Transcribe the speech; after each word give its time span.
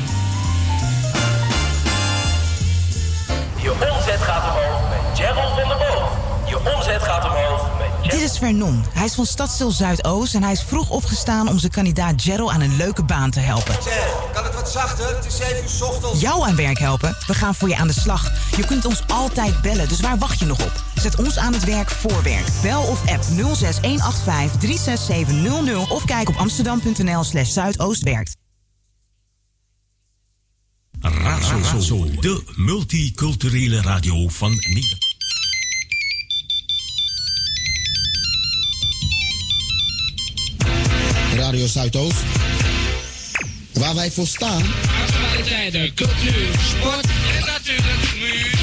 Je 3.71 3.91
omzet 3.91 4.21
gaat 4.21 4.43
omhoog 4.43 4.89
met 4.89 5.19
Gerald 5.19 5.59
van 5.59 5.67
der 5.67 5.77
Boog. 5.77 6.11
Je 6.45 6.73
omzet 6.75 7.01
gaat 7.01 7.25
omhoog 7.25 7.69
met 7.77 8.11
Dit 8.11 8.21
is 8.21 8.37
Vernon. 8.37 8.85
Hij 8.93 9.05
is 9.05 9.13
van 9.13 9.25
Stadsdeel 9.25 9.71
Zuidoost 9.71 10.35
en 10.35 10.43
hij 10.43 10.51
is 10.51 10.63
vroeg 10.63 10.89
opgestaan 10.89 11.47
om 11.47 11.57
zijn 11.57 11.71
kandidaat 11.71 12.21
Gerald 12.21 12.51
aan 12.51 12.61
een 12.61 12.75
leuke 12.75 13.03
baan 13.03 13.31
te 13.31 13.39
helpen. 13.39 13.73
Zeg, 13.83 14.13
kan 14.33 14.43
het 14.43 14.55
wat 14.55 14.69
zachter? 14.69 15.15
Het 15.15 15.25
is 15.25 15.37
7 15.37 15.63
uur 15.63 15.69
's 15.69 15.81
ochtends. 15.81 16.19
Jou 16.19 16.47
aan 16.47 16.55
werk 16.55 16.79
helpen? 16.79 17.17
We 17.27 17.33
gaan 17.33 17.55
voor 17.55 17.69
je 17.69 17.77
aan 17.77 17.87
de 17.87 17.93
slag. 17.93 18.31
Je 18.55 18.65
kunt 18.65 18.85
ons 18.85 19.03
altijd 19.07 19.61
bellen, 19.61 19.87
dus 19.87 19.99
waar 19.99 20.17
wacht 20.17 20.39
je 20.39 20.45
nog 20.45 20.59
op? 20.61 20.83
Zet 20.95 21.15
ons 21.15 21.37
aan 21.37 21.53
het 21.53 21.63
werk 21.63 21.89
voor 21.89 22.23
werk. 22.23 22.47
Bel 22.61 22.81
of 22.81 23.09
app 23.09 23.23
06185 23.23 24.59
36700 24.59 25.89
of 25.89 26.05
kijk 26.05 26.29
op 26.29 26.35
amsterdam.nl 26.35 27.23
slash 27.23 27.49
zuidoostwerkt. 27.49 28.40
Razo, 31.01 32.09
de 32.19 32.43
multiculturele 32.55 33.81
radio 33.81 34.27
van 34.27 34.51
Nederland. 34.51 35.05
Radio 41.35 41.67
Zuidoost. 41.67 42.23
Waar 43.73 43.95
wij 43.95 44.11
voor 44.11 44.27
staan. 44.27 44.63
Actualiteiten, 45.01 45.93
cultuur, 45.93 46.47
sport 46.77 47.05
en 47.05 47.45
natuurlijk 47.45 48.13
muziek. 48.19 48.60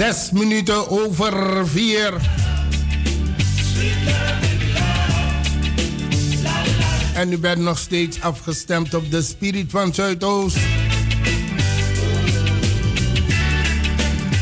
Zes 0.00 0.30
minuten 0.30 0.88
over 0.88 1.68
vier. 1.68 2.12
En 7.14 7.32
u 7.32 7.38
bent 7.38 7.58
nog 7.58 7.78
steeds 7.78 8.20
afgestemd 8.20 8.94
op 8.94 9.10
de 9.10 9.22
Spirit 9.22 9.70
van 9.70 9.94
Zuidoost. 9.94 10.56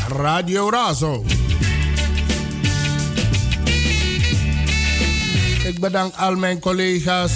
Radio 0.07 0.69
Razo. 0.69 1.25
Ik 5.65 5.79
bedank 5.79 6.15
al 6.15 6.35
mijn 6.35 6.59
collega's. 6.59 7.35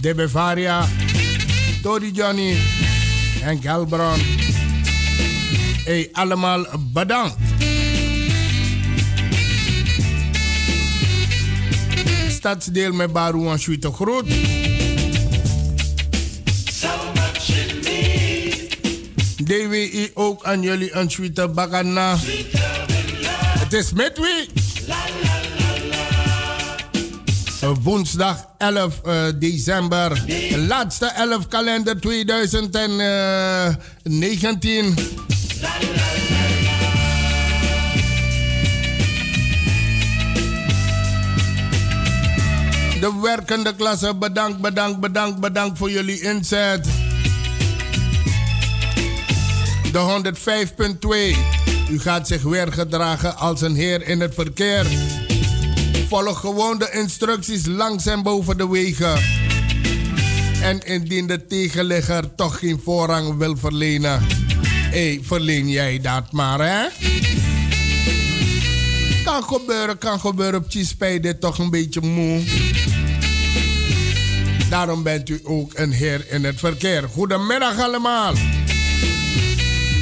De 0.00 0.14
Bavaria, 0.16 0.88
Tori 1.82 2.10
Johnny 2.10 2.56
en 3.42 3.62
Gelbron. 3.62 4.41
Hey, 5.84 6.08
allemaal 6.12 6.66
bedankt. 6.78 7.36
Stadsdeel 12.28 12.92
met 12.92 13.12
Baru 13.12 13.48
en 13.48 13.58
Sweet 13.58 13.84
Groot. 13.84 14.24
DWI 19.44 20.10
ook 20.14 20.44
aan 20.44 20.62
jullie 20.62 20.94
een 20.94 21.10
Sweet 21.10 21.54
Bagana. 21.54 22.16
Het 23.58 23.72
is 23.72 23.92
midweek. 23.92 24.48
Woensdag 27.82 28.46
11 28.58 29.00
uh, 29.06 29.24
december. 29.38 30.24
Laatste 30.56 31.06
11 31.06 31.48
kalender 31.48 32.00
2019. 32.00 34.94
De 43.00 43.20
werkende 43.22 43.74
klasse, 43.74 44.14
bedankt, 44.14 44.60
bedankt, 44.60 45.00
bedankt, 45.00 45.40
bedankt 45.40 45.78
voor 45.78 45.90
jullie 45.90 46.20
inzet. 46.20 46.86
De 49.92 50.32
105.2. 51.86 51.90
U 51.90 52.00
gaat 52.00 52.26
zich 52.26 52.42
weer 52.42 52.72
gedragen 52.72 53.36
als 53.36 53.60
een 53.60 53.74
heer 53.74 54.08
in 54.08 54.20
het 54.20 54.34
verkeer. 54.34 54.86
Volg 56.08 56.40
gewoon 56.40 56.78
de 56.78 56.90
instructies 56.92 57.66
langs 57.66 58.06
en 58.06 58.22
boven 58.22 58.56
de 58.56 58.68
wegen. 58.68 59.20
En 60.62 60.80
indien 60.80 61.26
de 61.26 61.46
tegenligger 61.46 62.34
toch 62.34 62.58
geen 62.58 62.80
voorrang 62.84 63.36
wil 63.36 63.56
verlenen, 63.56 64.26
hey, 64.92 65.20
verleen 65.22 65.68
jij 65.68 66.00
dat 66.00 66.32
maar, 66.32 66.60
hè? 66.60 66.88
Kan 69.24 69.42
gebeuren, 69.42 69.98
kan 69.98 70.20
gebeuren. 70.20 70.60
Op 70.60 70.66
spijt 70.70 71.22
dit 71.22 71.40
toch 71.40 71.58
een 71.58 71.70
beetje 71.70 72.00
moe. 72.00 72.42
Daarom 74.70 75.02
bent 75.02 75.28
u 75.28 75.40
ook 75.44 75.72
een 75.74 75.92
heer 75.92 76.26
in 76.30 76.44
het 76.44 76.58
verkeer. 76.58 77.08
Goedemiddag 77.08 77.78
allemaal. 77.78 78.34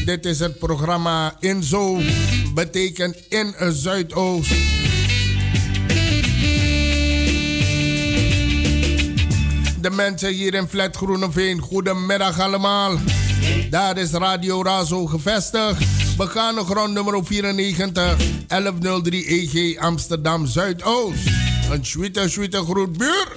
Dit 0.05 0.25
is 0.25 0.39
het 0.39 0.59
programma 0.59 1.37
Inzo, 1.41 2.01
betekent 2.55 3.17
in 3.29 3.55
Zuidoost. 3.69 4.51
De 9.81 9.91
mensen 9.91 10.33
hier 10.33 10.55
in 10.55 10.69
Flat 10.69 10.97
Groeneveen, 10.97 11.61
goedemiddag 11.61 12.41
allemaal. 12.41 12.99
Daar 13.71 13.99
is 13.99 14.11
Radio 14.11 14.63
Razo 14.63 15.07
gevestigd. 15.07 15.85
Begane 16.17 16.65
grond 16.65 16.93
nummer 16.93 17.25
94, 17.25 18.17
1103 18.47 19.27
EG 19.27 19.79
Amsterdam 19.79 20.47
Zuidoost. 20.47 21.29
Een 21.71 21.85
schwitte, 21.85 22.29
schwitte 22.29 22.65
groet 22.65 22.99
buur. 22.99 23.37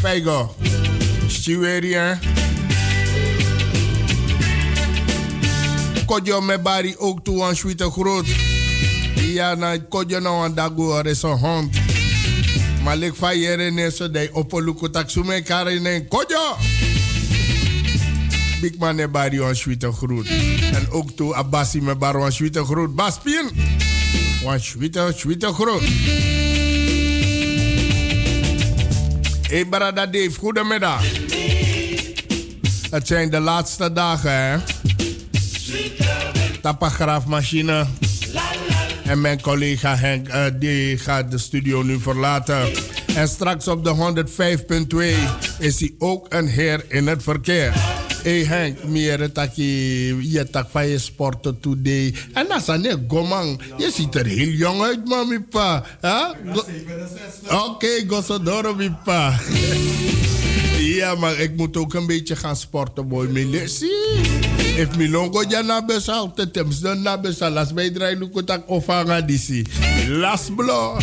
Feigo. 0.00 0.54
Stiweria. 1.26 2.18
Kodjo 6.06 6.40
me 6.40 6.58
bari 6.58 6.94
ook 6.98 7.24
toe 7.24 7.42
aan 7.42 7.56
schwitte 7.56 7.90
groet. 7.90 8.26
Ja, 9.14 9.54
na 9.54 9.78
kodjo 9.88 10.20
nou 10.20 10.44
aan 10.44 10.54
dago 10.54 10.98
er 10.98 11.06
is 11.06 11.22
een 11.22 11.38
hond. 11.38 11.76
Maar 12.84 12.98
ik 12.98 13.14
van 13.14 13.30
hier 13.30 13.60
in 13.60 13.92
zo 13.92 14.10
de 14.10 14.28
opoluku 14.32 14.90
taksume 14.90 15.42
karine 15.42 16.06
kodjo. 16.08 16.56
Big 18.60 18.78
man 18.78 18.96
me 18.96 19.08
bari 19.08 19.42
aan 19.42 19.56
schwitte 19.56 19.92
groet. 19.92 20.28
En 20.72 20.90
ook 20.90 21.10
toe 21.10 21.34
abasi 21.34 21.80
me 21.80 21.94
bari 21.94 22.22
aan 22.22 22.32
schwitte 22.32 22.64
groet. 22.64 22.94
Baspien. 22.94 23.50
Wan 24.42 24.60
schwitte, 24.60 25.12
schwitte 25.16 25.52
groet. 25.52 25.82
Hey 29.48 29.68
Barada 29.68 30.06
Dave, 30.06 30.38
goedemiddag. 30.38 31.02
Het 32.90 33.06
zijn 33.06 33.30
de 33.30 33.40
laatste 33.40 33.92
dagen, 33.92 34.32
hè? 34.32 34.58
Tapagraafmachine. 36.60 37.86
En 39.04 39.20
mijn 39.20 39.40
collega 39.40 39.96
Henk, 39.96 40.28
uh, 40.28 40.44
die 40.58 40.98
gaat 40.98 41.30
de 41.30 41.38
studio 41.38 41.82
nu 41.82 42.00
verlaten. 42.00 42.70
En 43.14 43.28
straks 43.28 43.68
op 43.68 43.84
de 43.84 44.24
105.2 45.58 45.58
is 45.58 45.80
hij 45.80 45.94
ook 45.98 46.26
een 46.28 46.48
heer 46.48 46.84
in 46.88 47.06
het 47.06 47.22
verkeer. 47.22 47.95
Hey 48.26 48.42
Henk, 48.42 48.82
meer 48.84 49.32
taki 49.32 49.62
je 50.32 50.50
tak 50.50 50.66
van 50.70 50.88
je 50.88 50.98
sporten 50.98 51.60
today. 51.60 52.14
En 52.32 52.46
dat 52.48 52.60
is 52.60 52.66
een 52.66 53.04
gomang. 53.08 53.60
Je 53.78 53.90
ziet 53.90 54.14
er 54.14 54.26
heel 54.26 54.48
jong 54.48 54.82
uit, 54.82 55.04
mami 55.04 55.40
pa. 55.40 55.84
Oké, 57.44 57.54
okay, 57.54 58.04
Gosodoro, 58.06 58.74
mi 58.74 58.90
pa. 59.04 59.40
ja, 60.78 61.14
maar 61.14 61.38
ik 61.38 61.56
moet 61.56 61.76
ook 61.76 61.94
een 61.94 62.06
beetje 62.06 62.36
gaan 62.36 62.56
sporten, 62.56 63.08
boy. 63.08 63.26
Milesi. 63.26 63.90
If 64.76 64.96
milongo 64.96 65.44
ja 65.48 65.60
na 65.60 65.84
besal, 65.84 66.32
te 66.32 66.50
temps 66.50 66.80
dan 66.80 67.02
na 67.02 67.20
besal. 67.20 67.50
Las 67.50 67.72
mij 67.72 67.90
draai 67.90 68.16
nu 68.16 68.26
kotak 68.26 68.62
ofanga 68.66 69.20
disi. 69.20 69.66
Las 70.08 70.50
blo. 70.56 70.96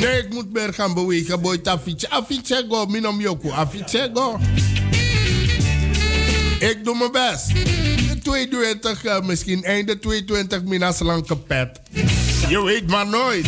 Nee, 0.00 0.18
ik 0.18 0.32
moet 0.32 0.52
meer 0.52 0.74
gaan 0.74 0.94
bewegen, 0.94 1.40
boy. 1.40 1.58
Tafietje. 1.58 2.10
Afietje 2.10 2.66
go, 2.68 2.86
minom 2.86 3.20
yoku. 3.20 3.50
Afietje 3.50 4.10
go. 4.14 4.38
Ik 6.70 6.84
doe 6.84 6.96
mijn 6.96 7.12
best. 7.12 7.48
De 8.08 8.18
22, 8.22 9.04
uh, 9.04 9.20
misschien 9.20 9.64
einde 9.64 9.98
22 9.98 10.62
minas 10.64 10.98
lang 10.98 11.26
kapet. 11.26 11.80
Je 12.48 12.62
weet 12.64 12.86
maar 12.86 13.06
nooit. 13.06 13.46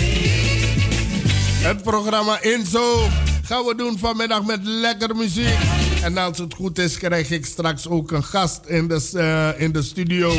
Het 1.63 1.83
programma 1.83 2.43
Inzo 2.43 3.09
gaan 3.43 3.65
we 3.65 3.75
doen 3.77 3.99
vanmiddag 3.99 4.45
met 4.45 4.61
lekker 4.63 5.17
muziek. 5.17 5.59
En 6.03 6.19
als 6.19 6.39
het 6.39 6.55
goed 6.55 6.79
is, 6.79 6.99
krijg 6.99 7.31
ik 7.31 7.47
straks 7.47 7.89
ook 7.89 8.11
een 8.11 8.25
gast 8.25 8.61
in 8.67 8.89
de, 8.89 9.11
uh, 9.15 9.63
in 9.63 9.73
de 9.73 9.83
studio. 9.83 10.33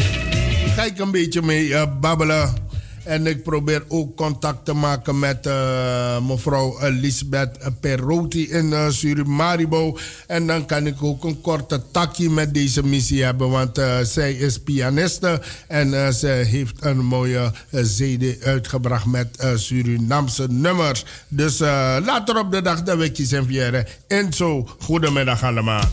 Ga 0.76 0.84
ik 0.84 1.00
een 1.00 1.12
beetje 1.12 1.42
mee 1.42 1.68
uh, 1.68 1.84
babbelen. 2.00 2.54
En 3.06 3.28
ik 3.28 3.44
probeer 3.44 3.84
ook 3.88 4.16
contact 4.16 4.66
te 4.66 4.74
maken 4.74 5.20
met 5.20 5.46
uh, 5.46 6.28
mevrouw 6.28 6.78
Lisbeth 6.90 7.58
Perotti 7.80 8.50
in 8.50 8.66
uh, 8.66 8.90
Surimaribo. 8.90 9.98
En 10.28 10.48
dan 10.48 10.66
kan 10.66 10.88
ik 10.88 11.04
ook 11.04 11.24
een 11.24 11.42
korte 11.42 11.82
takje 11.92 12.30
met 12.30 12.54
deze 12.54 12.84
missie 12.84 13.24
hebben. 13.24 13.50
Want 13.50 13.78
uh, 13.78 14.00
zij 14.00 14.34
is 14.34 14.60
pianiste 14.60 15.42
en 15.68 16.14
ze 16.14 16.28
heeft 16.28 16.76
een 16.80 17.06
mooie 17.06 17.52
CD 17.72 18.44
uitgebracht 18.44 19.06
met 19.06 19.48
Surinaamse 19.56 20.48
nummers. 20.50 21.06
Dus 21.28 21.60
later 21.60 22.40
op 22.40 22.52
de 22.52 22.62
dag 22.62 22.84
dat 22.84 22.98
we 22.98 23.12
kiezen 23.12 23.46
vieren. 23.46 23.86
En 24.08 24.34
zo, 24.34 24.70
goedemiddag 24.80 25.44
allemaal. 25.44 25.84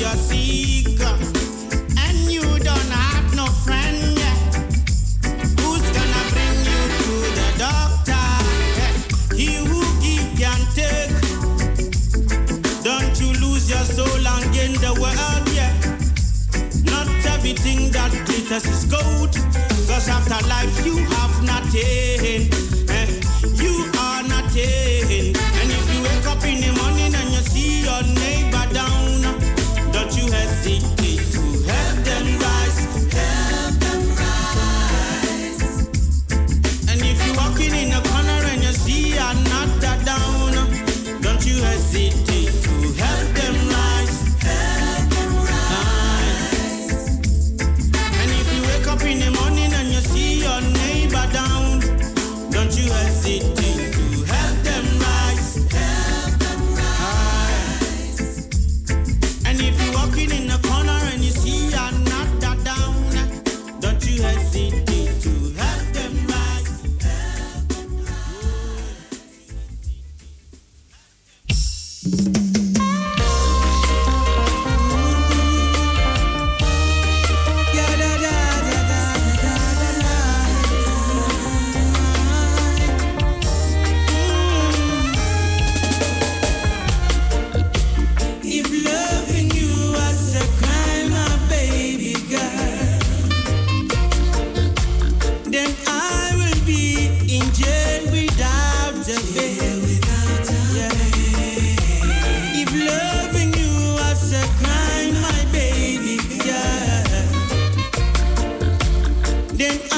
your 0.00 0.16
secret. 0.16 1.20
And 1.98 2.18
you 2.30 2.42
don't 2.42 2.90
have 2.90 3.34
no 3.34 3.46
friend 3.46 3.96
Yeah, 4.18 4.36
Who's 5.60 5.86
gonna 5.96 6.22
bring 6.32 6.56
you 6.70 6.82
to 7.04 7.14
the 7.38 7.48
doctor? 7.64 8.26
He 9.34 9.56
who 9.56 9.80
give 10.02 10.28
can 10.40 10.60
take. 10.74 11.14
Don't 12.82 13.14
you 13.20 13.32
lose 13.40 13.68
your 13.68 13.84
soul 13.84 14.26
and 14.26 14.54
gain 14.54 14.72
the 14.74 14.92
world 15.00 15.44
Yeah, 15.54 15.72
Not 16.90 17.08
everything 17.34 17.90
that 17.92 18.12
glitters 18.26 18.66
is 18.66 18.84
gold. 18.84 19.34
Cause 19.88 20.08
after 20.08 20.46
life 20.48 20.84
you 20.84 20.98
have 20.98 21.42
nothing. 21.42 22.65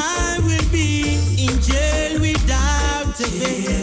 I 0.01 0.39
will 0.45 0.69
be 0.71 1.19
in 1.39 1.61
jail 1.61 2.21
without 2.21 3.21
a 3.21 3.29
bail. 3.41 3.78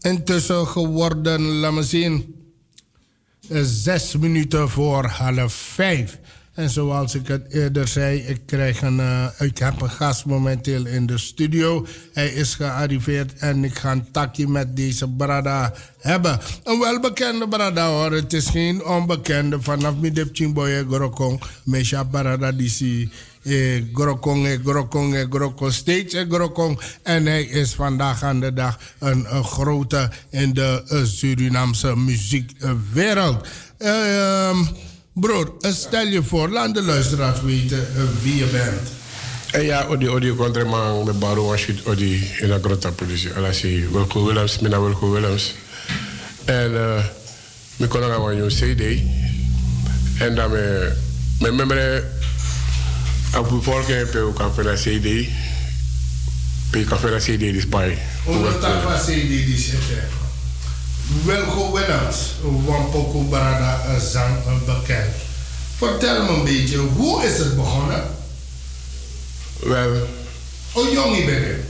Intussen 0.00 0.66
geworden, 0.66 1.40
laat 1.42 1.72
me 1.72 1.82
zien, 1.82 2.34
zes 3.62 4.16
minuten 4.16 4.68
voor 4.68 5.04
half 5.04 5.52
vijf. 5.52 6.18
En 6.56 6.70
zoals 6.70 7.14
ik 7.14 7.26
het 7.28 7.52
eerder 7.52 7.88
zei, 7.88 8.18
ik, 8.18 8.40
krijg 8.46 8.82
een, 8.82 9.00
eh, 9.00 9.26
ik 9.38 9.58
heb 9.58 9.80
een 9.80 9.90
gast 9.90 10.24
momenteel 10.24 10.86
in 10.86 11.06
de 11.06 11.18
studio. 11.18 11.86
Hij 12.12 12.28
is 12.28 12.54
gearriveerd 12.54 13.34
en 13.38 13.64
ik 13.64 13.78
ga 13.78 13.92
een 13.92 14.10
takje 14.10 14.48
met 14.48 14.76
deze 14.76 15.08
brada 15.08 15.72
hebben. 16.00 16.38
Een 16.64 16.78
welbekende 16.78 17.48
brada 17.48 17.88
hoor, 17.88 18.12
het 18.12 18.32
is 18.32 18.48
geen 18.48 18.84
onbekende. 18.84 19.62
Vanaf 19.62 19.96
Midep 19.96 20.28
Chimboye 20.32 20.84
Gorokong, 20.88 21.42
Mesha 21.64 22.04
Brada 22.04 22.52
Disi. 22.52 23.10
Eh, 23.46 23.82
Grokong, 23.94 24.46
eh, 24.46 24.58
Grokong, 24.64 25.14
eh, 25.14 25.24
Grokong, 25.30 25.72
steeds 25.72 26.14
eh, 26.14 26.24
Grokong. 26.30 26.80
En 27.02 27.26
hij 27.26 27.42
is 27.42 27.74
vandaag 27.74 28.22
aan 28.22 28.40
de 28.40 28.52
dag 28.52 28.78
een, 28.98 29.34
een 29.34 29.44
grote 29.44 30.10
in 30.30 30.52
de 30.52 30.82
eh, 30.88 31.04
Surinaamse 31.04 31.96
muziekwereld. 31.96 33.46
Eh, 33.78 34.48
ehm, 34.48 34.56
broer, 35.12 35.52
eh, 35.60 35.72
stel 35.72 36.06
je 36.06 36.22
voor, 36.22 36.48
laat 36.48 36.74
de 36.74 36.82
luisteraars 36.82 37.40
weten 37.40 37.78
eh, 37.78 38.02
wie 38.22 38.36
je 38.36 38.46
bent. 38.46 38.88
En 39.50 39.64
ja, 39.64 39.86
odi 39.88 40.08
odi 40.08 40.34
contraman 40.34 41.04
met 41.04 41.18
baro 41.18 41.46
one 41.46 41.56
shit 41.56 41.86
odi 41.86 42.30
in 42.40 42.50
een 42.50 42.62
grote 42.62 42.92
politie. 42.92 43.32
Ala 43.32 43.52
si 43.52 43.86
Wilco 43.92 44.24
Willems, 44.24 44.58
mina 44.58 44.80
Wilco 44.80 45.10
Willems. 45.10 45.54
En 46.44 46.70
uh, 46.70 47.04
mi 47.76 47.86
kon 47.86 48.00
gaan 48.00 48.22
een 48.22 48.48
CD. 48.48 49.00
En 50.18 50.34
dan 50.34 50.50
me 50.50 50.92
me 51.40 51.52
membre 51.52 52.04
op 53.38 53.48
bevolking 53.48 54.10
pe 54.10 54.18
ook 54.18 54.34
kan 54.36 54.54
van 54.54 54.74
CD. 54.74 55.28
Kan 56.88 56.98
van 57.00 57.18
CD 57.18 57.38
dis 57.38 57.68
bij. 57.68 57.98
Omdat 58.24 58.60
dat 58.60 58.82
was 58.82 59.00
CD 59.00 59.28
die 59.28 59.58
zit 59.58 59.72
er. 59.74 60.08
Welko 61.24 61.72
Willems, 61.72 62.16
Wampoko 62.64 63.22
Barada 63.22 63.84
eh, 63.86 64.00
zang 64.00 64.36
eh, 64.46 64.52
bekend. 64.66 65.14
Vertel 65.76 66.22
me 66.24 66.30
een 66.30 66.44
beetje, 66.44 66.76
hoe 66.76 67.24
is 67.24 67.38
het 67.38 67.56
begonnen? 67.56 68.02
Wel, 69.62 70.08
Hoe 70.72 70.92
jong 70.92 71.16
je 71.16 71.24
bent 71.24 71.44
je? 71.44 71.60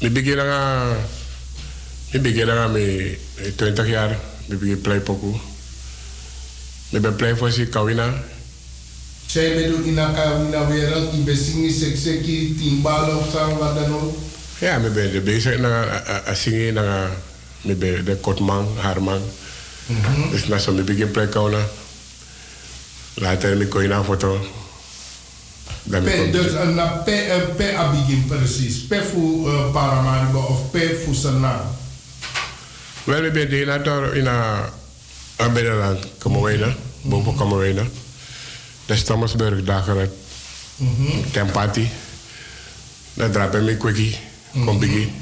mi 0.00 0.10
begin 0.10 0.40
aan 0.40 0.96
mi 2.10 2.20
begin 2.20 2.50
aan 2.50 2.72
me 2.72 3.18
20 3.56 3.86
jaar. 3.88 4.18
Mi 4.46 4.56
begin 4.56 4.80
play 4.80 5.00
poku. 5.00 5.34
Mi 6.88 7.00
ben 7.00 7.16
play 7.16 7.36
voor 7.36 7.50
si 7.52 7.66
kawina. 7.66 8.14
Zij 9.36 9.54
bedoelt 9.54 9.84
in 9.86 9.94
de 9.94 10.64
wereld, 10.68 11.12
je 11.12 11.18
bent 11.20 11.38
zingen, 11.38 11.72
sekseki, 11.72 12.56
timbal 12.58 13.16
of 13.16 13.30
zo, 13.32 13.56
wat 13.58 13.74
dan 13.74 13.94
ook. 13.94 14.16
Ja, 14.58 14.78
mi 14.78 14.88
ben 14.88 15.24
bezig 15.24 15.60
singi 16.32 16.70
na 16.72 17.10
mi 17.60 17.74
ben 17.74 18.04
de 18.04 18.16
kotman, 18.16 18.68
harman. 18.76 19.20
Mhm. 19.86 20.30
Dus 20.30 20.46
na 20.46 20.58
zo 20.58 20.72
mi 20.72 20.82
begin 20.82 21.10
play 21.10 21.26
kawina. 21.28 21.58
Later 23.14 23.56
mi 23.56 23.66
koina 23.66 24.04
foto. 24.04 24.40
Dan 25.82 26.02
mi 26.02 26.10
Pe, 26.10 26.16
kom- 26.16 26.32
dus 26.32 26.52
een 26.52 26.74
na 26.74 26.86
pe, 26.86 27.12
eh, 27.12 27.54
pe 27.56 27.76
abigin 27.76 28.24
precies. 28.26 28.86
Pe 28.86 29.02
voor 29.02 29.52
uh, 29.52 29.72
Paramaribo 29.72 30.38
of 30.38 30.70
pe 30.70 31.00
voor 31.04 31.14
Sana. 31.14 31.64
Wel, 33.04 33.20
mi 33.22 33.30
ben 33.30 33.48
de 33.50 33.80
tor 33.84 34.16
in 34.16 34.26
a 34.28 34.70
a 35.40 35.48
Beneland, 35.48 36.06
Kamerwijnen, 36.18 36.76
boven 37.02 37.34
Kamerwijnen. 37.36 38.05
De 38.86 38.96
Stammersburg, 38.96 39.64
Dageret, 39.64 40.10
Mhm. 40.76 41.30
Tempati. 41.32 41.90
Dan 43.14 43.30
draai 43.30 43.56
ik 43.56 43.82
mijn 43.82 44.14
kom 44.64 44.78
biggie. 44.78 45.12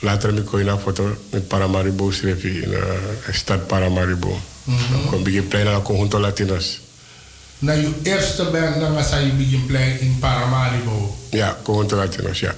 Later 0.00 0.36
ik 0.38 0.52
een 0.52 0.78
foto 0.78 1.16
met 1.30 1.48
Paramaribo 1.48 2.10
schreef 2.10 2.42
in 2.44 2.70
de 2.70 3.00
stad 3.30 3.66
Paramaribo. 3.66 4.38
Mhm. 4.64 5.06
Kom 5.10 5.22
biggie 5.22 5.42
plein 5.42 5.66
aan 5.68 5.82
Conjunto 5.82 6.18
Latinos. 6.20 6.80
Na 7.58 7.72
je 7.72 7.90
eerste 8.02 8.44
band, 8.44 8.80
dan 8.80 8.94
was 8.94 9.10
je 9.10 9.32
begin 9.32 9.66
play 9.66 9.96
in 10.00 10.16
Paramaribo. 10.20 11.16
Ja, 11.30 11.58
Conjunto 11.62 11.96
Latinos, 11.96 12.40
ja. 12.40 12.54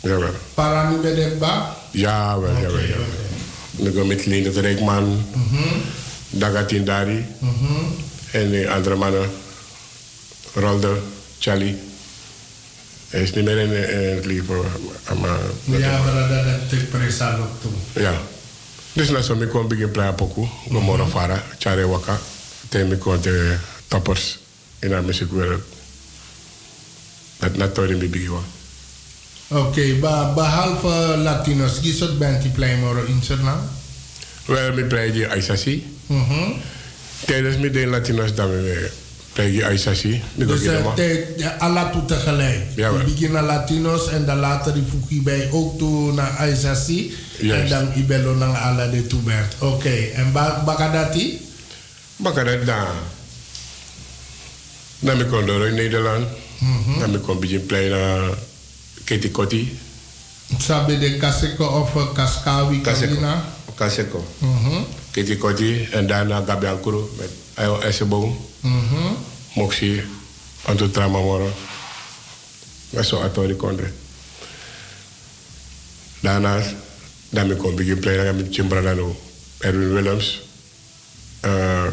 Jawel. 0.00 0.34
Paramibedeba. 0.54 1.76
Jawel, 1.90 2.52
jawel, 2.60 2.86
jawel. 2.86 3.06
Dan 3.70 3.92
ik 3.92 4.06
met 4.06 4.26
Linde 4.26 4.60
Rijkman, 4.60 5.24
Mhm. 5.34 5.62
Dagatin 6.30 6.84
Dari 6.84 7.24
Mhm. 7.38 8.04
En 8.30 8.50
de 8.50 8.70
andere 8.70 8.94
mannen. 8.94 9.30
Rolde, 10.54 10.98
Charlie. 11.38 11.76
Hij 13.08 13.22
is 13.22 13.32
niet 13.34 13.44
meer 13.44 13.58
in, 13.58 13.70
in 14.10 14.14
het 14.16 14.24
leven. 14.24 14.56
Maar, 15.20 15.38
Ja, 15.78 16.02
maar 16.02 16.28
dat 16.28 16.44
dat 16.44 16.68
te 16.68 16.76
presa 16.76 17.36
ook 17.36 17.60
toen. 17.60 17.74
Ja. 18.02 18.20
Dus 18.92 19.08
na 19.08 19.20
zo 19.22 19.34
mi 19.36 19.46
kon 19.46 19.68
begin 19.68 19.90
playa 19.90 20.12
poku. 20.12 20.46
Go 20.70 20.80
moro 20.80 21.06
fara, 21.06 21.42
chare 21.58 21.86
waka. 21.86 22.18
Ten 22.68 22.88
mi 22.88 22.96
kon 22.96 23.20
de 23.20 23.56
toppers 23.88 24.38
in 24.78 24.88
de 24.88 25.02
muziekwereld. 25.04 25.62
Dat 27.38 27.56
na 27.56 27.70
mi 27.86 28.08
bigi 28.08 28.28
wa. 28.28 28.40
Oké, 29.48 29.94
ba- 30.00 30.32
behalve 30.34 31.16
Latinos, 31.16 31.80
is 31.80 32.00
het 32.00 32.18
band 32.18 32.42
die 32.42 32.50
play 32.50 32.76
moro 32.76 33.02
in 33.04 33.20
Suriname? 33.22 33.60
Wel 34.44 34.72
mi 34.72 34.84
playa 34.84 35.12
di 35.12 35.26
Aisasi. 35.26 35.86
Mhm. 36.06 36.52
Tijdens 37.24 37.56
mi 37.56 37.70
de 37.70 37.86
Latinos 37.86 38.34
dan 38.34 38.50
mi 38.50 38.88
playa 39.36 39.50
di 39.50 39.60
Aisasi. 39.64 40.22
Dus 40.34 40.64
ja, 41.36 41.56
alla 41.60 41.90
toe 41.92 42.04
tegelijk. 42.04 42.72
Jawel. 42.74 42.98
Je 42.98 43.04
begint 43.04 43.32
naar 43.32 43.44
Latinos 43.44 44.08
en 44.08 44.24
dan 44.24 44.38
later 44.38 44.72
voeg 44.72 45.08
je 45.08 45.22
bij 45.22 45.48
ook 45.52 45.78
toe 45.78 46.12
naar 46.12 46.30
Aisasi. 46.40 47.14
En 47.40 47.68
dan 47.68 47.92
ibelo 47.96 48.34
naar 48.34 48.56
alla 48.56 48.86
de 48.86 49.06
toe 49.06 49.20
bent. 49.20 49.52
Oké, 49.58 49.94
en 50.14 50.32
ba 50.32 50.62
Bakadati? 50.64 51.40
Bakarat 52.16 52.64
da. 52.66 52.88
Dan 54.98 55.16
mi 55.16 55.24
kon 55.24 55.46
door 55.46 55.66
in 55.66 55.74
Nederland. 55.74 56.26
Mhm. 56.58 57.00
Dan 57.00 57.10
mi 57.10 57.18
kon 57.18 57.40
begin 57.40 57.66
playa 57.66 57.88
na 57.96 58.34
Katie 59.04 59.30
Kotti. 59.30 59.78
Sabe 60.58 60.98
de 60.98 61.16
Kaseko 61.16 61.64
of 61.64 61.94
uh, 61.94 62.12
Kaskawi 62.12 62.80
Kaseko. 62.80 63.20
Kaseko. 63.74 64.24
Katie 65.16 65.36
Kotti 65.40 65.88
en 65.96 66.06
daarna 66.06 66.42
Gabi 66.46 66.66
Ankuru 66.66 67.08
met 67.16 67.30
Ayo 67.54 67.78
Esseboom. 67.80 68.36
Mhm. 68.60 69.12
Moxie, 69.54 70.02
Anto 70.68 70.90
Tramamoro. 70.90 71.48
Dat 72.90 73.06
zo 73.06 73.20
atori 73.20 73.56
kondre. 73.56 73.90
Daarna, 76.20 76.60
dan 77.28 77.48
ben 77.48 77.56
ik 77.56 77.74
begin 77.76 77.98
playen 77.98 78.36
met 78.36 78.54
Jim 78.54 78.68
Bradano, 78.68 79.16
Erwin 79.58 79.92
Willems. 79.92 80.40
eh, 81.40 81.84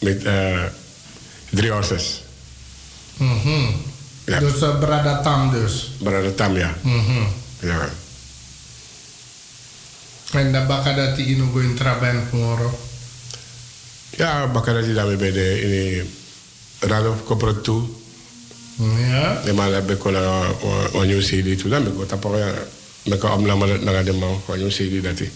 met 0.00 0.24
eh 0.24 0.62
drie 1.50 1.70
horses. 1.70 2.22
Mhm. 3.16 3.70
Ja. 4.24 4.38
Dus 4.40 4.62
uh, 4.62 4.78
Brada 4.78 5.20
Tam 5.22 5.50
dus. 5.50 5.90
Brada 5.98 6.30
Tamia. 6.30 6.74
Mhm. 6.82 7.22
Ja. 7.60 7.88
En 10.36 10.52
dan 10.52 10.66
Bakadati 10.66 11.22
in 11.32 11.50
go 11.52 11.58
in 11.58 11.74
Traben 11.74 12.28
moro. 12.32 12.78
Ja, 14.16 14.46
bakkara 14.46 14.80
die 14.80 14.94
daarmee 14.94 15.16
bij 15.16 15.32
de 15.32 15.60
in 15.60 15.68
de 15.68 16.06
Randolph 16.86 17.24
Corporate 17.24 17.60
toe. 17.60 17.82
Ja. 19.08 19.40
De 19.44 19.52
man 19.52 19.72
heb 19.72 19.90
ik 19.90 20.04
al 20.04 20.14
een 20.14 21.06
nieuw 21.06 21.20
CD 21.20 21.58
toe. 21.58 21.70
Dan 21.70 21.82
ben 21.82 21.92
ik 21.92 21.98
wat 21.98 22.12
apart. 22.12 22.38
Ja, 22.38 22.52
ik 23.02 23.22
heb 23.22 23.30
opname 23.30 23.78
naar 23.78 24.04
de 24.04 24.12
man 24.12 24.40
van 24.44 24.60
een 24.60 24.68
CD 24.68 25.02
dat 25.02 25.18
hij 25.18 25.30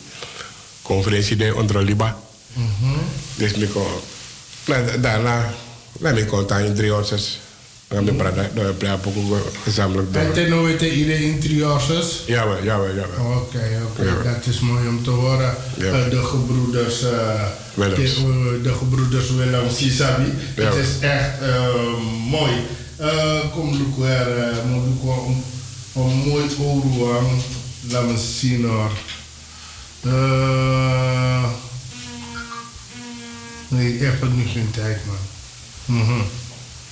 conferentie 0.82 1.36
deed 1.36 1.52
onder 1.52 1.82
Liba. 1.82 2.18
Mhm. 2.52 2.98
Dus 3.36 3.52
ik 3.52 3.70
kon, 3.70 3.86
nou, 4.66 5.00
daarna 5.00 5.54
ben 5.92 6.16
ik 6.16 6.26
contact 6.26 6.64
in 6.64 6.74
drie 6.74 6.90
horses. 6.90 7.40
Dan 7.90 8.04
ben 8.04 8.14
ik 8.14 8.20
praten, 8.20 8.50
dan 8.54 8.64
heb 8.64 8.82
ik 8.82 9.16
ook 9.16 9.52
gezamenlijk 9.62 10.14
En 10.14 10.24
door. 10.24 10.32
ten 10.34 10.50
nooit 10.50 10.80
iedereen 10.82 11.22
interieurs. 11.22 12.22
Jawel, 12.26 12.62
jawel, 12.64 12.94
jawel. 12.94 13.36
Oké, 13.36 13.80
oké, 13.90 14.02
Ja. 14.02 14.32
dat 14.32 14.46
is 14.46 14.60
mooi 14.60 14.88
om 14.88 15.02
te 15.02 15.10
horen. 15.10 15.54
Eh, 15.78 16.10
de 16.10 16.22
gebroeders, 16.24 17.02
eh, 17.02 17.42
Willems. 17.74 18.14
De, 18.14 18.56
eh, 18.56 18.62
de 18.62 18.72
gebroeders 18.74 19.30
Willems, 19.30 19.76
Sisabi. 19.76 20.32
Het 20.54 20.74
is 20.74 20.88
echt 21.00 21.30
mooi. 22.28 22.52
Kom, 23.52 23.68
uh, 23.68 23.80
ik 23.80 25.02
wel 25.02 25.26
een, 25.26 25.42
een 26.02 26.16
mooi 26.26 26.44
oor 26.98 27.22
Laat 27.90 28.06
me 28.06 28.16
zien 28.38 28.64
hoor. 28.64 28.90
Nee, 33.68 33.92
even 34.00 34.36
niet 34.36 34.48
geen 34.52 34.70
tijd 34.70 34.98
man. 35.06 35.98
Mhm. 35.98 36.20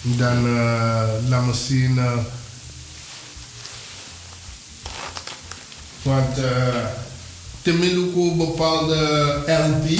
Dan 0.03 0.47
eh, 0.47 1.03
laat 1.29 1.47
me 1.47 1.53
zien. 1.67 1.99
eh, 1.99 2.13
Want 6.03 6.39
uh, 6.39 6.45
Temiluku 7.63 8.37
bepaalde 8.37 8.97
LP, 9.47 9.99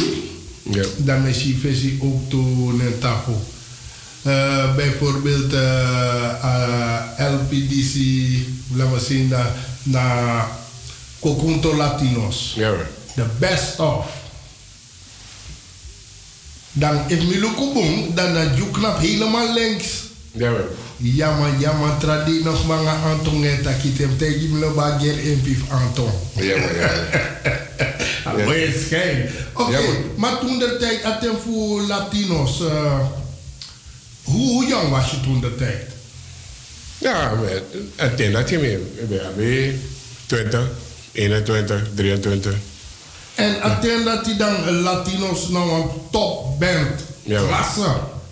Ja. 0.63 0.85
dan 0.97 1.27
is 1.27 1.43
die 1.43 1.57
ook 2.03 2.31
toe 2.31 2.71
een 2.83 2.99
tapo. 2.99 3.43
Uh, 4.27 4.75
bijvoorbeeld 4.75 5.53
uh, 5.53 5.61
uh, 6.45 7.01
LPDC, 7.19 7.95
laten 8.75 8.93
we 8.95 9.01
zien, 9.07 9.29
na, 9.29 9.53
na 9.83 10.47
Cocunto 11.21 11.77
Latinos. 11.77 12.53
The 13.15 13.25
best 13.39 13.79
of. 13.81 14.07
Dan 16.79 17.05
if 17.11 17.19
Miluku 17.27 17.73
boom, 17.75 18.15
dan 18.15 18.33
na 18.33 18.55
Juknap 18.55 18.99
helemaal 18.99 19.53
links. 19.55 19.87
Jawel. 20.33 20.69
Yama 20.97 21.49
yama 21.59 21.97
tradi 21.99 22.43
nog 22.45 22.67
mga 22.67 22.95
Anton 23.05 23.41
ngeta 23.41 23.73
kitem 23.83 24.17
tegi 24.19 24.49
mlo 24.49 24.75
bager 24.75 25.19
en 25.19 25.41
pif 25.43 25.59
Anton. 25.71 26.11
Jawel, 26.35 26.75
jawel. 26.75 27.05
Ah, 28.25 28.45
Mooi 28.45 28.73
schijn. 28.87 29.31
Oké, 29.55 29.71
Ja, 29.73 29.81
man. 29.81 29.95
maar 30.17 30.39
toen 30.39 30.59
de 30.59 30.77
tijd 30.81 31.03
atem 31.05 31.35
voor 31.45 31.81
Latinos, 31.83 32.61
eh, 32.61 32.99
hoe, 34.25 34.49
hoe 34.53 34.67
jong 34.67 34.89
was 34.91 35.11
je 35.11 35.21
toen 35.21 35.41
de 35.41 35.55
tijd? 35.57 35.87
Ja, 36.99 37.35
maar 37.35 37.51
het 37.97 38.17
denk 38.19 38.33
dat 38.33 38.49
je 38.49 38.59
meer. 38.59 38.79
Ik 38.97 39.09
ben 39.09 39.81
20, 40.27 40.69
21, 41.13 41.83
23. 41.95 42.55
En 43.39 43.63
atem 43.63 44.05
dat 44.05 44.27
hij 44.27 44.37
dan 44.37 44.71
Latinos 44.71 45.49
nou 45.49 45.71
een 45.71 45.89
top 46.11 46.59
band, 46.59 47.01
Ja, 47.23 47.41
klasse, 47.47 47.91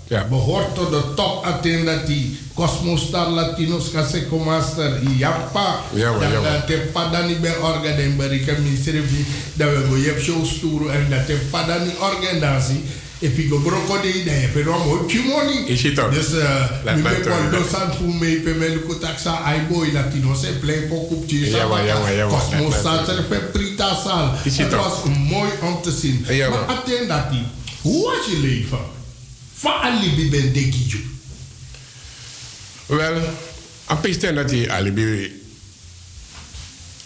Ja. 0.08 0.24
behoort 0.28 0.74
tot 0.74 0.90
de 0.90 1.02
top 1.14 1.44
atem 1.44 1.84
dat 1.84 2.06
die 2.06 2.38
Cosmostar 2.54 3.28
Latinos 3.28 3.90
Caseco 3.90 4.38
Master, 4.38 5.02
Jappa, 5.16 5.76
Ja, 5.92 6.10
man, 6.10 6.20
dat 6.20 6.30
ja, 6.30 6.40
dat 6.52 6.66
te 6.66 6.88
padani 6.92 7.36
bij 7.36 7.56
orga 7.56 7.96
den 7.96 8.16
berika 8.16 8.52
ministerie 8.62 9.26
dat 9.54 9.68
we 9.68 9.84
go 9.88 9.96
jep 9.96 10.20
show 10.20 10.44
sturu 10.44 10.88
en 10.88 11.06
dat 11.10 11.26
te 11.26 11.36
padani 11.50 11.90
organisatie. 12.00 12.84
If 13.18 13.37
you 13.38 13.48
go 13.48 13.59
broko 13.59 14.00
de 14.00 14.22
dan 14.24 14.35
heb 14.35 14.55
je 14.55 14.64
nog 14.64 15.09
een 15.11 15.24
money. 15.26 15.64
Is 15.66 15.83
mi 15.83 15.92
mij 17.02 17.14
be 17.14 17.20
toch. 17.20 17.38
kon 17.38 17.50
dosan 17.50 17.94
fu 17.94 18.05
me 18.05 18.40
pe 18.44 18.50
me 18.50 18.96
taksa 19.00 19.42
ai 19.42 19.61
boy 19.68 19.92
latino 19.92 20.35
se 20.35 20.52
play 20.61 20.81
pokop 20.81 21.29
tje 21.29 21.50
Ja, 21.50 21.66
maar, 21.66 21.85
ja, 21.85 22.09
ja, 22.09 22.29
prita 23.52 23.94
sal. 23.94 24.33
Is 24.44 24.57
het 24.57 24.70
Het 24.70 24.81
toch? 24.81 25.05
was 25.05 25.14
mooi 25.29 25.50
om 25.62 25.83
te 25.83 25.90
zien. 25.90 26.24
Ja, 26.29 26.48
maar 26.48 26.59
maar. 26.59 26.76
atten 26.76 27.09
dat 27.09 27.31
die, 27.31 27.44
hoe 27.81 28.02
was 28.05 28.26
je 28.26 28.38
leven? 28.38 28.79
Van 29.55 29.72
alibi 29.72 30.31
ben 30.31 30.52
dekiju. 30.52 31.00
Wel, 32.87 33.16
een 33.88 34.00
piste 34.00 34.33
dat 34.33 34.50
hij 34.50 34.70
alibi. 34.70 35.42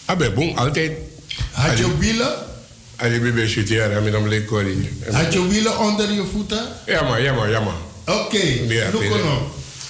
Abe 0.05 0.31
boom, 0.31 0.57
altijd. 0.57 0.91
Had 1.51 1.77
je 1.77 1.97
wielen? 1.97 2.49
Alibi 3.01 3.31
bij 3.31 3.47
en 3.91 4.03
met 4.03 4.13
hem 4.13 4.27
leek 4.27 4.45
kori. 4.47 4.89
Had 5.11 5.33
je 5.33 5.47
wielen 5.47 5.79
onder 5.79 6.11
je 6.11 6.23
voeten? 6.31 6.63
Ja, 6.85 7.03
maar, 7.03 7.21
ja, 7.21 7.33
maar, 7.33 7.49
ja, 7.49 7.59
maar. 7.59 8.15
Oké, 8.15 8.37
Ja, 8.67 8.91
look 8.91 9.03
on. 9.03 9.39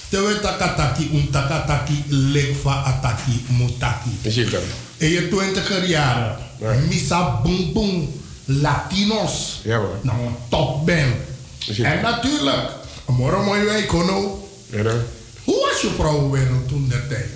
Tewe 0.09 0.39
takataki, 0.39 1.09
un 1.13 1.29
takataki, 1.31 2.03
lekva 2.09 2.73
ataki, 2.73 3.45
mutaki. 3.57 4.09
Toch? 4.49 4.61
In 4.97 5.09
je 5.09 5.29
twintiger 5.29 5.85
jaren, 5.85 6.37
Ja. 6.59 6.73
Misa 6.89 7.41
Boom 7.43 7.73
Boom, 7.73 8.21
Latinos. 8.45 9.59
Ja, 9.63 9.77
man. 9.79 9.89
Nou, 10.01 10.17
top 10.49 10.85
het 10.87 11.79
En 11.79 12.01
natuurlijk, 12.01 12.69
morgen 13.07 13.43
mooi 13.43 13.63
week, 13.63 13.87
Kono. 13.87 14.47
Ja, 14.69 14.83
dan. 14.83 14.99
Hoe 15.43 15.67
was 15.71 15.81
je 15.81 15.89
vrouwenwereld 15.97 16.67
toen 16.67 16.87
der 16.89 17.07
tijd? 17.07 17.29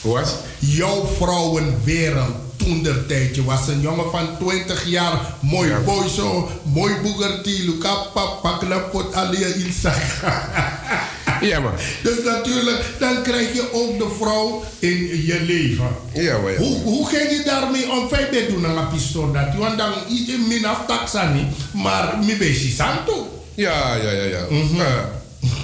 Hoe 0.00 0.12
was? 0.12 0.34
Jouw 0.58 1.06
vrouwenwereld 1.16 2.36
toen 2.56 2.82
der 2.82 3.06
tijd. 3.06 3.34
Je 3.34 3.44
was 3.44 3.68
een 3.68 3.80
jongen 3.80 4.10
van 4.10 4.28
20 4.38 4.86
jaar. 4.86 5.34
Mooi 5.40 5.74
boy 5.84 6.08
zo. 6.08 6.50
Mooi 6.62 6.94
boegertie. 7.02 7.64
Luka 7.64 7.94
papa 7.94 8.56
knapot 8.58 9.14
alia 9.14 9.46
inzag. 9.46 10.22
Ja, 11.40 11.60
man. 11.60 11.72
Dus 12.02 12.24
natuurlijk, 12.24 12.82
dan 12.98 13.22
krijg 13.22 13.52
je 13.52 13.72
ook 13.72 13.98
de 13.98 14.08
vrouw 14.18 14.64
in 14.78 15.24
je 15.26 15.40
leven. 15.40 15.88
Ja, 16.12 16.38
maar 16.38 16.52
ja. 16.52 16.58
Hoe, 16.58 16.80
hoe 16.82 17.08
ging 17.08 17.30
je 17.30 17.42
daarmee 17.44 17.90
om? 17.90 18.08
Vijf 18.08 18.30
bij 18.30 18.46
doen 18.46 18.66
aan 18.66 18.88
pistool 18.88 19.32
dat. 19.32 19.54
Want 19.58 19.78
dan 19.78 19.92
is 20.08 20.26
je 20.26 20.44
min 20.48 20.64
af 20.64 20.86
taxa 20.86 21.32
niet. 21.32 21.46
Maar 21.72 22.18
mi 22.24 22.36
beshi 22.36 22.70
santo. 22.70 23.42
Ja, 23.54 23.94
ja, 23.94 24.10
ja, 24.10 24.24
ja. 24.24 24.46
Mhm. 24.50 24.82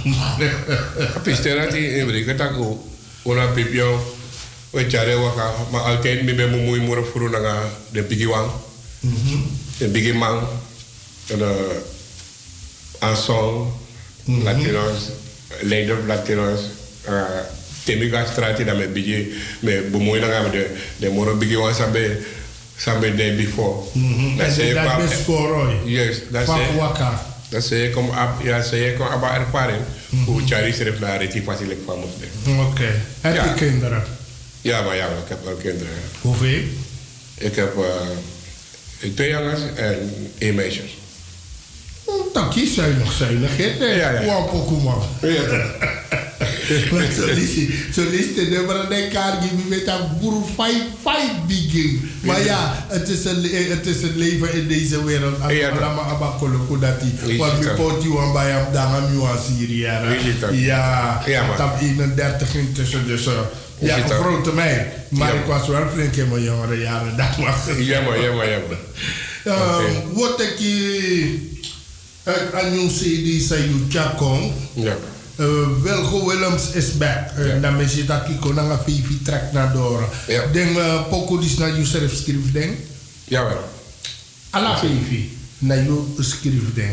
Pistera 1.22 1.66
ti 1.66 1.78
in 1.78 2.02
Amerika 2.02 2.34
tako. 2.34 2.78
Una 3.24 3.46
pipio. 3.46 4.18
We 4.70 4.84
chare 4.90 5.16
waka. 5.16 5.52
Maar 5.70 5.80
altijd 5.80 6.22
mi 6.22 6.34
ben 6.34 6.64
moei 6.64 6.80
moer 6.80 7.04
furu 7.04 7.30
nanga 7.30 7.54
de 7.90 8.02
pigi 8.02 8.26
wang. 8.26 8.50
De 9.78 9.88
pigi 9.88 10.12
man. 10.12 10.38
En 11.26 11.38
uh, 11.38 11.48
Anson. 12.98 13.72
Latinos. 14.24 15.10
Leider 15.62 15.96
Latinos. 16.06 16.60
Uh, 17.08 17.22
Temiga 17.84 18.24
strati 18.26 18.64
da 18.64 18.74
me 18.74 18.88
bigi. 18.88 19.32
Me 19.60 19.80
bemoei 19.90 20.20
nanga 20.20 20.42
me 20.42 20.50
de 20.50 20.76
de 20.96 21.08
moro 21.10 21.34
bigi 21.36 21.56
wang 21.56 21.74
sabe. 21.74 22.18
Sabe 22.76 23.14
de 23.14 23.34
before. 23.36 23.74
Dat 24.36 24.54
je 24.56 24.74
dat 24.74 24.96
best 24.96 25.20
score. 25.22 25.74
Yes, 25.84 26.16
dat 26.30 26.44
Van 26.44 26.56
zei 26.56 26.76
Waka. 26.76 27.26
dat 27.48 27.64
zei 27.64 27.90
kom 27.90 28.10
ab, 28.10 28.42
ja, 28.42 28.62
zei 28.62 28.96
kom 28.96 29.06
aba 29.06 29.34
ervaring. 29.34 29.82
Hoe 30.24 30.40
Charlie 30.46 30.72
schreef 30.72 30.98
naar 31.00 31.18
reti 31.18 31.42
fatelijk 31.42 31.78
van 31.86 31.98
moet. 31.98 32.56
Oké. 32.58 33.02
Heb 33.20 33.34
je 33.34 33.54
kinderen? 33.54 34.02
Ja, 34.60 34.82
maar 34.82 34.96
ja, 34.96 35.06
ik 35.06 35.28
heb 35.28 35.44
wel 35.44 35.54
kinderen. 35.54 35.92
Hoeveel? 36.20 36.60
Ik 37.38 37.56
heb 37.56 37.74
eh, 37.76 39.08
twee 39.14 39.30
jongens 39.30 39.60
en 39.74 40.26
één 40.38 40.54
meisje. 40.54 40.82
Dan 42.32 42.50
kies 42.50 42.74
zuinig, 42.74 43.12
zuinig. 43.12 43.50
hè? 43.56 43.84
Ja, 43.84 44.10
ja. 44.10 44.24
Wow, 44.24 44.50
Pokémon. 44.50 45.02
Ja. 45.22 45.42
Maar 46.92 47.06
zo 47.12 47.26
is 47.26 48.26
hè, 48.36 48.62
Maar 48.66 48.74
dan 48.76 48.88
kan 48.88 49.32
je 49.42 49.50
met 49.68 49.86
een 49.86 50.18
boer 50.20 50.42
fight, 50.54 50.84
fight 51.02 51.46
begin. 51.46 52.10
Maar 52.22 52.44
ja, 52.44 52.84
het 52.88 53.08
is 53.08 53.24
een, 53.24 53.42
het 53.70 53.86
is 53.86 54.02
een 54.02 54.16
leven 54.16 54.52
in 54.54 54.68
deze 54.68 55.04
wereld. 55.04 55.38
Ja, 55.40 55.48
je 55.50 55.62
dat- 55.70 55.80
allemaal 55.80 56.04
abakolo 56.04 56.66
dat 56.80 57.00
die. 57.00 57.38
Want 57.38 57.58
we 57.58 57.64
dat? 57.64 57.74
poot 57.74 58.02
je 58.02 58.18
aan 58.18 58.32
bij 58.32 58.50
hem 58.50 58.72
dan 58.72 58.82
aan 58.86 59.12
je 59.12 59.26
aan 59.26 59.38
Syrië. 59.58 59.90
dat? 60.40 60.50
Ja, 60.52 61.22
Ja, 61.26 61.46
man. 61.46 61.56
top 61.56 61.80
31 61.80 62.54
intussen. 62.54 63.06
Dus 63.06 63.26
ja, 63.80 63.96
een 63.96 64.08
dat? 64.08 64.18
grote 64.18 64.52
meid. 64.52 64.86
Maar 65.08 65.34
Ja, 65.34 65.40
ik 65.40 65.46
was 65.46 65.68
wel 65.68 65.88
flink 65.92 66.16
in 66.16 66.28
mijn 66.28 66.42
jongere 66.42 66.78
jaren. 66.78 67.16
Dat 67.16 67.36
was 67.36 67.54
het. 67.64 67.86
Jammer, 67.86 68.22
jammer, 68.22 68.50
jammer. 68.50 68.78
Oké. 69.44 70.02
Wat 70.12 70.40
ik 70.40 70.58
uit 72.54 72.72
je 72.72 72.86
CD 72.88 73.42
zei 73.48 73.62
je 73.62 73.84
Chakong. 73.88 74.52
Ja. 74.74 74.96
Uh, 75.36 75.46
Wilgo 75.82 76.26
Willems 76.26 76.70
is 76.70 76.96
back. 76.96 77.30
Ja. 77.38 77.58
Dan 77.58 77.80
is 77.80 77.94
je 77.94 78.04
dat 78.04 78.28
ik 78.28 78.40
kon 78.40 78.54
naar 78.54 78.78
Vivi 78.84 79.22
trek 79.22 79.42
naar 79.52 79.72
door. 79.72 80.08
Ja. 80.26 80.42
Den 80.52 80.68
uh, 80.68 81.08
poko 81.08 81.38
dis 81.38 81.56
naar 81.56 81.76
je 81.78 81.84
schrijf 81.84 82.14
schrijf 82.14 82.52
ding. 82.52 82.76
Jawel. 83.24 83.70
Alla 84.50 84.78
Vivi 84.78 85.36
naar 85.58 85.76
je 85.76 86.04
schrijf 86.18 86.74
ding. 86.74 86.92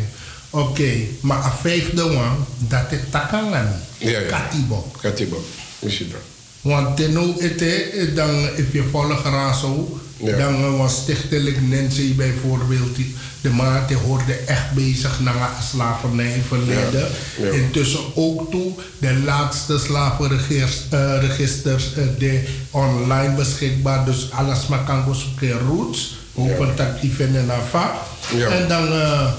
Oké, 0.49 0.91
maar 1.19 1.37
a 1.37 1.51
vijfde 1.61 2.03
one 2.03 2.35
dat 2.57 2.91
is 2.91 2.99
takangan. 3.09 3.67
Ja, 3.97 4.09
ja. 4.09 4.21
Katibo. 4.21 4.91
Katibo. 5.01 5.45
Misschien 5.79 6.09
dat. 6.11 6.36
Want 6.61 6.97
tenno 6.97 7.33
ete, 7.39 7.65
eh, 7.83 8.15
dan 8.15 8.29
if 8.55 8.73
je 8.73 8.83
volgt 8.91 9.23
razo, 9.23 9.99
Ja. 10.17 10.37
dan 10.37 10.55
eh, 10.55 10.77
was 10.77 10.95
stichtelijk 10.95 11.61
Nancy 11.61 12.15
bijvoorbeeld, 12.15 12.95
die- 12.95 13.15
de 13.41 13.49
maat 13.49 13.87
die 13.87 13.97
hoorde 13.97 14.33
echt 14.33 14.71
bezig 14.73 15.19
naar 15.19 15.51
slavernij 15.71 16.41
verleden. 16.47 17.07
Ja. 17.39 17.45
Ja. 17.45 17.51
Intussen 17.51 17.99
ook 18.15 18.51
toe 18.51 18.71
de 18.97 19.13
laatste 19.25 19.77
slavenregisters 19.79 21.85
uh, 21.97 22.03
die 22.17 22.39
online 22.71 23.35
beschikbaar, 23.35 24.05
dus 24.05 24.27
alles 24.31 24.67
maar 24.67 24.83
kan 24.83 25.15
zoeken 25.15 25.59
roots, 25.67 26.15
open 26.35 26.75
tak 26.75 27.01
even 27.03 27.35
en 27.35 27.51
afa. 27.51 27.93
Ja. 28.35 28.47
En 28.49 28.67
dan 28.67 28.87
uh, 28.87 29.31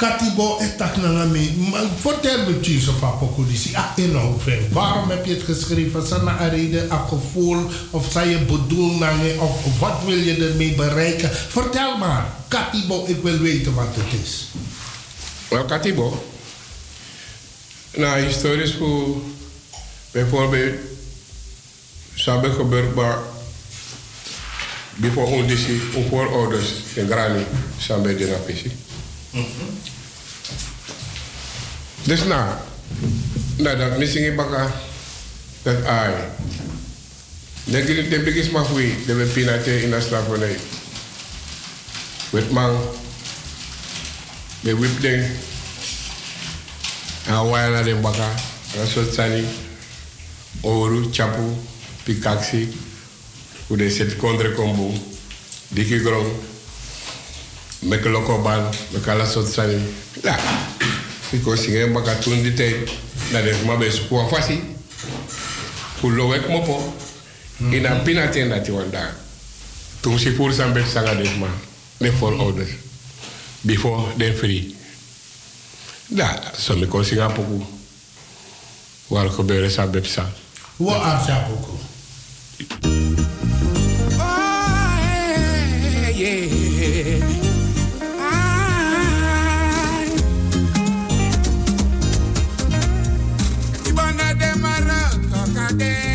Katibo 0.00 0.56
en 0.58 0.76
tak 0.76 0.96
na 0.96 1.24
me. 1.24 1.52
Maar 1.70 1.84
Vertel 2.00 2.44
me 2.46 2.60
iets 2.60 2.84
van 2.84 3.18
Pokodisi. 3.18 3.74
Ah, 3.74 3.84
inhoud 3.96 4.42
van. 4.42 4.68
Waarom 4.72 5.10
heb 5.10 5.24
je 5.24 5.34
het 5.34 5.42
geschreven? 5.42 6.02
Is 6.02 6.10
er 6.10 6.48
reden, 6.50 6.92
een 6.92 7.08
gevoel? 7.08 7.70
Of 7.90 8.12
zijn 8.12 8.28
je 8.28 8.38
bedoelingen? 8.38 9.40
Of 9.40 9.78
wat 9.78 10.00
wil 10.06 10.16
je 10.16 10.48
ermee 10.48 10.74
bereiken? 10.74 11.30
Vertel 11.30 11.96
maar. 11.96 12.32
Katibo, 12.48 13.04
ik 13.06 13.22
wil 13.22 13.38
weten 13.38 13.74
wat 13.74 13.88
het 13.90 14.20
is. 14.22 14.48
Wel, 15.48 15.64
Katibo. 15.64 16.24
Nou, 17.96 18.20
historisch 18.20 18.74
hoe 18.74 19.16
bijvoorbeeld 20.10 20.74
maar 22.94 23.18
before 24.96 25.26
ondisi, 25.26 25.80
een 25.96 26.06
voorouders 26.08 26.68
in 26.94 27.06
Grani, 27.06 27.44
zou 27.78 28.02
bij 28.02 28.16
de 28.16 28.30
rapisi. 28.30 28.72
Dus 32.02 32.24
nou, 32.24 32.48
nou 33.56 33.76
dat 33.76 33.98
missing 33.98 34.26
in 34.26 34.34
baka, 34.34 34.72
dat 35.62 35.84
ai. 35.84 36.14
Dan 37.64 37.82
krijg 37.82 37.96
je 37.96 38.08
de 38.08 38.20
biggest 38.20 38.50
wie, 38.74 39.04
de 39.06 39.14
we 39.14 39.82
in 39.82 39.90
de 39.90 40.00
slavernij. 40.00 40.56
Met 42.30 42.50
man, 42.50 42.78
de 44.60 44.76
whip 44.76 45.00
ding. 45.00 45.24
En 47.26 47.48
waya 47.48 47.68
na 47.68 47.82
den 47.82 48.00
baka, 48.00 48.28
en 48.78 48.88
soort 48.88 49.14
sani, 49.14 49.44
oru, 50.60 51.06
chapu, 51.10 51.56
pikaksi, 52.02 52.68
hoe 53.66 53.76
de 53.76 53.90
zit 53.90 54.16
kondre 54.16 54.52
kombo, 54.52 54.92
diki 55.68 55.98
grong, 55.98 56.26
meke 57.78 58.08
loko 58.08 58.42
ban, 58.42 58.68
meke 58.90 59.10
ala 59.10 59.26
soort 59.26 59.52
sani. 59.52 59.78
Ja, 60.22 60.38
zingen 61.54 61.92
baka 61.92 62.14
toen 62.14 62.42
die 62.42 62.54
tijd, 62.54 62.90
dat 63.32 63.44
is 63.44 63.62
maar 63.66 63.78
bij 63.78 63.90
school 63.90 64.28
fasi. 64.28 64.62
Hoe 66.00 66.12
lo 66.12 66.32
ik 66.32 66.48
mopo, 66.48 66.94
in 67.56 67.84
een 67.84 68.02
pinaten 68.02 68.48
dat 68.48 68.66
je 68.66 68.72
wanda. 68.72 69.16
Toen 70.00 70.18
ze 70.18 70.34
voor 70.34 70.52
zijn 70.52 70.72
bed 70.72 70.88
zanga 70.92 71.14
dit 71.14 71.38
man, 71.38 71.48
de 71.96 72.12
voorouders, 72.12 72.70
before 73.60 74.16
they 74.16 74.34
free. 74.36 74.76
Ja, 76.06 76.42
zo 76.58 76.76
me 76.76 76.86
kon 76.86 77.04
zingen 77.04 77.32
pokoe. 77.32 77.62
Waar 79.06 79.30
gebeuren 79.30 79.70
sa 79.70 79.86
bepsa. 79.86 80.32
Wat 80.76 81.00
aardig 81.02 81.50
ook. 81.50 81.68
again. 95.70 96.09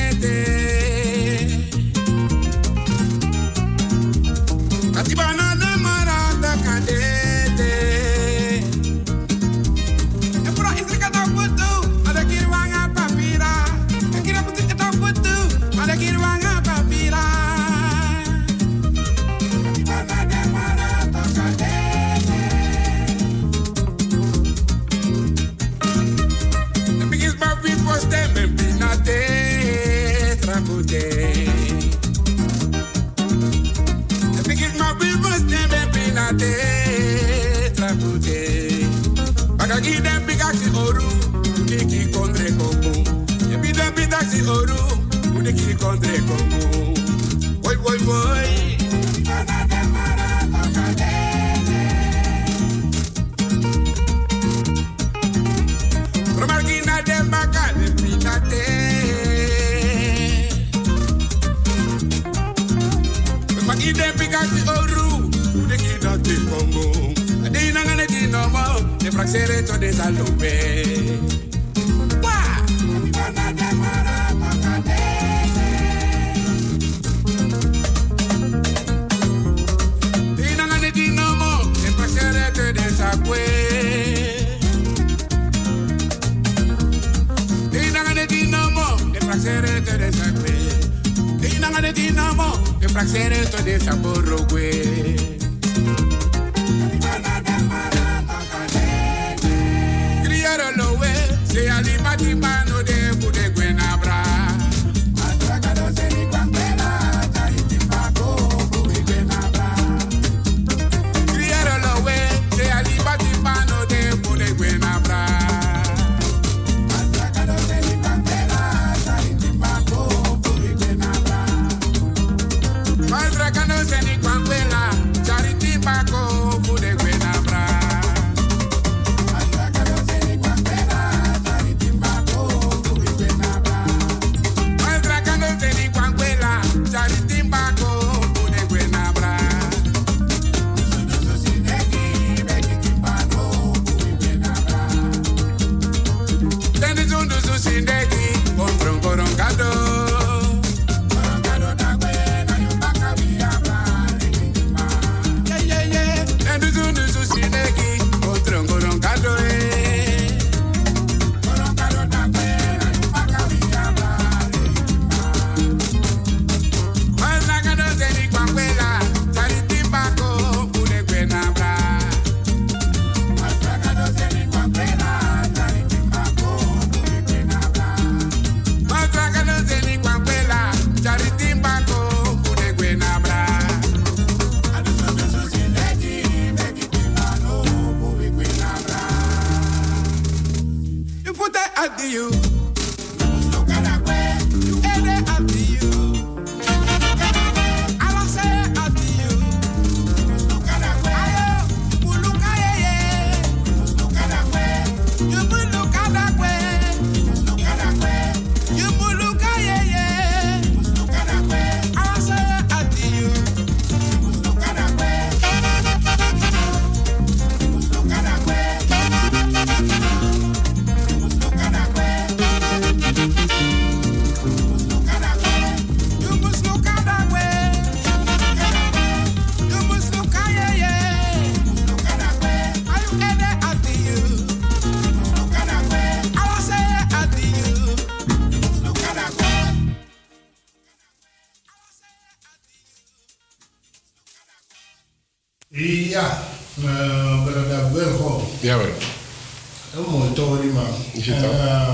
Het 251.26 251.36
En, 251.36 251.41
dan? 251.41 251.51
eh, 251.67 251.89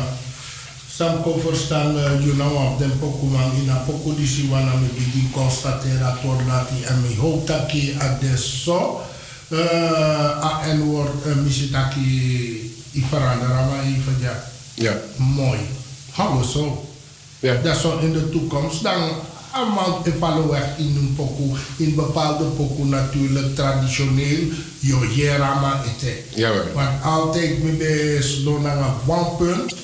Sam 0.96 1.22
ko 1.24 1.40
verstaan 1.40 1.96
uh, 1.96 2.20
you 2.24 2.34
know 2.34 2.56
of 2.56 2.78
den 2.78 3.00
poku 3.00 3.26
man 3.26 3.52
ina 3.64 3.76
poku 3.88 4.16
di 4.16 4.28
si 4.28 4.48
wana 4.52 4.74
me 4.76 4.88
bigi 4.94 5.30
constatera 5.34 6.18
tornati 6.22 6.84
en 6.84 7.02
mi 7.02 7.16
hoop 7.16 7.46
taki 7.46 7.96
adesso 8.00 9.02
uh, 9.50 10.46
a 10.46 10.62
en 10.68 10.82
woord 10.84 11.26
uh, 11.26 11.36
misitaki 11.36 12.06
i 12.92 13.06
veranderen 13.10 13.66
maar 13.70 13.84
even 13.84 14.16
ja. 14.20 14.44
Ja. 14.74 14.94
Mooi. 15.16 15.60
Hallo 16.12 16.42
zo. 16.44 16.86
Ja. 17.40 17.56
Dat 17.64 17.78
zo 17.78 17.98
in 17.98 18.14
de 18.14 18.30
toekomst 18.30 18.84
dan 18.84 19.10
allemaal 19.52 20.06
vallen 20.20 20.50
weg 20.50 20.78
in 20.78 20.96
een 20.96 21.14
pokoe. 21.16 21.58
In 21.78 21.96
bepaalde 21.96 22.44
pokoe 22.44 22.86
natuurlijk 22.86 23.56
traditioneel. 23.56 24.48
Jo 24.80 25.06
jerama 25.06 25.84
ete. 25.84 26.24
Ja. 26.36 26.52
Want 26.74 27.04
altijd 27.04 27.64
me 27.64 27.72
bes 27.72 28.44
door 28.44 28.62
naar 28.62 28.78
een 28.78 28.94
wanpunt. 29.06 29.76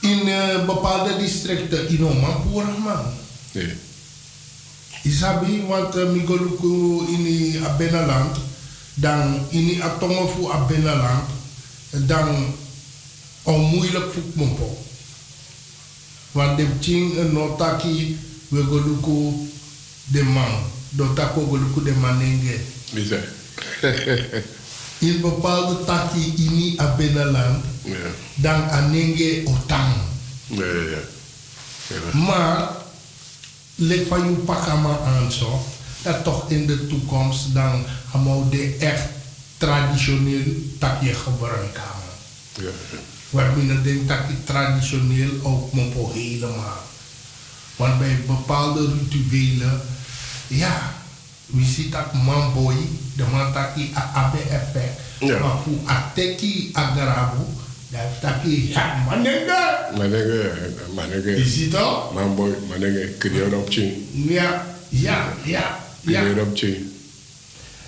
In 0.00 0.28
eh, 0.28 0.66
bepaalde 0.66 1.16
districten 1.16 1.88
in 1.88 2.06
Omanpura 2.06 2.74
man. 2.84 3.04
Nee. 3.52 3.72
Isabi, 5.02 5.64
want 5.66 5.96
uh, 5.96 6.10
migoluku 6.10 7.04
in 7.08 7.64
Abenaland, 7.64 8.36
dan 8.94 9.46
in 9.48 9.82
atongen 9.82 10.28
voor 10.28 10.52
Abenaland, 10.52 11.28
dan 11.90 12.54
onmoeilijk 13.42 14.12
voor 14.12 14.22
Mumpo. 14.32 14.78
Want 16.38 16.56
de 16.56 16.78
ting 16.78 17.16
een 17.18 17.32
notaki 17.32 18.18
we 18.48 18.62
goluku 18.62 19.48
de 20.04 20.22
man, 20.22 20.52
dotako 20.90 21.46
goluku 21.46 21.82
de 21.82 21.92
manenge. 21.92 22.56
In 24.98 25.20
bepaalde 25.20 25.84
taki 25.90 26.32
in 26.36 26.80
Abenaland, 26.80 27.64
Ja. 27.84 27.96
dan 28.34 28.70
anenge 28.70 29.42
otang. 29.46 29.94
Ja, 30.46 30.64
ja, 30.64 30.82
ja. 30.94 31.02
Ja. 31.86 32.18
Maar, 32.18 32.70
lik 33.74 34.06
van 34.06 34.30
je 34.30 34.36
pakama 34.36 34.98
aan 34.98 35.32
zo, 35.32 35.64
dat 36.02 36.24
toch 36.24 36.50
in 36.50 36.66
de 36.66 36.86
toekomst 36.86 37.54
dan 37.54 37.84
allemaal 38.12 38.48
de 38.50 38.76
echt 38.78 39.04
traditioneel 39.56 40.44
takje 40.78 41.14
gebruiken. 41.14 41.82
Ja, 42.54 42.62
ja. 42.92 42.98
Wat 43.30 43.54
binnen 43.54 43.82
denk 43.82 44.06
takje 44.08 44.34
traditioneel 44.44 45.30
ook 45.42 45.72
mopo 45.72 46.12
helemaal. 46.14 46.86
Want 47.76 47.98
bij 47.98 48.20
bepaalde 48.26 48.88
rituelen, 48.98 49.80
ja, 50.46 50.92
we 51.46 51.64
zien 51.64 51.90
dat 51.90 52.12
man 52.12 52.52
boy, 52.54 52.74
de 53.16 53.24
man 53.32 53.52
taki 53.52 53.92
a 53.96 54.10
abe 54.14 54.38
effect. 54.38 55.00
Ja. 55.20 55.38
Maar 55.38 55.56
voor 55.62 55.78
ateki 55.84 56.70
agarabu, 56.72 57.44
dat 57.88 58.00
heeft 58.00 58.20
taki, 58.20 58.68
ja, 58.72 59.04
manenge. 59.06 59.88
Manenge, 59.96 60.50
manenge. 60.94 61.36
Je 61.36 61.48
ziet 61.48 61.72
dat? 61.72 62.12
Man 62.14 62.34
boy, 62.34 62.54
manenge, 62.68 63.14
creëer 63.18 63.56
op 63.56 63.68
chin. 63.68 64.08
Ja, 64.12 64.66
ja, 64.88 65.32
ja, 65.44 65.78
ja. 66.00 66.22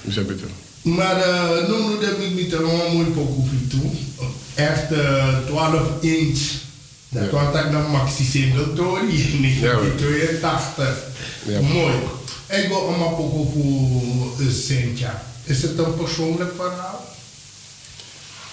Hoe 0.02 0.12
zeg 0.12 0.24
je 0.24 0.30
het? 0.30 0.40
Maar 0.82 1.16
uh, 1.16 1.68
noem 1.68 1.88
nu 1.88 1.98
de 1.98 2.32
niet 2.34 2.60
mooi 2.92 3.06
pokoe 3.06 3.66
toe. 3.68 3.90
Echt 4.68 4.92
uh, 4.92 5.38
12 5.46 5.80
inch. 6.00 6.38
Dat 7.08 7.30
was 7.30 7.52
dat 7.52 7.72
dan 7.72 7.90
maxi 7.90 8.24
single 8.24 8.72
tori. 8.72 9.38
Niet 9.40 9.54
Ja, 9.60 9.72
hoor. 9.72 9.94
82. 9.96 10.98
Ja. 11.46 11.60
Mooi. 11.60 11.94
Ik 12.48 12.68
wil 12.68 12.86
allemaal 12.88 13.14
pokoe 13.14 13.46
voor 13.52 14.40
uh, 14.46 14.52
Sintja. 14.52 15.22
Is 15.44 15.62
het 15.62 15.78
een 15.78 15.94
persoonlijk 15.96 16.52
verhaal? 16.56 17.08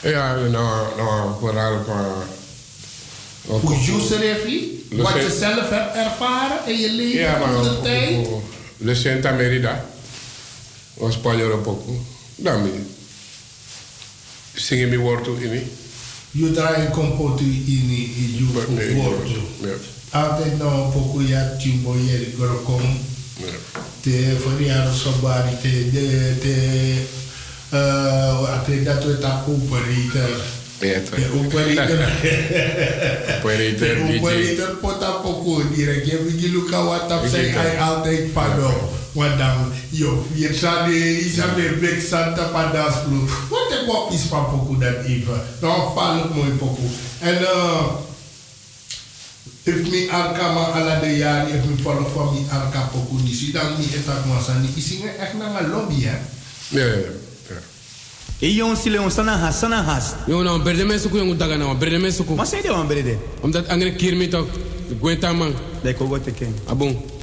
Ja, 0.01 0.35
nou, 0.35 0.95
nou, 0.97 1.31
vooral 1.39 1.79
qua... 1.79 2.05
Hoe 3.45 3.79
Jusser 3.79 4.19
Wat 4.91 5.13
je 5.13 5.35
zelf 5.39 5.69
hebt 5.69 5.95
ervaren 5.95 6.57
in 6.67 6.77
je 6.79 6.91
leven 6.91 7.19
Ja, 7.19 7.37
maar 7.37 7.55
in 7.55 7.61
de 7.63 7.69
ook- 7.77 7.83
tijd. 7.83 8.27
ook- 8.27 8.43
Le 8.77 8.95
Santa 8.95 9.31
Merida. 9.31 9.85
Was 10.93 11.13
Spanje 11.13 11.43
een 11.43 11.61
poco. 11.61 12.01
Dan 12.35 12.61
mi. 12.61 12.69
Zingen 14.53 14.89
mi 14.89 14.97
wortel 14.97 15.35
in. 15.35 15.71
Je 16.39 16.51
draait 16.51 16.89
compote 16.89 17.43
in 17.43 17.89
in 18.15 18.33
je 18.37 18.93
woord. 18.95 19.29
Altijd 20.09 20.57
nog 20.57 20.73
een 20.85 20.91
poco 20.91 21.21
ja 21.27 21.55
timbo 21.61 21.93
je 21.93 22.33
grokom. 22.39 22.81
Te 24.01 24.37
voor 24.41 24.61
jaren 24.61 24.93
sobari 24.93 25.49
te 25.61 25.89
de 25.91 26.35
te 26.41 26.55
eh 27.69 28.53
ate 28.53 28.83
dat 28.83 29.03
we 29.03 29.17
ta 29.19 29.43
operator. 29.47 30.35
Ja, 30.79 30.99
Te 31.09 31.39
operator. 31.45 31.99
Operator, 33.37 33.77
Te 33.77 34.05
DJ. 34.07 34.17
operator 34.17 34.75
pota 34.75 35.11
poco 35.11 35.61
direct. 35.75 36.05
Je 36.05 36.23
wil 36.23 36.51
luka 36.51 36.83
wat 36.83 37.11
op 37.11 37.23
Ik 37.23 37.29
zijn 37.29 37.41
denk 37.41 37.53
dat. 37.53 37.63
hij 37.63 37.79
altijd 37.81 38.33
pado. 38.33 38.89
Want 39.17 39.37
dan 39.37 39.73
yo 39.89 40.27
je 40.33 40.53
zou 40.53 40.89
de 40.89 41.25
Isabel 41.25 41.79
Big 41.79 42.01
Santa 42.09 42.43
Padas 42.53 42.95
Blue. 43.07 43.25
Wat 43.49 43.71
ik 43.71 43.87
wat 43.87 44.13
is 44.13 44.21
van 44.29 44.45
poco 44.49 44.77
dat 44.77 45.05
even. 45.05 45.41
Dan 45.59 45.93
val 45.93 46.17
ik 46.17 46.33
mooi 46.35 46.49
poco. 46.49 46.81
En 47.19 47.37
eh 47.37 47.85
if 49.63 49.89
mi 49.89 50.09
arka 50.09 50.53
ma 50.53 50.71
ala 50.71 50.99
de 50.99 51.17
jaren, 51.17 51.49
if 51.55 51.65
mi 51.65 51.75
follow 51.81 52.07
van 52.13 52.33
mi 52.33 52.45
arka 52.49 52.81
poco 52.93 53.15
disi, 53.23 53.51
dan 53.51 53.65
mi 53.77 53.85
etak 53.93 54.25
masani. 54.25 54.67
Isingen 54.75 55.19
echt 55.19 55.33
naar 55.33 55.63
een 55.63 55.69
lobby 55.69 56.03
hè. 56.03 56.17
Ja, 56.69 56.85
ja, 56.85 57.57
E 58.39 58.53
yon 58.53 58.75
sile 58.75 59.01
on 59.01 59.11
sana 59.11 59.37
has, 59.37 59.59
sana 59.59 59.83
has. 59.83 60.13
Yo, 60.27 60.43
nou, 60.43 60.61
berde 60.61 60.85
mensen 60.85 61.09
koe 61.09 61.19
jongen 61.19 61.37
daga 61.37 61.55
nou, 61.55 61.77
berde 61.77 61.97
mensen 61.97 62.25
koe. 62.25 62.35
Maar 62.35 62.45
zei 62.45 62.61
je 62.61 62.69
wan 62.69 62.87
berde? 62.87 63.17
Omdat 63.41 63.67
andere 63.67 63.95
keer 63.95 64.15
met 64.15 64.35
ook, 64.35 64.53
de 64.87 64.95
gwenta 65.01 65.33
man. 65.33 65.53
Dat 65.81 65.91
ik 65.91 66.01
ook 66.01 66.09
wat 66.09 66.23
te 66.23 66.31
ken. 66.31 66.55
Abon. 66.65 66.93
Hallo, 66.93 67.16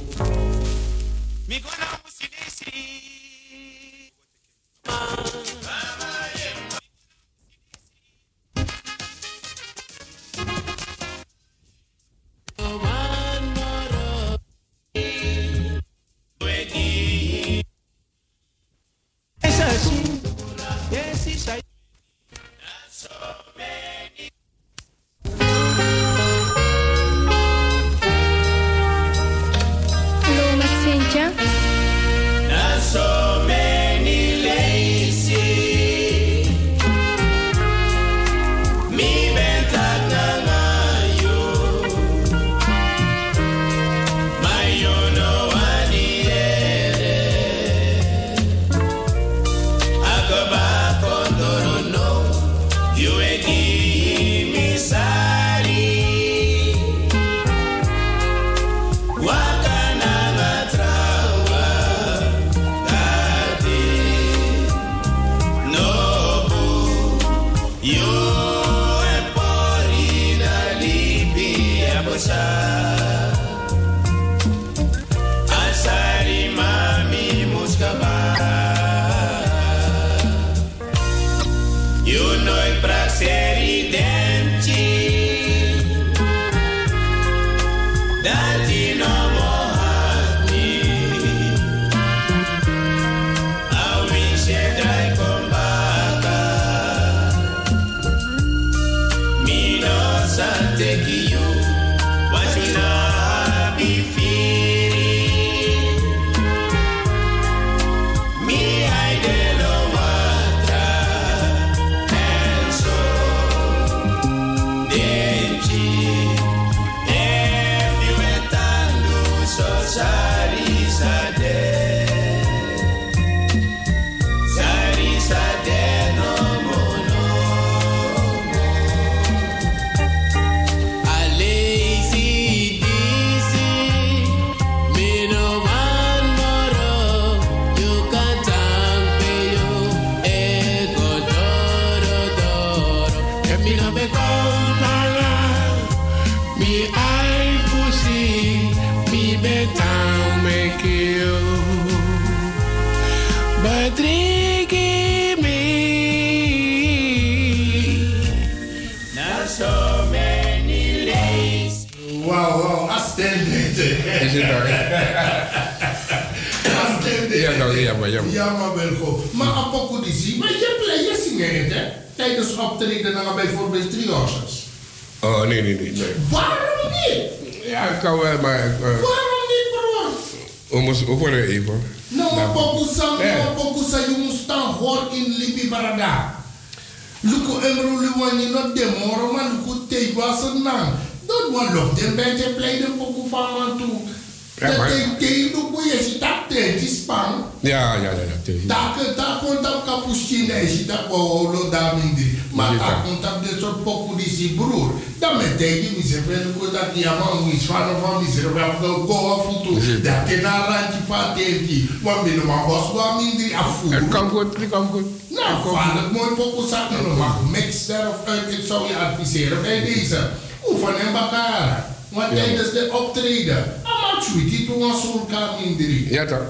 die 204.45 204.53
si 204.53 204.55
broer. 204.55 204.91
Dan 205.19 205.37
met 205.37 205.59
se 206.05 206.21
ven 206.27 206.55
ko 206.59 206.71
dat 206.71 206.93
die 206.93 207.05
man 207.05 207.51
is 207.51 207.65
van 207.65 207.89
van 208.01 208.23
mi 208.23 208.31
se 208.31 208.53
wel 208.53 209.05
go 209.07 209.17
afutu. 209.33 210.01
Dat 210.01 210.23
ke 210.27 210.35
na 210.41 210.65
randje 210.65 211.01
van 211.07 211.35
tenti. 211.35 211.89
Want 212.01 212.23
mi 212.25 212.35
no 212.35 212.45
ma 212.45 212.65
bos 212.65 212.91
wa 212.93 213.15
mindri 213.15 213.53
afu. 213.53 213.93
Het 213.93 214.07
kan 214.07 214.29
goed, 214.29 214.57
het 214.57 214.69
kan 214.69 214.87
goed. 214.91 215.05
Nou, 215.27 215.75
vader, 215.75 216.11
mooi 216.11 216.35
poku 216.35 216.67
zak 216.69 216.89
no 216.89 217.15
mag 217.15 217.37
mix 217.51 217.89
of 217.89 218.19
uit. 218.25 218.51
Ik 218.51 218.65
zou 218.67 218.87
je 218.87 218.95
adviseren 218.97 219.61
bij 219.61 219.79
deze. 219.85 220.29
Oefen 220.69 220.99
en 220.99 221.13
bakara. 221.13 221.95
Want 222.09 222.35
tijdens 222.35 222.71
de 222.71 222.89
optreden. 222.91 223.63
Ama 223.83 224.21
chuiti 224.21 224.65
tu 224.65 224.79
wa 224.79 224.93
sulka 225.01 225.49
mindri. 225.59 226.07
Ja, 226.09 226.25
toch? 226.25 226.47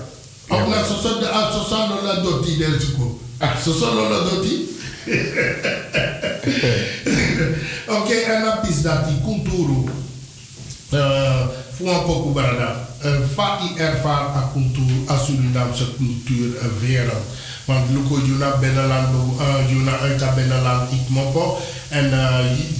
Ook 0.47 0.67
na 0.67 0.83
zo 0.83 0.95
zo 1.01 1.19
de 1.19 1.29
zo 3.63 3.71
zo 3.71 3.93
no 3.93 4.09
Oké, 7.99 8.13
en 8.13 8.41
dan 8.41 8.69
is 8.69 8.81
dat 8.81 9.07
die 9.07 9.21
kulturu. 9.23 9.83
Uh, 10.93 11.47
voor 11.75 11.89
een 11.89 12.03
poco 12.05 12.31
barada. 12.31 12.87
Uh, 13.05 13.11
Fati 13.33 13.77
ervaar 13.77 14.25
a 14.35 14.49
cultuur, 14.53 15.09
a 15.09 15.17
Surinaamse 15.17 15.95
cultuur 15.95 16.47
uh, 16.47 16.61
wereld. 16.79 17.23
Want 17.65 17.89
Luko 17.89 18.25
Juna 18.25 18.57
binnenland, 18.57 19.07
uh, 19.39 19.69
Juna 19.69 19.97
uit 19.97 20.19
dat 20.19 20.35
binnenland, 20.35 20.91
ik 20.91 21.09
moppo. 21.09 21.57
En 21.89 22.05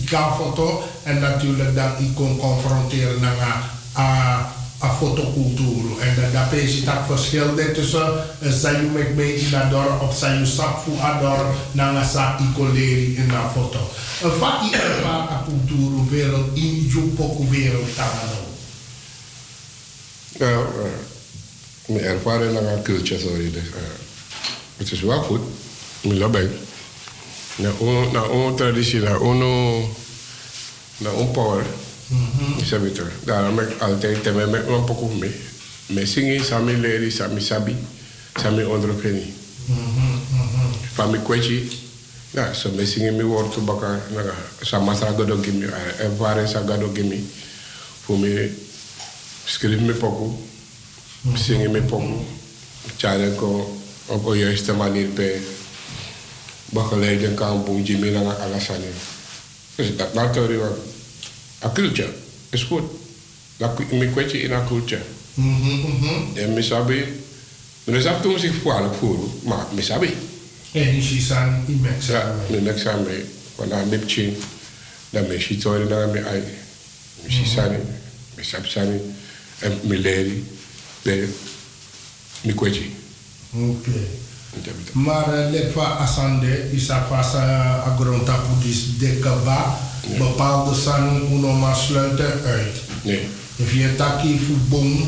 ik 0.02 0.10
ga 0.10 0.36
foto. 0.36 0.84
En 1.04 1.20
natuurlijk 1.20 1.76
dat 1.76 2.00
ik 2.00 2.16
kon 2.16 2.38
confronteren 2.38 3.22
naar 3.22 3.64
a 3.98 4.65
fotocultuur. 4.90 6.00
En 6.00 6.16
dat 6.16 6.34
dat 6.34 6.60
is 6.60 6.74
het 6.74 6.90
verschil 7.08 7.56
tussen 7.74 8.24
sayu 8.42 8.88
mek 8.88 9.16
me 9.16 9.36
in 9.36 9.56
ador 9.56 10.00
of 10.02 10.18
sayu 10.18 10.46
sapfu 10.46 10.92
ador 11.02 11.56
na 11.72 12.04
sa 12.04 12.38
ikoleri 12.40 13.16
in 13.16 13.26
na 13.26 13.50
foto. 13.50 13.80
Een 14.22 14.74
ervaar 14.74 15.30
a 15.30 15.44
cultuur 15.46 15.90
in 16.54 16.90
je 16.90 17.12
poku 17.16 17.50
wereld 17.50 17.96
tamano. 17.96 18.44
Ja, 20.38 20.62
mijn 21.86 22.04
ervaring 22.04 22.54
naar. 22.54 22.82
Dus, 22.84 23.10
uh, 23.10 23.18
het 24.78 24.92
is 24.92 25.02
wel 25.02 25.22
goed. 25.22 25.42
Ik 26.02 26.20
ben 26.20 26.32
bij. 26.32 26.50
Na 27.56 27.70
een 28.24 28.56
traditie, 28.56 29.00
na 29.00 29.14
een 31.10 31.32
power. 31.32 31.66
Mm-hmm. 32.16 32.64
Sabi 32.64 32.92
to. 32.92 33.04
Daarom 33.24 33.58
heb 33.58 33.70
ik 33.70 33.82
altijd 33.82 34.24
temme 34.24 34.48
met 34.48 34.68
een 34.68 34.84
poco 34.84 35.08
mee. 35.08 35.36
Me 35.86 36.06
zingen, 36.06 36.46
sami 36.46 36.78
leren, 36.78 37.12
sami 37.12 37.42
sabi, 37.42 37.76
sami 38.36 38.64
onderkennen. 38.64 39.34
Van 40.94 41.10
mijn 41.10 41.24
kwetsje. 41.24 41.64
Ja, 42.32 42.54
so 42.54 42.72
me 42.72 42.86
zingen 42.86 43.16
me 43.16 43.24
woord 43.24 43.54
te 43.54 43.60
bakken. 43.60 44.02
Sama 44.62 44.96
sa 44.96 45.06
gado 45.06 45.38
gimi, 45.42 45.66
ervaring 46.00 46.48
sa 46.48 46.64
gado 46.68 46.92
gimi. 46.94 47.30
Me 48.06 48.52
schrijf 49.46 49.80
me 49.80 49.94
poco. 49.94 50.40
Zingen 51.34 51.72
me 51.72 51.82
poco. 51.82 52.26
Tjaren 52.96 53.36
ko 53.36 53.80
op 54.06 54.26
een 54.26 54.38
juiste 54.38 54.74
manier 54.74 55.10
bij 55.10 55.42
begeleiden 56.66 57.34
kan 57.34 57.64
boeien 57.64 58.00
me 58.00 58.12
naar 58.12 58.40
alasani. 58.40 58.92
Dus 59.76 59.98
dat 59.98 60.14
natuurlijk 60.14 60.60
wel. 60.60 60.78
A 60.78 60.95
culture 61.72 62.14
is 62.50 62.64
goed. 62.64 62.84
Dat 63.58 63.92
me 63.92 64.10
kwetje 64.10 64.42
in 64.42 64.54
a 64.54 64.64
culture. 64.68 65.02
En 66.34 66.54
me 66.54 66.62
sabi, 66.62 67.06
me 67.84 68.02
sabi 68.02 68.22
toen 68.22 68.40
zich 68.40 68.54
voorlijk 68.62 68.94
voelen, 68.94 69.30
maar 69.44 69.66
me 69.74 69.82
sabi. 69.82 70.14
En 70.72 70.92
die 70.92 71.02
shisan 71.02 71.64
in 71.68 71.80
Mexico. 71.82 72.14
Ja, 72.14 72.36
me 72.50 72.62
Mexico 72.62 73.00
me, 73.00 73.26
want 73.56 73.70
dan 73.70 73.90
heb 73.90 74.10
je 74.10 74.38
dan 75.10 75.28
me 75.28 75.40
shitori 75.40 75.88
dan 75.88 76.12
me 76.12 76.24
ai. 76.24 76.44
Me 77.24 77.32
shisani, 77.32 77.78
me 78.36 78.44
sabi 78.44 78.70
sani, 78.70 79.00
en 79.60 79.80
me 79.84 79.98
leri, 79.98 80.44
me 82.42 82.54
kwetje. 82.56 82.82
Oké. 83.52 84.00
Maar 84.92 85.50
lekva 85.52 85.84
asande 85.84 86.70
isa 86.72 87.06
fasa 87.10 87.76
agronta 87.84 88.36
pudis 88.36 88.98
de 88.98 89.20
kaba 89.20 89.80
bepaalde 90.18 90.76
san 90.76 91.22
uno 91.32 91.54
maar 91.54 91.76
sluiten 91.76 92.42
uit. 92.46 92.82
Nee. 93.02 93.28
If 93.56 93.74
je 93.74 93.96
taki 93.96 94.40
fubong 94.40 95.06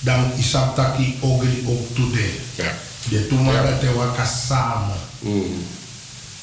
dan 0.00 0.32
isa 0.38 0.72
taki 0.74 1.16
ogri 1.20 1.64
ook 1.66 1.94
today. 1.94 2.30
Ja. 2.54 2.72
De 3.08 3.26
tumara 3.26 3.78
te 3.78 3.94
waka 3.94 4.24
samen. 4.24 4.96
Mm. 5.18 5.64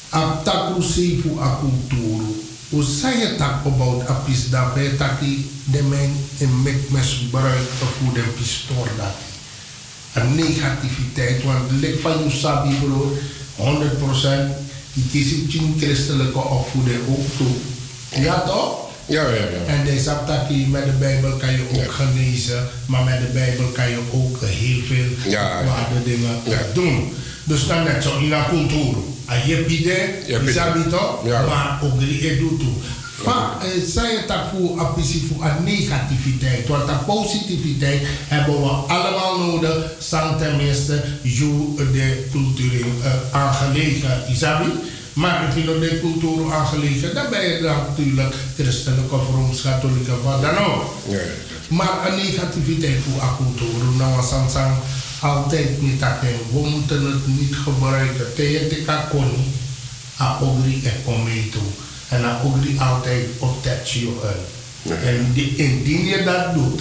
Ap 0.08 0.44
takrusi 0.44 1.20
fu 1.22 1.40
a 1.40 1.58
kulturu. 1.60 2.48
Hoe 2.68 2.82
zei 2.82 3.18
je 3.18 3.36
tak 3.36 3.66
about 3.66 4.08
a 4.08 4.12
pis 4.12 4.50
dat 4.50 4.74
bij 4.74 4.88
taki 4.88 5.50
de 5.64 5.82
men 5.82 6.16
en 6.38 6.62
mek 6.62 6.90
mes 6.90 7.12
gebruik 7.12 7.68
voor 7.78 8.14
de 8.14 8.20
pistoor 8.20 8.88
dat. 8.96 9.14
Een 10.12 10.34
negativiteit, 10.34 11.42
want 11.44 11.70
het 11.70 11.80
lijkt 11.80 12.00
van 12.00 12.24
je 12.24 12.30
sabi 12.30 12.74
bro, 12.74 13.16
100% 13.56 14.68
die 14.92 15.04
kies 15.10 15.32
ik 15.32 15.54
een 15.54 15.74
christelijke 15.78 16.38
opvoeding 16.38 17.00
ook 17.08 17.26
toe. 17.36 17.54
Ja 18.16 18.40
toch? 18.40 18.88
Ja, 19.06 19.22
ja, 19.22 19.34
ja. 19.34 19.72
En 19.72 19.84
deze 19.84 20.02
saptaki 20.02 20.66
met 20.66 20.84
de 20.84 20.90
Bijbel 20.90 21.36
kan 21.36 21.52
je 21.52 21.64
ook 21.72 21.92
genezen, 21.92 22.68
maar 22.86 23.04
met 23.04 23.20
de 23.20 23.32
Bijbel 23.32 23.66
kan 23.66 23.88
je 23.88 23.98
ook 24.12 24.38
heel 24.40 24.82
veel 24.86 25.30
ja, 25.30 25.64
waarde 25.64 26.02
dingen 26.04 26.40
doen. 26.74 27.12
Dus 27.44 27.66
dan 27.66 27.84
net 27.84 28.02
zo 28.02 28.18
in 28.18 28.32
een 28.32 28.44
cultuur. 28.48 28.94
A 29.30 29.34
je 29.46 29.56
pide, 29.56 30.08
isabi 30.46 30.88
toch? 30.88 31.24
Maar 31.24 31.80
ook 31.82 31.98
die 31.98 32.38
doet 32.38 32.60
toe. 32.60 32.72
Vaak 33.22 33.62
zei 33.86 34.16
het 34.16 34.28
dat 34.28 34.38
voor 34.50 34.80
een 34.80 34.94
voor 35.28 35.44
een 35.44 35.64
negativiteit. 35.64 36.68
Want 36.68 36.86
de 36.86 36.94
positiviteit 37.06 38.00
hebben 38.28 38.62
we 38.62 38.68
allemaal 38.68 39.38
nodig. 39.38 39.92
San 39.98 40.38
tenminste, 40.38 41.04
je 41.22 41.72
de 41.92 42.28
cultuur 42.30 42.84
aangelegen, 43.30 44.22
isabi. 44.30 44.70
Maar 45.20 45.46
als 45.46 45.54
je 45.54 45.64
de 45.64 46.00
cultuur 46.00 46.52
aangelegen, 46.52 47.14
dan 47.14 47.30
ben 47.30 47.48
je 47.48 47.60
dan 47.62 47.76
natuurlijk 47.76 48.34
christelijke 48.56 49.14
of 49.14 49.28
rooms-katholieke 49.34 50.22
wat 50.22 50.42
dan 50.42 50.58
ook. 50.58 50.94
Maar 51.68 52.06
een 52.06 52.16
negativiteit 52.16 52.98
voor 53.04 53.22
een 53.22 53.36
cultuur, 53.36 53.84
nou 53.98 54.24
san 54.24 54.50
san 54.50 54.78
altijd 55.20 55.82
niet 55.82 56.00
dat 56.00 56.20
We 56.52 56.68
moeten 56.68 57.04
het 57.04 57.26
niet 57.26 57.56
gebruiken. 57.64 58.34
Tegen 58.34 58.68
de 58.68 58.84
koni, 59.10 59.44
a 60.20 60.38
ogri 60.40 60.82
e 60.84 60.90
kometo. 61.04 61.60
En 62.08 62.22
dan 62.22 62.36
ogri 62.42 62.78
altijd 62.78 63.24
op 63.38 63.64
je 63.84 64.12
uit. 64.24 64.98
En 65.02 65.30
die, 65.32 65.56
indien 65.56 66.04
je 66.04 66.22
dat 66.22 66.54
doet, 66.54 66.80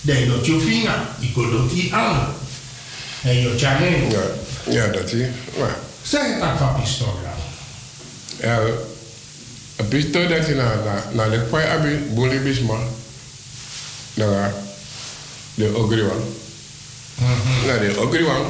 dan 0.00 0.24
doet 0.26 0.46
je 0.46 0.60
vinger, 0.60 1.00
ik 1.18 1.34
doet 1.34 1.70
die 1.70 1.94
aan. 1.94 2.34
En 3.22 3.34
je 3.40 3.54
channel. 3.56 4.32
Ja, 4.70 4.86
dat 4.86 5.12
is. 5.12 5.26
Zeg 6.02 6.22
het 6.22 6.40
dan 6.40 6.58
van 6.58 6.80
pistool 6.80 7.18
dat 10.28 10.46
je 10.46 10.54
naar 10.54 10.76
na, 10.84 11.04
na 11.12 11.28
de 11.28 11.46
kwai 11.48 11.66
abi 11.66 12.40
bisma 12.42 12.78
naar 14.14 14.54
de 15.54 15.76
ogriwan. 15.76 16.22
Naar 17.66 17.80
de 17.80 18.00
ogriwan. 18.00 18.46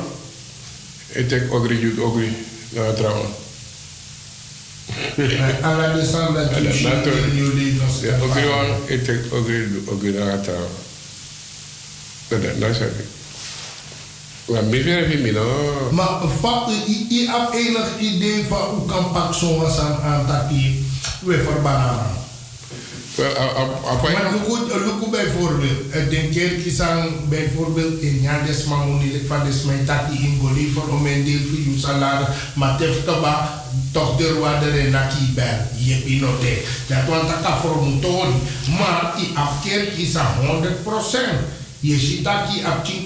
Ik 1.08 1.28
denk 1.28 1.52
ogri 1.52 1.80
jut 1.80 1.98
ogri 1.98 2.36
trouwen. 2.96 3.28
Alla 5.62 5.92
de 5.92 6.04
san 6.04 6.34
dat 6.34 6.50
jullie 6.54 7.80
Ja, 8.00 8.18
ogriwan, 8.20 8.76
ik 8.86 9.04
denk 9.04 9.32
ogri 9.32 9.82
ogri 9.86 10.10
naar 10.12 10.40
trouwen. 10.40 10.70
Dat 12.28 12.42
dat 12.58 12.76
zeg 12.76 12.88
ik. 12.88 13.19
Ja, 14.52 14.60
meer 14.60 14.96
heb 14.96 15.10
je 15.10 15.32
no. 15.32 15.90
Maar 15.90 16.18
wat 16.40 16.70
je 17.08 17.26
hebt 17.30 17.54
enig 17.54 17.98
idee 17.98 18.44
van 18.48 18.58
hoe 18.58 18.86
kan 18.86 19.12
pak 19.12 19.34
zoals 19.34 19.78
aan 19.78 20.26
dat 20.26 20.48
die 20.48 20.84
we 21.20 21.42
verbannen. 21.42 22.18
Maar 23.16 24.32
look 24.86 25.10
bijvoorbeeld, 25.10 25.92
de 26.10 26.28
kerk 26.32 26.80
aan 26.80 27.08
bijvoorbeeld 27.28 28.00
in 28.00 28.20
Jandes 28.20 28.64
Mamoni, 28.64 29.24
van 29.26 29.44
de 29.44 29.52
Smeitaki 29.52 30.18
in 30.22 30.38
Goliver 30.40 30.88
om 30.88 31.06
een 31.06 31.24
deel 31.24 31.38
voor 31.48 31.72
je 31.72 31.78
salaris, 31.78 32.28
maar 32.54 32.76
tefkaba 32.78 33.64
toch 33.92 34.16
de 34.16 34.28
roader 34.28 34.78
en 34.78 34.90
naki 34.90 35.32
ben, 35.34 35.68
je 35.76 35.96
pinote. 35.96 36.62
Dat 36.86 37.04
want 37.08 37.28
dat 37.28 37.42
kan 37.42 37.60
voor 37.60 37.82
een 37.82 38.00
maar 38.78 39.12
die 39.16 39.30
afkerk 39.34 39.92
is 39.96 40.16
aan 40.16 40.34
100%. 40.40 40.40
Je 40.82 41.59
ziet 41.98 42.24
dat 42.24 42.54
je 42.54 42.66
op 42.66 42.84
die 42.84 43.04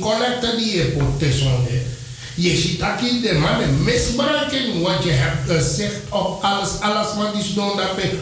je. 1.70 1.93
Je 2.37 2.57
dat 2.81 3.01
je 3.01 3.20
de 3.20 3.35
mannen 3.39 3.83
misbruiken, 3.83 4.81
want 4.83 5.05
je 5.05 5.11
hebt 5.11 5.51
gezegd 5.51 5.97
op 6.09 6.43
alles, 6.43 6.68
alles 6.81 7.14
wat 7.16 7.35
is 7.43 7.55
doen 7.55 7.77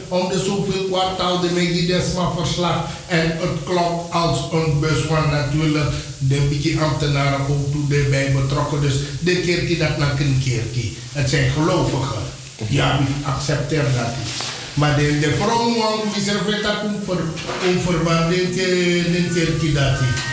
om 0.09 0.29
de 0.29 0.39
zoveel 0.39 0.85
kwartaal 0.85 1.41
de 1.41 1.51
medidesma 1.51 2.31
verslag. 2.37 2.89
En 3.07 3.27
het 3.27 3.65
klopt 3.65 4.13
als 4.13 4.39
een 4.53 4.81
bus, 4.81 5.07
want 5.07 5.31
natuurlijk 5.31 5.91
de 6.19 6.41
beetje 6.49 6.81
ambtenaren 6.81 7.41
ook 7.49 7.73
toe 7.73 7.97
erbij 7.99 8.33
betrokken. 8.33 8.81
Dus 8.81 8.95
de 9.21 9.41
kerkie 9.41 9.79
dat 9.79 9.99
naar 9.99 10.21
een 10.21 10.43
kerkie. 10.45 10.97
Het 11.13 11.31
zijn 11.31 11.51
gelovigen. 11.51 12.23
Ja, 12.69 12.99
ik 12.99 13.27
accepteer 13.27 13.83
dat 13.83 14.17
niet. 14.19 14.33
Maar 14.75 14.97
de, 14.97 15.19
de 15.19 15.35
vrouw 15.41 16.05
serveert 16.21 16.63
dat 16.63 16.83
om 17.65 17.81
verband 17.81 18.33
in 18.33 18.53
de 19.13 19.31
kerkie 19.35 19.73
dat 19.73 20.01
niet. 20.01 20.32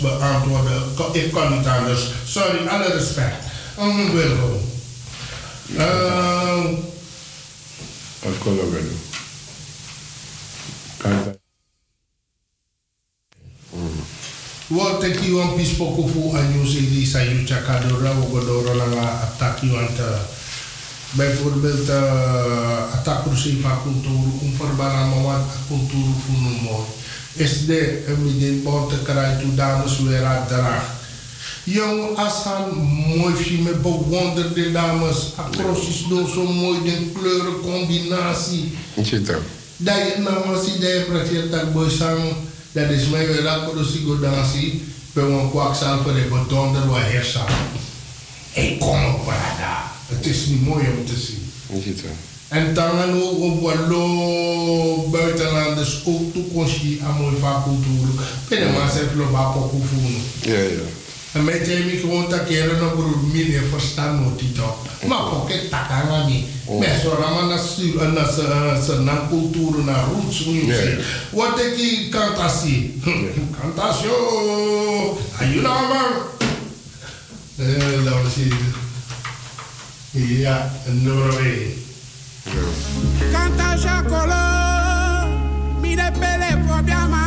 Beantwoorden. 0.00 0.82
Ik 1.12 1.32
kon 1.32 1.58
niet 1.58 1.66
anders. 1.66 2.10
Sorry, 2.26 2.66
alle 2.66 2.92
respect. 2.92 3.44
Um, 3.78 4.12
Wilgo. 4.12 4.60
Uh, 5.76 6.64
Wat 8.22 8.38
kon 8.38 8.56
dat 8.56 8.64
wel 8.70 8.82
Wat 14.66 15.04
ik 15.04 15.18
hier 15.18 15.40
een 15.40 15.54
pispoko 15.54 16.06
fu 16.06 16.36
anyu 16.36 16.64
di 16.64 17.06
sayu 17.06 17.46
chakadora 17.46 18.14
wogodoro 18.14 18.74
nanga 18.74 19.20
ataki 19.20 19.70
want 19.70 19.98
bijvoorbeeld 21.10 21.88
uh, 21.88 22.94
ataku 22.94 23.36
sifa 23.36 23.80
kulturu 23.82 24.30
um 24.42 24.52
verbana 24.58 25.06
mawat 25.06 25.46
kulturu 25.68 26.12
funu 26.24 26.62
mo 26.62 26.86
is 27.32 27.66
de 27.66 28.04
midin 28.22 28.62
bon 28.62 28.88
te 28.88 29.02
krijgen 29.02 29.40
toe 29.40 29.54
dames 29.54 29.98
uit 30.24 30.48
draag 30.48 30.96
Jong, 31.70 32.16
als 32.16 32.42
gaan 32.42 32.76
mooi 33.16 33.44
zien 33.44 33.62
met 33.62 33.82
bewonderde 33.82 34.72
dames. 34.72 35.16
Acrossies 35.36 36.04
door 36.08 36.28
zo 36.28 36.46
mooi 36.46 36.78
de 36.84 37.10
kleurencombinatie. 37.20 38.72
Dat? 39.76 39.94
Je 39.94 40.14
nou 40.18 40.64
ziet 40.64 40.80
dat 40.80 40.90
je 40.90 41.06
precies 41.08 41.50
dat 41.50 41.72
boy 41.72 41.90
sang 41.90 42.20
dat 42.72 42.90
is 42.90 43.08
mij 43.08 43.26
weer 43.26 43.42
de 43.42 44.00
go 44.06 44.18
dansie. 44.18 44.82
Bij 45.12 45.24
een 45.24 45.50
kwakzaal 45.50 46.02
voor 46.02 46.14
de 46.14 46.20
bedonder 46.20 46.86
waar 46.86 47.12
hersa. 47.12 47.46
Ik 48.52 48.78
kom 48.78 49.04
op 49.04 49.26
daar. 49.58 49.90
Het 50.06 50.26
is 50.26 50.46
niet 50.46 50.66
mooi 50.66 50.86
om 50.98 51.06
te 51.06 51.16
zien. 51.16 51.52
Dat? 51.66 52.27
En 52.48 52.74
dan 52.74 53.22
ook 53.22 53.40
op 53.40 53.60
wallo 53.60 55.08
buitenlanders 55.10 56.00
ook 56.04 56.32
toekomst 56.32 56.76
aan 57.06 57.20
mooi 57.20 57.36
van 57.40 57.62
cultuur. 57.62 58.24
Binnen 58.48 58.72
maar 58.72 58.90
zelf 58.90 59.14
lo 59.14 59.30
ba 59.32 59.42
poku 59.42 59.76
Ja, 60.40 60.52
ja. 60.52 60.86
En 61.32 61.44
met 61.44 61.66
je 61.66 61.84
mi 61.84 61.98
gewoon 61.98 62.30
dat 62.30 62.48
je 62.48 62.60
er 62.60 62.76
nog 62.76 62.94
broer 62.94 63.18
meer 63.32 63.62
verstand 63.70 64.20
moet 64.20 64.38
die 64.38 64.52
toch. 64.52 64.76
Maar 65.06 65.18
pocket 65.18 65.70
takanga 65.70 66.24
mi. 66.26 66.44
Maar 66.78 67.00
zo 67.02 67.16
rama 67.20 67.46
na 67.46 67.56
stuur 67.56 68.12
na 68.12 68.32
se 68.82 69.00
na 69.04 69.26
cultuur 69.28 69.84
na 69.84 70.04
roots 70.04 70.44
music. 70.44 70.98
Wat 71.30 71.58
ik 71.58 71.76
die 71.76 72.08
kantasi. 72.08 73.00
Kantasio. 73.60 75.18
Ayuda 75.38 75.80
man. 75.80 76.12
Eh, 77.56 78.04
dat 78.04 78.14
was 78.22 78.32
Ja, 80.10 80.72
nummer 80.86 81.38
1. 81.38 81.86
Canta 83.32 83.76
Jacolo, 83.76 84.42
mire 85.80 86.10
pele 86.20 86.56
po 86.66 86.82
biama, 86.82 87.24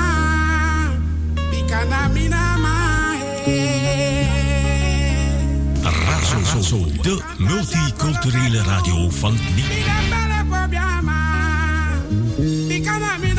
bikana 1.51 2.09
minama. 2.09 2.73
Razo, 6.53 6.85
de 7.01 7.21
multiculturele 7.37 8.61
radio 8.63 9.09
van 9.09 9.33
Nederland. 9.55 10.11
Williams 12.37 13.30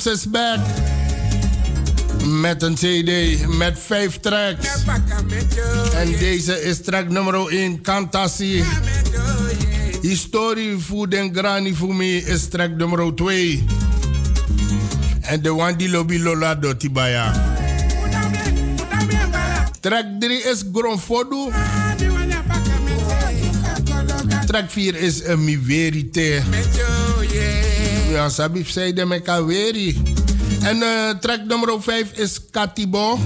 is 0.00 0.30
back. 0.30 0.58
Met 2.24 2.62
een 2.62 2.74
CD 2.74 3.46
met 3.46 3.78
vijf 3.78 4.20
tracks. 4.20 4.68
En 5.94 6.18
deze 6.18 6.62
is 6.62 6.82
track 6.82 7.08
nummer 7.08 7.48
1, 7.48 7.80
Kantasi. 7.80 8.64
Historie 10.00 10.78
voor 10.78 11.08
den 11.08 11.34
grani 11.34 11.74
voor 11.74 11.94
me 11.94 12.24
is 12.24 12.48
track 12.48 12.76
nummer 12.76 13.14
2. 13.14 13.64
En 15.20 15.42
de 15.42 15.52
one 15.52 15.76
die 15.76 15.88
lobby 15.88 16.18
lola 16.18 16.54
do 16.54 16.76
tibaya. 16.76 17.32
Track 19.80 20.04
3 20.18 20.42
is 20.42 20.64
Gronfodu. 20.72 21.50
Track 24.46 24.70
4 24.70 24.96
is 24.96 25.22
Mi 25.36 25.58
Verite 25.64 26.42
ja, 28.10 28.28
sabif 28.28 28.70
zei 28.70 28.92
de 28.92 29.04
meka 29.04 29.44
weri. 29.44 30.02
En 30.62 30.76
uh, 30.76 31.10
track 31.20 31.40
nummer 31.46 31.82
5 31.82 32.12
is 32.12 32.40
Katibo. 32.50 33.18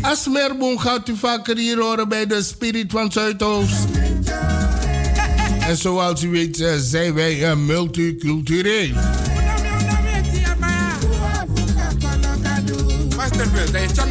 Asmerboom 0.00 0.78
gaat 0.78 1.08
u 1.08 1.16
vaker 1.16 1.56
hier 1.56 1.78
horen 1.78 2.08
bij 2.08 2.26
de 2.26 2.42
Spirit 2.42 2.90
van 2.92 3.12
Zuidoost. 3.12 3.74
En 5.60 5.76
zoals 5.76 6.22
u 6.22 6.28
weet 6.28 6.58
uh, 6.58 6.74
zijn 6.76 7.14
wij 7.14 7.50
uh, 7.50 7.56
multicultureel. 7.56 8.94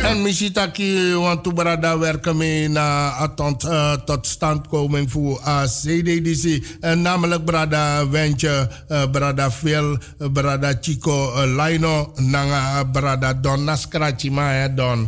En 0.04 0.22
Michitaki 0.22 1.14
want 1.16 1.44
to 1.44 1.52
brada 1.52 1.98
werken 1.98 2.38
mee 2.38 2.70
naar 2.70 3.34
tot, 3.36 3.64
uh, 3.64 3.94
tot 3.94 4.28
standkoming 4.28 5.12
voor 5.12 5.42
uh, 5.46 5.64
CDDC. 5.64 6.64
En 6.80 7.02
namelijk 7.02 7.46
brada 7.46 8.10
Wentje, 8.10 8.70
uh, 8.90 9.04
brada 9.12 9.52
Phil, 9.52 9.98
uh, 10.20 10.28
brada 10.34 10.78
Chico 10.82 11.46
Laino, 11.46 12.12
nanga 12.16 12.84
brada 12.84 13.34
Don 13.34 13.64
Naskrachi 13.64 14.32
ma 14.32 14.68
Don. 14.68 15.08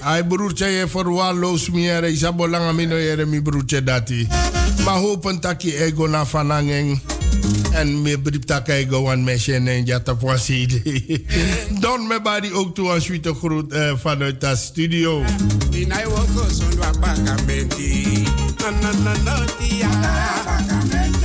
Ai 0.00 0.24
broertje 0.24 0.66
je 0.66 0.88
voor 0.88 1.12
walloos 1.12 1.70
meer, 1.70 2.04
isabo 2.08 2.48
langa 2.48 2.72
mino 2.72 2.96
yere 2.96 3.26
mi 3.26 3.42
broertje 3.42 3.84
dati. 3.84 4.28
Maar 4.84 4.98
hopen 4.98 5.40
ego 5.62 6.06
na 6.06 6.26
fanangeng. 6.26 7.17
En 7.72 8.02
me 8.02 8.18
briep 8.18 8.42
tak 8.42 8.68
ego 8.68 9.02
wan 9.02 9.24
mesje 9.24 9.54
en 9.54 9.84
jata 9.84 10.16
voor 10.18 10.34
CD. 10.34 10.82
Don 11.80 12.06
me 12.06 12.20
body 12.22 12.50
ook 12.52 12.74
toe 12.74 12.94
een 12.94 13.02
suite 13.02 13.34
groet 13.34 13.72
uh, 13.72 13.92
vanuit 13.96 14.40
de 14.40 14.56
studio. 14.56 15.24
Inai 15.70 16.04
woko 16.04 16.46
sondo 16.50 16.82
apakamenti. 16.82 18.22
Na 18.58 18.70
na 18.70 18.92
na 18.92 19.12
na 19.24 21.17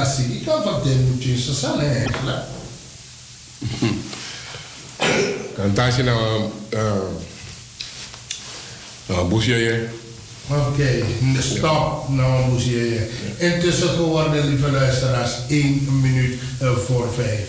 Kantasi. 0.00 0.22
Ik 0.22 0.44
kan 0.44 0.62
van 0.62 0.82
de 0.82 0.94
moeten 1.08 1.38
zo 1.38 1.52
zijn 1.52 1.80
eigenlijk. 1.80 2.44
Kantasi 5.56 6.02
nou, 6.02 6.42
uh, 6.70 6.80
uh, 9.10 9.28
busje 9.28 9.88
Oké, 10.48 11.04
de 11.34 11.42
stop 11.42 12.08
nou 12.08 12.50
moest 12.50 12.66
je. 12.66 13.10
Intussen 13.38 13.88
geworden, 13.88 14.48
lieve 14.48 14.70
luisteraars, 14.70 15.30
1 15.48 16.00
minuut 16.00 16.40
uh, 16.62 16.70
voor 16.86 17.08
5. 17.14 17.40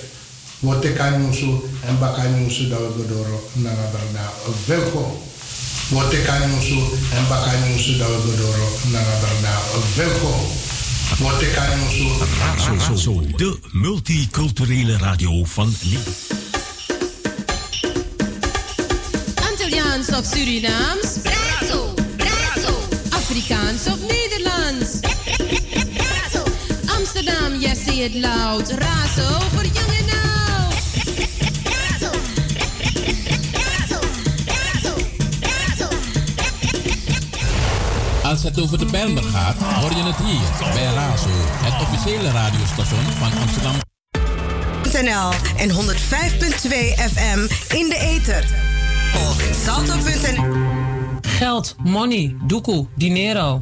Wat 0.60 0.84
ik 0.84 0.96
kan 0.96 1.22
doen 1.22 1.34
zo 1.34 1.70
en 1.86 2.00
bakken 2.00 2.36
doen 2.36 2.52
zo 2.52 2.68
dat 2.68 2.80
we 2.80 3.08
door 3.08 3.28
naar 3.52 3.74
Brada. 3.92 4.32
Welkom. 4.66 5.12
Wat 5.90 6.14
ik 6.14 6.24
kan 6.24 6.50
doen 6.50 6.62
zo 6.62 6.94
en 7.16 7.28
bakken 7.30 7.60
doen 7.68 7.80
zo 7.80 7.98
dat 7.98 8.24
we 8.24 8.36
door 8.38 8.92
naar 8.92 9.04
Brada. 9.20 9.60
Welkom. 9.96 10.61
Zo. 12.98 13.22
De 13.36 13.58
multiculturele 13.72 14.98
radio 14.98 15.44
van 15.46 15.74
Liep. 15.84 16.08
Antilliaans 19.50 20.10
of 20.10 20.26
Surinaams? 20.26 21.18
Afrikaans 23.10 23.88
of 23.88 23.98
Nederlands? 24.08 25.00
Amsterdam, 26.98 27.60
yes, 27.60 27.84
say 27.84 28.04
it 28.04 28.14
loud. 28.14 28.70
Razo 28.70 29.40
voor 29.54 29.66
jong 29.66 29.81
het 38.56 38.64
over 38.64 38.78
de 38.78 38.86
Bijlmer 38.86 39.24
gaat, 39.24 39.56
hoor 39.58 39.90
je 39.90 40.04
het 40.04 40.16
hier 40.16 40.74
bij 40.74 40.94
Razo, 40.94 41.30
het 41.34 41.82
officiële 41.82 42.32
radiostation 42.32 43.04
van 43.04 43.32
Amsterdam. 43.42 43.74
NL 45.02 45.32
en 45.58 45.70
105.2 45.70 45.78
FM 47.14 47.40
in 47.76 47.90
de 47.90 47.98
ether. 48.00 48.46
Of 49.16 49.50
salto.nl. 49.64 50.44
Geld, 51.22 51.76
money, 51.84 52.36
doekoe, 52.48 52.88
dinero. 52.96 53.62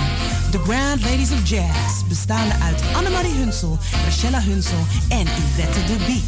the 0.51 0.59
Grand 0.59 1.01
Ladies 1.01 1.31
of 1.31 1.49
Jazz, 1.49 2.03
bestaande 2.07 2.53
uit 2.63 2.83
Annemarie 2.95 3.33
Hunsel, 3.33 3.77
Graciela 4.01 4.41
Hunsel 4.41 4.85
en 5.09 5.25
Yvette 5.25 5.83
de 5.83 6.05
Bie. 6.05 6.23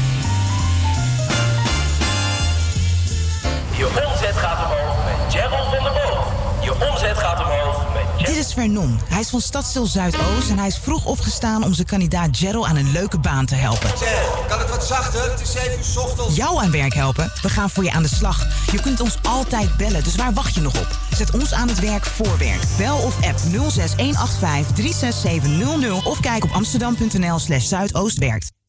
Je 3.77 3.87
omzet 3.87 4.37
gaat 4.37 4.65
omhoog 4.65 4.97
met 5.05 5.15
Gerald 5.35 5.75
van 5.75 5.85
der 5.85 5.93
Boog. 5.93 6.33
Je 6.61 6.73
omzet 6.91 7.19
gaat 7.19 7.39
omhoog 7.41 7.85
met 7.93 8.03
Gerald 8.03 8.20
Dit 8.31 8.39
is 8.39 8.53
Vernon. 8.53 8.99
Hij 9.09 9.21
is 9.21 9.29
van 9.29 9.41
Stadstil 9.41 9.87
Zuidoost 9.87 10.51
en 10.51 10.59
hij 10.59 10.67
is 10.67 10.79
vroeg 10.79 11.05
opgestaan 11.05 11.65
om 11.65 11.75
zijn 11.75 11.87
kandidaat 11.87 12.37
Gerald 12.37 12.67
aan 12.67 12.77
een 12.77 12.93
leuke 12.93 13.19
baan 13.19 13.47
te 13.47 13.55
helpen. 13.55 13.99
Zeg, 13.99 14.47
kan 14.49 14.59
het 14.59 14.71
wat 14.71 14.85
zachter? 14.85 15.31
Het 15.31 15.41
is 15.41 15.53
7 15.53 15.71
uur 15.71 16.03
ochtends. 16.03 16.37
Jou 16.37 16.63
aan 16.63 16.71
werk 16.71 16.95
helpen? 16.95 17.33
We 17.43 17.49
gaan 17.49 17.71
voor 17.71 17.85
je 17.85 17.93
aan 17.93 18.03
de 18.03 18.09
slag. 18.09 18.47
Je 18.73 18.81
kunt 18.81 19.01
ons 19.01 19.17
altijd 19.23 19.77
bellen, 19.77 20.05
dus 20.05 20.17
waar 20.17 20.33
wacht 20.33 20.55
je 20.55 20.61
nog 20.61 20.81
op? 20.81 20.99
Zet 21.17 21.31
ons 21.31 21.53
aan 21.53 21.69
het 21.69 21.79
werk 21.81 22.05
voor 22.05 22.39
werk. 22.39 22.63
Bel 22.77 22.97
of 22.97 23.27
app 23.27 23.39
06185 23.39 24.77
36700 24.77 26.07
of 26.07 26.21
kijk 26.21 26.45
op 26.45 26.51
amsterdam.nl 26.51 27.39
slash 27.39 27.67
zuidoostwerkt. 27.67 28.60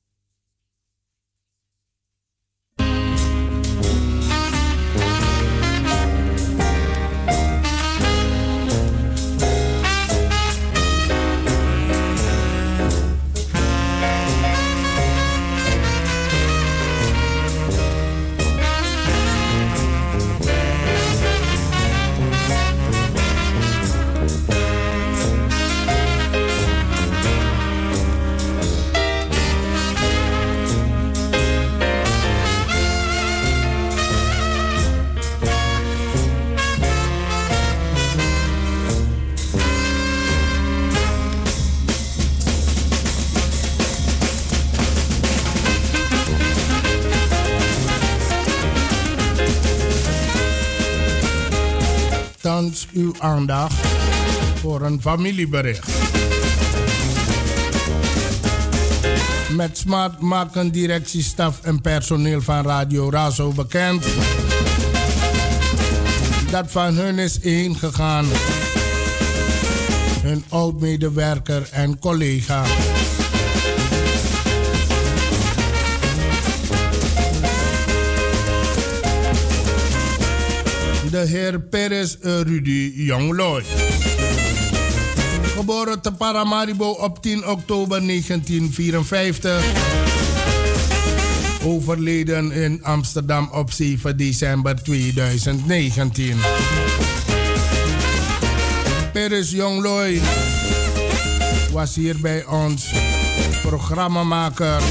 Uw 52.93 53.14
aandacht 53.20 53.76
voor 54.59 54.82
een 54.82 55.01
familiebericht. 55.01 55.89
Met 59.55 59.78
Smart 59.78 60.20
maken 60.20 60.72
directiestaf 60.72 61.59
en 61.62 61.82
personeel 61.82 62.41
van 62.41 62.66
Radio 62.66 63.09
Razo 63.09 63.51
bekend 63.51 64.05
dat 66.51 66.72
van 66.72 66.95
hun 66.95 67.20
is 67.20 67.39
ingegaan. 67.39 68.26
Hun 70.22 70.43
oud-medewerker 70.49 71.68
en 71.72 71.99
collega. 71.99 72.64
De 81.12 81.18
heer 81.18 81.59
Perez 81.59 82.16
Rudy 82.22 82.91
Jongloy. 82.95 83.64
Geboren 85.55 86.01
te 86.01 86.12
Paramaribo 86.12 86.89
op 86.89 87.22
10 87.22 87.47
oktober 87.47 88.05
1954. 88.07 89.64
Overleden 91.64 92.51
in 92.51 92.84
Amsterdam 92.84 93.49
op 93.51 93.72
7 93.72 94.18
december 94.18 94.84
2019. 94.84 96.38
Perez 99.14 99.51
Jongloy 99.51 100.22
was 101.72 101.95
hier 101.95 102.16
bij 102.22 102.45
ons 102.45 102.91
programmamaker. 103.62 104.82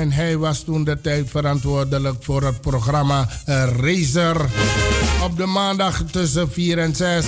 En 0.00 0.12
hij 0.12 0.36
was 0.36 0.62
toen 0.62 0.84
de 0.84 1.00
tijd 1.00 1.30
verantwoordelijk 1.30 2.16
voor 2.20 2.42
het 2.42 2.60
programma 2.60 3.28
uh, 3.48 3.64
Razer. 3.76 4.46
Op 5.22 5.36
de 5.36 5.46
maandag 5.46 6.02
tussen 6.10 6.52
4 6.52 6.78
en 6.78 6.94
6. 6.94 7.24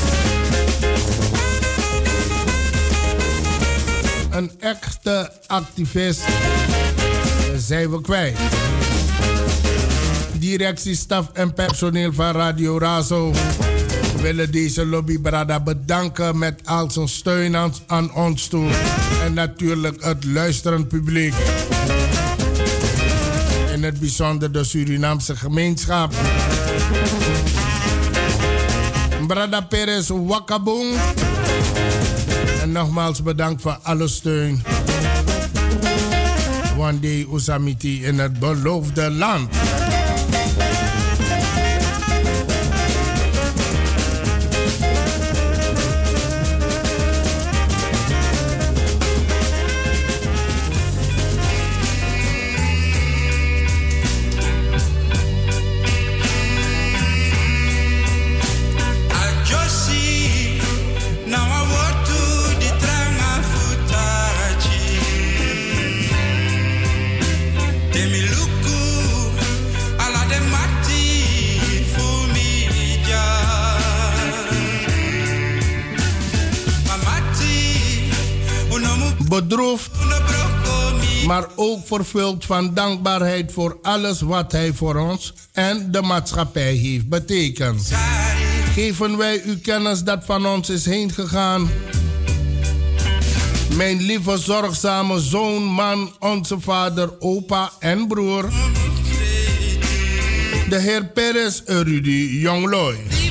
Een 4.30 4.50
echte 4.60 5.32
activist 5.46 6.22
zijn 7.56 7.90
we 7.90 8.00
kwijt. 8.00 8.38
Directie, 10.32 10.94
staf 10.94 11.30
en 11.32 11.54
personeel 11.54 12.12
van 12.12 12.32
Radio 12.32 12.78
Razo 12.78 13.32
willen 14.22 14.52
deze 14.52 14.86
lobbybrada 14.86 15.60
bedanken 15.60 16.38
met 16.38 16.60
al 16.64 16.90
zijn 16.90 17.08
steun 17.08 17.56
aan, 17.56 17.72
aan 17.86 18.14
ons 18.14 18.46
toe. 18.46 18.70
En 19.24 19.34
natuurlijk 19.34 20.04
het 20.04 20.24
luisterend 20.24 20.88
publiek 20.88 21.34
in 23.82 23.88
het 23.88 24.00
bijzonder 24.00 24.52
de 24.52 24.64
Surinaamse 24.64 25.36
gemeenschap. 25.36 26.14
Brada 29.26 29.60
Perez 29.60 30.08
Wakabong. 30.08 30.94
En 32.60 32.72
nogmaals 32.72 33.22
bedankt 33.22 33.62
voor 33.62 33.78
alle 33.82 34.08
steun. 34.08 34.62
One 36.78 37.00
day 37.00 37.26
Usamiti 37.32 38.04
in 38.04 38.18
het 38.18 38.38
beloofde 38.38 39.10
land. 39.10 39.50
Bedroefd, 79.40 79.90
maar 81.26 81.46
ook 81.56 81.86
vervuld 81.86 82.44
van 82.44 82.74
dankbaarheid 82.74 83.52
voor 83.52 83.78
alles 83.82 84.20
wat 84.20 84.52
Hij 84.52 84.72
voor 84.72 84.96
ons 84.96 85.32
en 85.52 85.90
de 85.90 86.02
maatschappij 86.02 86.72
heeft 86.72 87.08
betekend. 87.08 87.90
Geven 88.74 89.16
wij 89.16 89.42
u 89.42 89.58
kennis 89.58 90.02
dat 90.02 90.24
van 90.24 90.46
ons 90.46 90.70
is 90.70 90.84
heen 90.84 91.10
gegaan. 91.10 91.70
Mijn 93.76 94.02
lieve 94.02 94.38
zorgzame 94.38 95.20
zoon, 95.20 95.62
man, 95.62 96.16
onze 96.18 96.60
vader, 96.60 97.10
opa 97.18 97.72
en 97.78 98.08
broer. 98.08 98.48
De 100.68 100.78
heer 100.78 101.04
Perez 101.06 101.62
Rudy 101.64 102.28
Jongloy. 102.40 103.21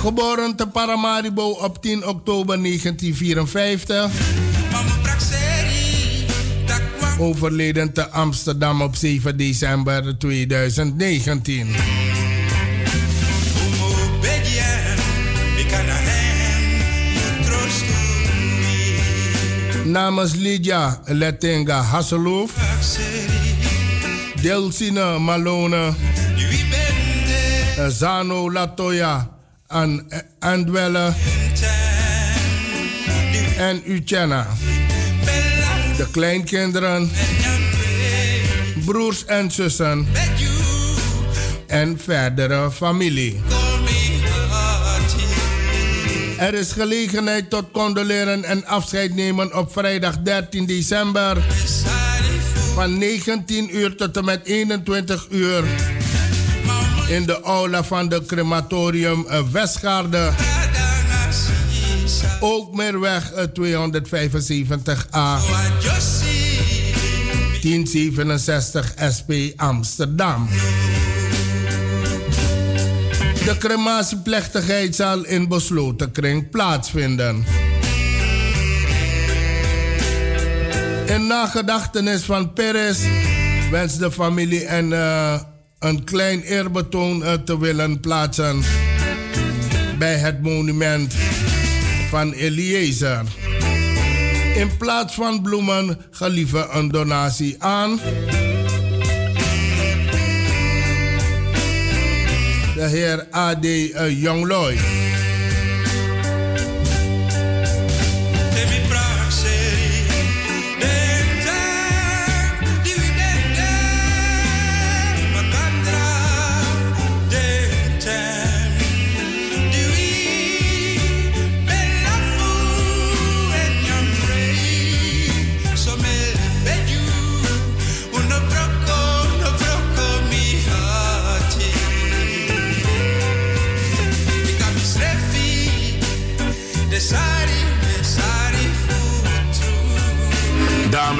Geboren 0.00 0.56
te 0.56 0.66
Paramaribo 0.66 1.50
op 1.50 1.82
10 1.82 2.06
oktober 2.06 2.62
1954. 2.62 4.10
Overleden 7.18 7.92
te 7.92 8.08
Amsterdam 8.08 8.82
op 8.82 8.96
7 8.96 9.36
december 9.36 10.18
2019. 10.18 11.74
Namens 19.84 20.34
Lydia 20.34 21.00
Letenga 21.04 21.82
Hasselhoff, 21.82 22.54
Delsine 24.42 25.18
Malone, 25.18 25.92
Zano 27.88 28.52
Latoya 28.52 29.39
aan 29.70 30.08
Andwelle 30.38 31.12
en 33.58 33.82
Uchenna. 33.84 34.46
De 35.96 36.06
kleinkinderen, 36.10 37.10
broers 38.84 39.24
en 39.24 39.50
zussen 39.50 40.08
en 41.66 41.98
verdere 41.98 42.70
familie. 42.70 43.40
Er 46.38 46.54
is 46.54 46.72
gelegenheid 46.72 47.50
tot 47.50 47.70
condoleren 47.72 48.44
en 48.44 48.66
afscheid 48.66 49.14
nemen 49.14 49.56
op 49.56 49.72
vrijdag 49.72 50.18
13 50.18 50.66
december 50.66 51.42
van 52.74 52.98
19 52.98 53.76
uur 53.76 53.96
tot 53.96 54.16
en 54.16 54.24
met 54.24 54.40
21 54.44 55.26
uur 55.30 55.64
in 57.10 57.26
de 57.26 57.40
aula 57.40 57.84
van 57.84 58.08
de 58.08 58.22
crematorium 58.26 59.26
eh, 59.28 59.40
Westgaarde. 59.52 60.30
Ook 62.40 62.74
Meerweg 62.74 63.32
275a. 63.32 65.38
1067 67.60 68.94
SP 69.16 69.30
Amsterdam. 69.56 70.48
De 73.44 73.56
crematieplechtigheid 73.58 74.94
zal 74.94 75.24
in 75.24 75.48
besloten 75.48 76.12
kring 76.12 76.50
plaatsvinden. 76.50 77.44
In 81.06 81.26
nagedachtenis 81.26 82.22
van 82.22 82.52
Perez 82.52 82.98
wenst 83.70 83.98
de 83.98 84.12
familie 84.12 84.64
en, 84.64 84.90
uh, 84.90 85.34
een 85.80 86.04
klein 86.04 86.42
eerbetoon 86.42 87.44
te 87.44 87.58
willen 87.58 88.00
plaatsen 88.00 88.62
bij 89.98 90.16
het 90.16 90.42
monument 90.42 91.14
van 92.08 92.32
Eliezer. 92.32 93.22
In 94.54 94.76
plaats 94.76 95.14
van 95.14 95.42
bloemen 95.42 95.98
gelieve 96.10 96.68
een 96.72 96.88
donatie 96.88 97.56
aan. 97.58 98.00
De 102.74 102.86
heer 102.86 103.26
A.D. 103.34 103.64
Uh, 103.64 104.22
Jongloy. 104.22 104.78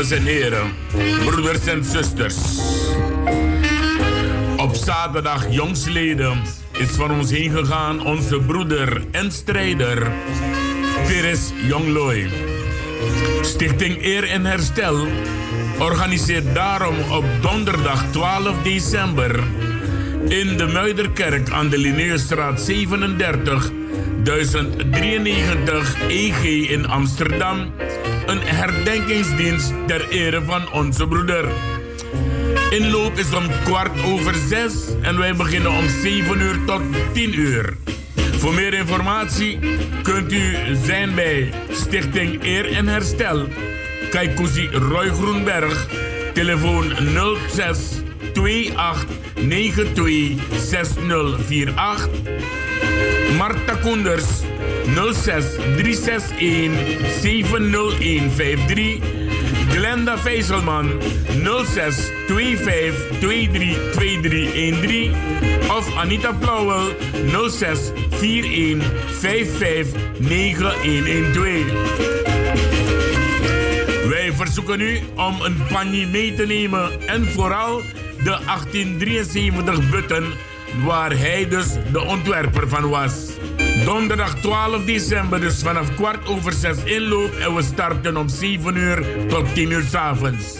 Dames 0.00 0.18
en 0.18 0.24
heren, 0.24 0.72
broeders 1.24 1.66
en 1.66 1.84
zusters. 1.84 2.36
Op 4.56 4.74
zaterdag 4.74 5.46
jongsleden 5.50 6.42
is 6.78 6.88
van 6.88 7.10
ons 7.10 7.30
heen 7.30 7.50
gegaan 7.50 8.04
onze 8.04 8.40
broeder 8.40 9.02
en 9.10 9.32
strijder 9.32 10.12
Peres 11.06 11.50
Jongloy. 11.66 12.28
Stichting 13.42 14.04
Eer 14.04 14.24
en 14.24 14.44
Herstel 14.44 15.06
organiseert 15.78 16.54
daarom 16.54 16.96
op 17.10 17.24
donderdag 17.40 18.04
12 18.10 18.62
december 18.62 19.42
in 20.28 20.56
de 20.56 20.66
Muiderkerk 20.72 21.50
aan 21.50 21.68
de 21.68 21.78
Linneusstraat 21.78 22.60
37 22.60 23.70
1093 24.22 25.94
EG 26.08 26.44
in 26.70 26.86
Amsterdam 26.86 27.72
een 28.30 28.42
herdenkingsdienst 28.42 29.72
ter 29.86 30.08
ere 30.08 30.44
van 30.44 30.72
onze 30.72 31.06
broeder. 31.06 31.48
Inloop 32.70 33.18
is 33.18 33.34
om 33.34 33.44
kwart 33.64 34.02
over 34.04 34.34
zes 34.48 34.74
en 35.02 35.18
wij 35.18 35.34
beginnen 35.34 35.70
om 35.70 35.88
7 35.88 36.40
uur 36.40 36.64
tot 36.66 36.82
10 37.12 37.38
uur. 37.38 37.76
Voor 38.38 38.54
meer 38.54 38.74
informatie 38.74 39.58
kunt 40.02 40.32
u 40.32 40.56
zijn 40.84 41.14
bij 41.14 41.52
Stichting 41.70 42.44
Eer 42.44 42.72
en 42.72 42.88
Herstel. 42.88 43.48
Kaikuzi 44.10 44.68
Roy 44.68 45.08
Groenberg, 45.08 45.86
telefoon 46.32 46.92
06 47.52 47.78
28 48.74 49.06
92 49.44 50.34
6048. 50.68 52.08
Marta 53.36 53.74
Koenders 53.74 54.28
06 54.94 55.44
361 55.76 56.70
70153. 57.20 59.00
Glenda 59.68 60.18
Vijzelman 60.18 60.90
06 61.64 62.12
25 62.26 63.18
23 63.20 63.90
2313. 63.92 65.14
Of 65.68 65.96
Anita 65.96 66.32
Plauwel 66.32 66.88
06 67.50 67.92
41 68.20 68.82
55 69.20 70.00
9112. 70.18 72.08
Wij 74.08 74.32
verzoeken 74.32 74.80
u 74.80 75.00
om 75.16 75.40
een 75.42 75.56
panje 75.72 76.06
mee 76.06 76.34
te 76.34 76.46
nemen 76.46 76.90
en 77.06 77.26
vooral 77.26 77.82
de 78.22 78.38
1873 78.46 79.90
button 79.90 80.24
waar 80.84 81.18
hij 81.18 81.48
dus 81.48 81.66
de 81.92 82.00
ontwerper 82.04 82.68
van 82.68 82.88
was. 82.88 83.12
Donderdag 83.84 84.34
12 84.40 84.84
december, 84.84 85.40
dus 85.40 85.62
vanaf 85.62 85.94
kwart 85.94 86.28
over 86.28 86.52
zes 86.52 86.76
inloop 86.84 87.34
en 87.38 87.54
we 87.54 87.62
starten 87.62 88.16
om 88.16 88.28
7 88.28 88.76
uur 88.76 89.04
tot 89.28 89.54
10 89.54 89.70
uur 89.70 89.84
s 89.88 89.94
avonds. 89.94 90.56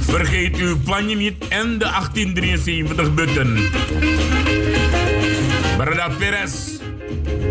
Vergeet 0.00 0.56
uw 0.56 0.78
panje 0.78 1.16
niet 1.16 1.48
en 1.48 1.78
de 1.78 1.84
1873 1.84 3.14
button. 3.14 3.58
Brada 5.76 6.08
Perez, 6.18 6.78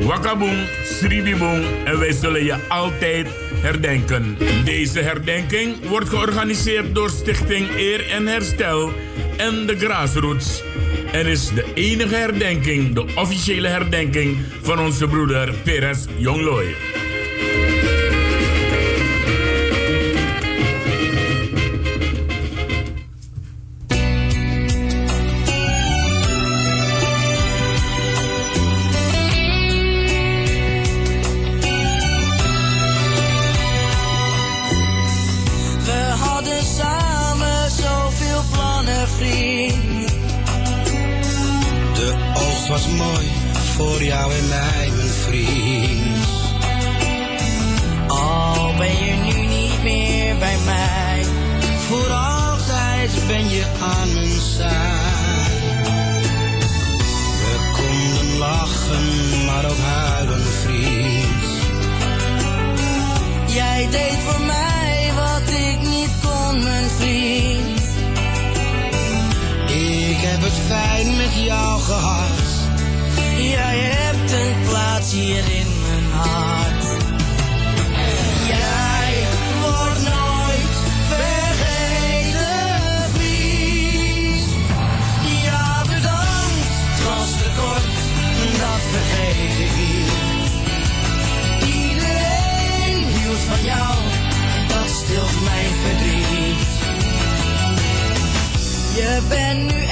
Wakabong, 0.02 0.58
Sribibong 0.84 1.64
en 1.86 2.00
wij 2.00 2.12
zullen 2.12 2.44
je 2.44 2.56
altijd 2.68 3.28
herdenken. 3.62 4.38
Deze 4.66 5.00
herdenking 5.00 5.88
wordt 5.88 6.10
georganiseerd 6.10 6.96
door 6.96 7.10
Stichting 7.10 7.68
Eer 7.78 8.10
en 8.10 8.28
Herstel 8.28 8.92
en 9.38 9.66
de 9.66 9.78
Grassroots 9.78 10.64
en 11.12 11.26
is 11.26 11.50
de 11.54 11.66
enige 11.74 12.16
herdenking, 12.16 12.94
de 12.94 13.06
officiële 13.16 13.68
herdenking 13.68 14.38
van 14.62 14.80
onze 14.80 15.08
broeder 15.08 15.54
Perez 15.64 16.06
Jongloy. 16.18 16.76
Voor 43.80 44.04
jou 44.04 44.34
en 44.34 44.48
mij, 44.48 44.92
mijn 44.96 45.08
vriend. 45.08 46.28
Al 48.08 48.74
ben 48.78 49.06
je 49.06 49.14
nu 49.16 49.46
niet 49.46 49.84
meer 49.84 50.38
bij 50.38 50.58
mij, 50.66 51.26
voor 51.88 52.12
altijd 52.12 53.12
ben 53.28 53.50
je 53.50 53.66
aan 53.82 54.14
mijn 54.14 54.40
zij. 54.40 55.48
We 57.44 57.56
konden 57.78 58.38
lachen, 58.38 59.46
maar 59.46 59.66
ook 59.66 59.78
huilen, 59.78 60.46
vriend. 60.64 61.44
Jij 63.46 63.88
deed 63.92 64.18
voor 64.28 64.42
mij 64.46 65.12
wat 65.16 65.54
ik 65.54 65.80
niet 65.90 66.12
kon, 66.24 66.64
mijn 66.64 66.90
vriend. 66.90 67.82
Ik 69.68 70.18
heb 70.18 70.42
het 70.42 70.60
fijn 70.68 71.18
met 71.18 71.46
jou 71.46 71.82
gehad 71.82 72.39
Jij 73.60 73.80
hebt 73.80 74.32
een 74.32 74.56
plaats 74.70 75.12
hier 75.12 75.44
in 75.60 75.68
mijn 75.82 76.06
hart. 76.12 76.86
Jij 78.48 79.12
wordt 79.62 80.02
nooit 80.14 80.76
vergeten, 81.14 82.48
vriend. 83.14 84.44
Ja, 85.44 85.82
bedankt, 85.82 86.72
het 86.90 87.04
was 87.08 87.32
te 87.42 87.50
kort, 87.60 87.98
dat 88.64 88.82
vergeet 88.94 89.56
ik 89.66 89.72
niet. 89.84 90.52
Iedereen 91.76 92.98
hield 93.18 93.44
van 93.52 93.64
jou, 93.66 93.96
dat 94.68 94.90
stilt 94.90 95.38
mijn 95.50 95.74
verdriet. 95.84 96.68
Je 98.96 99.22
bent 99.30 99.62
nu 99.72 99.89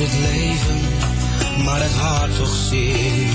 is 0.00 0.10
het 0.10 0.20
leven, 0.20 0.80
maar 1.64 1.80
het 1.80 1.92
hart 1.92 2.36
toch 2.36 2.54
zeer. 2.70 3.26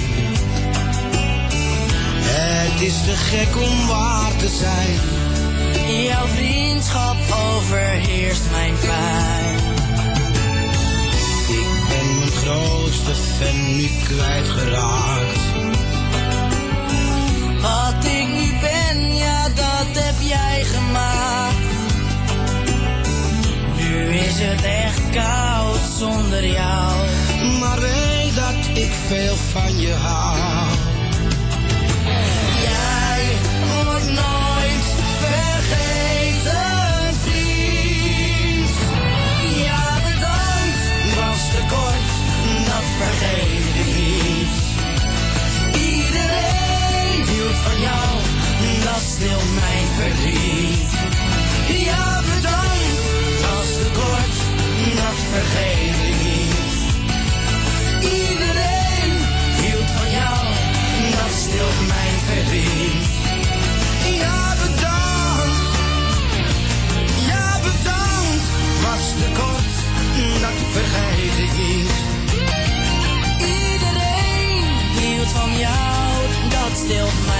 Het 2.15 2.81
is 2.81 2.93
te 3.05 3.15
gek 3.15 3.55
om 3.55 3.87
waar 3.87 4.35
te 4.37 4.47
zijn. 4.47 4.99
Jouw 6.03 6.27
vriendschap 6.27 7.15
overheerst 7.55 8.43
mijn 8.51 8.75
pijn. 8.79 9.55
Ik 11.47 11.69
ben 11.89 12.19
mijn 12.19 12.31
grootste 12.31 13.15
fan 13.15 13.75
nu 13.75 13.89
kwijtgeraakt. 14.03 15.43
Wat 17.61 18.05
ik 18.05 18.27
nu 18.27 18.59
ben, 18.61 19.15
ja, 19.15 19.43
dat 19.43 20.03
heb 20.03 20.15
jij 20.19 20.63
gemaakt. 20.63 21.52
Nu 23.93 24.15
is 24.15 24.39
het 24.39 24.63
echt 24.63 25.09
koud 25.09 25.79
zonder 25.97 26.47
jou. 26.47 26.91
Maar 27.59 27.79
weet 27.79 28.35
dat 28.35 28.77
ik 28.77 28.91
veel 29.07 29.35
van 29.35 29.79
je 29.79 29.93
hou. 29.93 30.69
Jij 32.69 33.23
wordt 33.83 34.05
nooit 34.05 34.85
vergeten, 35.19 36.63
vriend. 37.23 38.75
Ja, 39.65 39.85
bedankt, 40.07 40.83
was 41.15 41.41
te 41.53 41.63
kort, 41.73 42.11
dat 42.69 42.85
vergeet 42.99 43.75
ik 43.83 43.95
niet. 43.95 44.55
Iedereen 45.91 47.25
hield 47.27 47.57
van 47.67 47.79
jou, 47.81 48.09
dat 48.83 49.01
stilt 49.01 49.49
mijn 49.59 49.87
verdriet. 49.97 50.32
Dat 76.87 77.32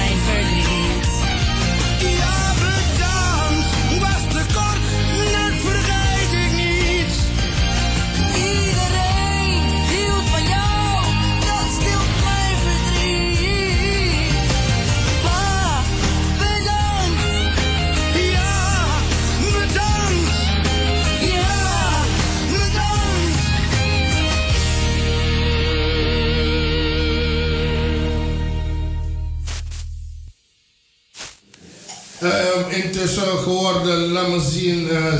intussen 32.76 33.38
geworden, 33.38 34.12
laat 34.12 34.30
me 34.30 34.42
zien, 34.52 34.90
eh, 34.90 35.14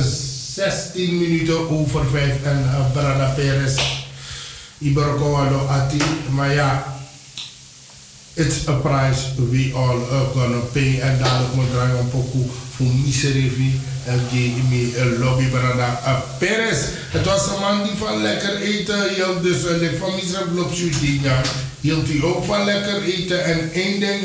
16 0.54 1.18
minuten 1.18 1.70
over 1.70 2.04
5 2.10 2.32
en 2.42 2.58
uh, 2.64 2.92
Brada 2.92 3.32
Perez. 3.34 3.76
Iberkowado 4.78 5.66
Ati. 5.66 6.02
Maar 6.30 6.54
ja, 6.54 6.96
it's 8.34 8.68
a 8.68 8.72
price 8.72 9.20
we 9.50 9.72
all 9.74 9.96
uh, 9.96 10.20
gonna 10.32 10.58
pay. 10.72 11.00
En 11.00 11.18
dadelijk 11.18 11.54
moet 11.54 11.64
ik 11.64 11.98
een 11.98 12.10
pokoe 12.10 12.46
voor 12.76 12.86
miserie 13.04 13.80
en 14.04 14.20
die 14.30 14.54
lobby 15.18 15.44
Brada 15.44 16.22
Perez. 16.38 16.78
Het 17.10 17.26
was 17.26 17.46
een 17.46 17.60
man 17.60 17.82
die 17.82 17.96
van 17.96 18.22
lekker 18.22 18.56
eten 18.56 19.14
hield. 19.14 19.42
Dus 19.42 19.64
uh, 19.64 20.00
van 20.00 20.14
miserie 20.14 20.64
op 20.64 20.74
shooting. 20.74 21.20
Hield 21.84 22.08
hij 22.08 22.22
ook 22.22 22.44
van 22.44 22.64
lekker 22.64 23.02
eten. 23.02 23.44
En 23.44 23.72
één 23.72 24.00
ding, 24.00 24.20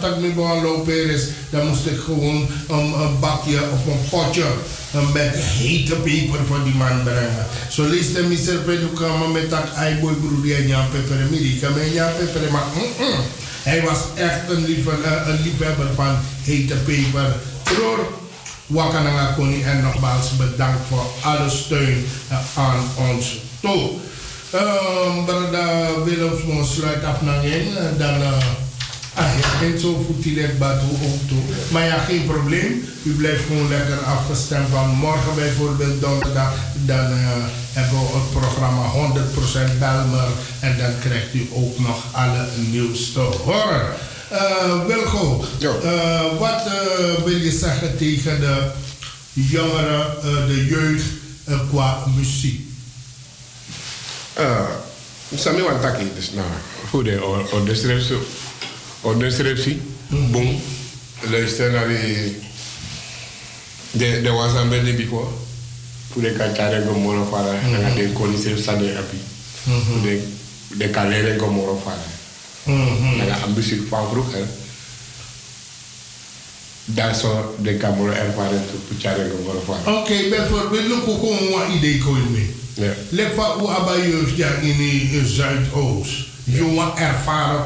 dat 0.00 0.20
met 0.20 0.34
Boalo 0.34 0.80
Perez, 0.80 1.22
dan 1.50 1.66
moest 1.66 1.86
ik 1.86 1.98
gewoon 1.98 2.48
een, 2.68 2.92
een, 3.00 3.18
bakje 3.20 3.60
of 3.72 3.86
een 3.86 4.08
potje 4.10 4.44
een 4.92 5.12
met 5.12 5.34
hete 5.36 5.94
peper 5.94 6.38
voor 6.46 6.64
die 6.64 6.74
man 6.74 7.02
brengen. 7.02 7.46
Zo 7.70 7.88
leest 7.88 8.14
de 8.14 8.22
mister 8.22 8.58
Pedukama 8.58 9.26
met 9.26 9.50
dat 9.50 9.72
eiboy 9.76 10.12
broer 10.12 10.54
en 10.54 10.68
Jan 10.68 10.90
Pepper 10.90 11.20
en 11.20 11.30
met 11.30 11.92
Jan 11.92 12.10
Pepper. 12.18 12.52
Maar 12.52 12.66
mm 12.74 12.82
-mm. 12.98 13.20
hij 13.62 13.82
was 13.82 13.98
echt 14.14 14.50
een, 14.50 14.64
liefhe, 14.64 14.92
een 15.26 15.40
liefhebber 15.42 15.94
van 15.94 16.18
hete 16.42 16.74
peper. 16.74 17.36
Troor, 17.62 18.12
Wakananga 18.66 19.32
Koni 19.36 19.62
en 19.62 19.82
nogmaals 19.82 20.36
bedankt 20.36 20.82
voor 20.88 21.06
alle 21.20 21.50
steun 21.50 22.06
aan 22.54 22.82
ons 22.96 23.38
toe. 23.60 23.90
Um, 24.54 25.26
Brada 25.26 25.90
mo 26.46 26.64
sluit 26.64 27.04
af 27.04 27.22
naar 27.22 27.46
jen, 27.46 27.98
dan 27.98 28.20
uh, 28.20 28.36
ah, 29.14 29.78
zo 29.78 30.06
die 30.20 30.34
leg 30.34 30.58
batu 30.58 30.84
ook 30.84 31.28
toe. 31.28 31.42
Maar 31.70 31.86
ja, 31.86 31.98
geen 31.98 32.24
probleem. 32.26 32.84
U 33.02 33.12
blijft 33.12 33.44
gewoon 33.46 33.68
lekker 33.68 33.98
afgestemd 33.98 34.68
van 34.68 34.88
morgen 34.88 35.34
bijvoorbeeld 35.34 36.00
donderdag. 36.00 36.54
Dan 36.86 37.12
uh, 37.12 37.28
hebben 37.72 37.98
we 37.98 38.06
het 38.14 38.30
programma 38.30 38.84
100% 39.74 39.78
Belmer 39.78 40.28
en 40.60 40.76
dan 40.78 40.92
krijgt 41.00 41.34
u 41.34 41.48
ook 41.52 41.78
nog 41.78 42.04
alle 42.12 42.46
nieuws 42.70 43.12
te 43.12 43.20
horen. 43.20 43.86
Uh, 44.32 44.86
Wilgo, 44.86 45.44
uh, 45.60 46.20
wat 46.38 46.66
uh, 46.66 47.24
wil 47.24 47.36
je 47.36 47.52
zeggen 47.52 47.96
tegen 47.96 48.40
de 48.40 48.70
jongeren, 49.32 50.06
de 50.46 50.66
jeugd 50.68 51.04
qua 51.70 52.04
muziek? 52.16 52.67
Uh, 54.38 54.68
Sami 55.34 55.62
wan 55.62 55.80
taki 55.80 56.04
dus 56.14 56.30
nou, 56.32 56.46
voor 56.88 57.04
de 57.04 57.46
ordensreceptie. 57.52 58.16
Ordensreceptie. 59.00 59.80
Boom. 60.08 60.60
Luister 61.30 61.70
naar 61.70 61.88
die. 61.88 62.36
De, 63.90 64.20
de 64.22 64.30
was 64.30 64.54
aan 64.54 64.68
Benny 64.68 64.96
before. 64.96 65.26
Voor 66.12 66.22
de 66.22 66.32
kantare 66.32 66.84
gomoro 66.86 67.26
fara. 67.30 67.52
En 67.52 67.94
de 67.94 68.10
konisir 68.12 68.58
sa 68.58 68.74
de 68.74 68.96
api. 68.98 69.18
Voor 69.62 70.02
de 70.02 70.36
de 70.76 70.88
kalere 70.88 71.38
gomoro 71.38 71.80
fara. 71.84 72.06
En 73.20 73.26
de 73.26 73.34
ambitie 73.44 73.82
van 73.88 74.08
vroeger. 74.10 74.46
Daar 76.84 77.14
zou 77.14 77.44
de 77.62 77.76
kamoro 77.76 78.12
ervaren 78.12 78.66
te 78.66 78.94
puchare 78.94 79.30
gomoro 79.36 79.62
fara. 79.66 79.98
Oké, 79.98 80.28
bijvoorbeeld, 80.30 80.86
look 80.88 81.08
ook 81.08 81.18
gewoon 81.18 81.62
een 81.62 81.76
idee 81.76 81.98
komen 81.98 82.32
mee. 82.32 82.54
Ja. 82.78 82.92
Lefa 83.10 83.56
u 83.60 83.66
aba 83.66 83.96
jeugd 83.96 84.36
ja 84.36 84.48
in 84.60 84.76
de 85.10 85.26
Zuidoost. 85.26 86.26
Jongen 86.44 86.96
ervaren 86.96 87.64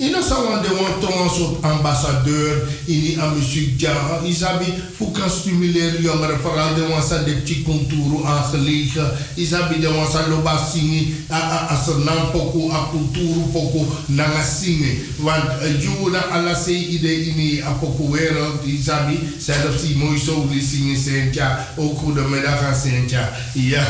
pokuman. 0.00 0.08
Ina 0.08 0.22
sawan 0.22 0.62
de 0.62 0.68
wan 0.68 1.00
tongan 1.00 1.30
soort 1.30 1.62
ambassadeur 1.62 2.68
in 2.86 3.00
die 3.00 3.16
muziek 3.34 3.80
ja. 3.80 4.20
Isabi 4.24 4.72
fu 4.96 5.10
kan 5.10 5.30
stimuleren 5.30 6.02
jongeren 6.02 6.40
vooral 6.40 6.74
de 6.74 6.86
wan 6.88 7.02
sa 7.02 7.22
de 7.22 7.40
chikonturu 7.44 8.24
aangelegen. 8.24 9.10
Isabi 9.34 9.80
de 9.80 9.88
wan 9.88 10.10
sa 10.10 10.28
loba 10.28 10.58
singi 10.72 11.14
as 11.28 11.86
een 11.86 12.04
naam 12.04 12.30
poku 12.30 12.70
a 12.70 12.88
kulturu 12.90 13.50
poku 13.52 13.86
nanga 14.06 14.42
singi. 14.42 14.98
Want 15.18 15.44
uh, 15.62 16.12
na 16.12 16.20
ala 16.30 16.54
se 16.54 16.72
ide 16.72 17.26
in 17.26 17.36
die 17.36 17.62
poku 17.80 18.10
wereld. 18.10 18.64
Isabi 18.64 19.18
zelfs 19.38 19.82
die 19.82 19.96
mooi 19.96 20.18
zo 20.18 20.46
die 20.48 20.62
zingen 20.62 20.96
sentja. 20.96 21.68
Ook 21.76 21.98
goedemiddag 21.98 22.62
aan 22.62 22.76
sentja. 22.76 23.32
Ja. 23.54 23.84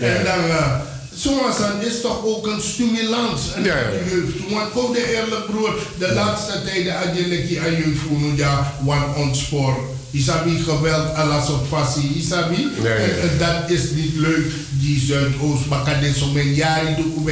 en 0.00 0.24
dan... 0.24 0.44
Uh, 0.44 0.91
Zoals 1.22 1.56
is 1.80 2.00
toch 2.00 2.24
ook 2.24 2.46
een 2.46 2.60
stimulans 2.60 3.40
aan 3.56 3.64
ja, 3.64 3.78
ja. 3.78 3.90
de 3.90 4.10
jeugd. 4.10 4.50
Want 4.50 4.70
kom 4.72 4.92
de 4.92 5.14
eerlijk 5.16 5.46
broer, 5.46 5.74
de 5.98 6.12
laatste 6.12 6.62
tijden 6.64 6.94
had 6.94 7.16
je 7.16 7.26
lekkie 7.26 7.60
aan 7.60 7.70
jeugd 7.70 7.98
voelen, 8.08 8.36
ja, 8.36 8.74
wan 8.84 9.14
ontspoor. 9.14 9.76
Isabi 10.10 10.58
geweld 10.58 11.16
à 11.16 11.24
la 11.24 11.40
fasie, 11.70 12.14
Isabi. 12.16 12.68
Ja. 12.82 12.96
Dat 13.38 13.70
is 13.70 13.90
niet 13.94 14.14
leuk, 14.14 14.52
die 14.70 15.00
Zuidoost. 15.00 15.66
Maar 15.68 15.82
kan 15.82 16.00
dit 16.00 16.16
zo 16.16 16.26
men 16.26 16.54
jaren 16.54 16.96
doen, 16.96 17.28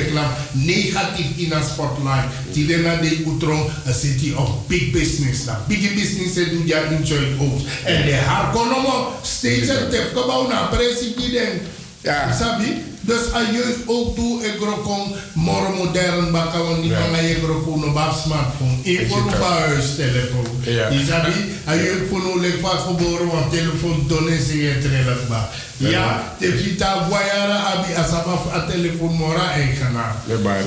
negatief 0.53 1.27
in 1.37 1.53
een 1.53 1.63
spotlight. 1.73 2.29
Die 2.53 2.67
lena 2.67 2.97
de 2.97 3.25
utron, 3.27 3.67
een 3.85 3.95
city 3.95 4.33
of 4.33 4.67
big 4.67 4.91
business. 4.91 5.45
Na. 5.45 5.65
Big 5.69 5.95
business 5.95 6.35
doen 6.35 6.67
ja 6.67 6.79
in 6.79 7.07
Zuidoost. 7.07 7.65
En 7.85 8.07
de 8.07 8.15
haar 8.15 8.53
konomo, 8.53 9.13
steeds 9.23 9.69
een 9.69 9.89
tefgebouw 9.91 10.49
na, 10.49 10.71
die 11.17 11.31
denkt. 11.31 11.65
Ja. 12.01 12.35
Isabi. 12.35 12.89
Dus 13.11 13.33
als 13.33 13.49
jeugd 13.53 13.83
ook 13.87 14.17
doe, 14.17 14.45
ik 14.45 14.59
rokon 14.61 15.13
moro 15.33 15.71
modern 15.75 16.31
baka 16.31 16.59
want 16.59 16.83
die 16.83 16.93
kan 16.93 17.25
je 17.25 17.41
rokon 17.47 17.85
op 17.85 17.97
een 17.97 18.15
smartphone. 18.25 18.77
Ik 18.83 19.09
voor 19.09 19.19
een 19.19 19.43
huistelefoon. 19.43 20.47
Ja. 20.61 20.89
Je 20.89 21.05
sabi, 21.09 21.33
als 21.67 21.77
jeugd 21.77 22.09
voor 22.09 22.23
een 22.33 22.41
leek 22.41 22.61
vast 22.61 22.85
geboren, 22.87 23.27
want 23.27 23.51
telefoon 23.51 24.07
tonen 24.09 24.43
ze 24.43 24.63
je 24.63 25.25
ba. 25.29 25.49
Ja, 25.77 26.35
de 26.39 26.59
vita 26.59 27.07
voyara 27.09 27.59
abi 27.73 27.93
asaba 27.95 28.39
a 28.55 28.67
telefoon 28.67 29.15
mora 29.15 29.53
eigenaar. 29.53 30.15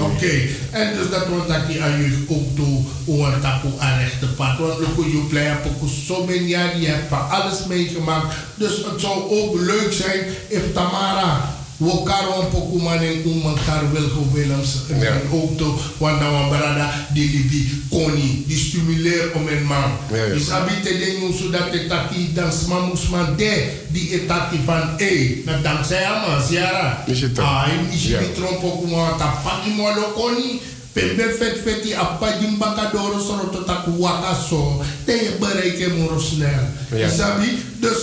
Oké, 0.02 0.34
en 0.72 0.96
dus 0.98 1.10
dat 1.10 1.28
wordt 1.28 1.48
dat 1.48 1.68
die 1.68 1.82
aan 1.84 2.02
jeugd 2.02 2.22
ook 2.28 2.58
hoe 3.06 3.26
een 3.26 3.42
tapu 3.42 3.68
aan 3.80 4.00
rechte 4.00 4.28
pad. 4.28 4.58
Want 4.58 4.80
dan 4.80 4.96
kun 4.96 5.12
je 5.12 5.24
pleiten, 5.30 5.62
pokoe 5.62 5.90
zo 6.06 6.26
min 6.26 6.48
jaar, 6.48 6.80
je 6.80 6.88
hebt 6.88 7.10
van 7.10 7.30
alles 7.30 7.66
meegemaakt. 7.68 8.36
Dus 8.56 8.76
het 8.76 9.02
zou 9.02 9.16
ook 9.30 9.60
leuk 9.60 9.94
zijn 9.94 10.20
if 10.48 10.74
Tamara 10.74 11.62
we 11.84 11.92
karon 12.08 12.48
poku 12.48 12.80
manen 12.80 13.26
um 13.28 13.44
kar 13.66 13.84
Wilco 13.92 14.24
Willems 14.32 14.88
en 14.90 15.28
ook 15.32 15.58
to 15.58 15.76
wanda 16.00 16.32
wan 16.32 16.50
brada 16.50 16.88
die 17.14 17.28
libi 17.30 17.84
koni 17.90 18.46
die 18.48 18.58
stimuleer 18.58 19.36
om 19.36 19.48
een 19.48 19.66
man. 19.68 19.92
Is 20.36 20.50
abite 20.50 20.98
de 20.98 21.18
nyung 21.20 21.36
zodat 21.36 21.72
de 21.72 21.88
taki 21.88 22.34
dan 22.34 22.52
smamus 22.52 23.10
man 23.10 23.36
de 23.36 23.84
die 23.92 24.10
etaki 24.22 24.60
van 24.66 24.96
e 24.98 25.42
na 25.46 25.60
dankzij 25.62 26.06
ama 26.06 26.42
siara. 26.42 27.04
Ah, 27.36 27.68
is 27.92 28.08
je 28.08 28.32
tron 28.36 28.60
poku 28.60 28.88
man 28.88 29.18
ta 29.18 29.42
paki 29.44 29.70
mo 29.76 29.94
lo 29.96 30.12
koni 30.16 30.62
Pembe 30.94 31.36
vet 31.40 31.58
feti 31.66 31.94
apa 31.94 32.38
jimbaka 32.40 32.92
doro 32.94 33.20
soro 33.20 33.50
to 33.50 33.64
taku 33.64 33.98
waka 33.98 34.36
so. 34.36 34.82
Te 35.06 35.12
je 35.12 35.36
bereiken 35.40 35.98
moro 35.98 36.20
snel. 36.20 36.70
Ja. 36.94 37.08
Isabi, 37.08 37.58
dus 37.80 37.98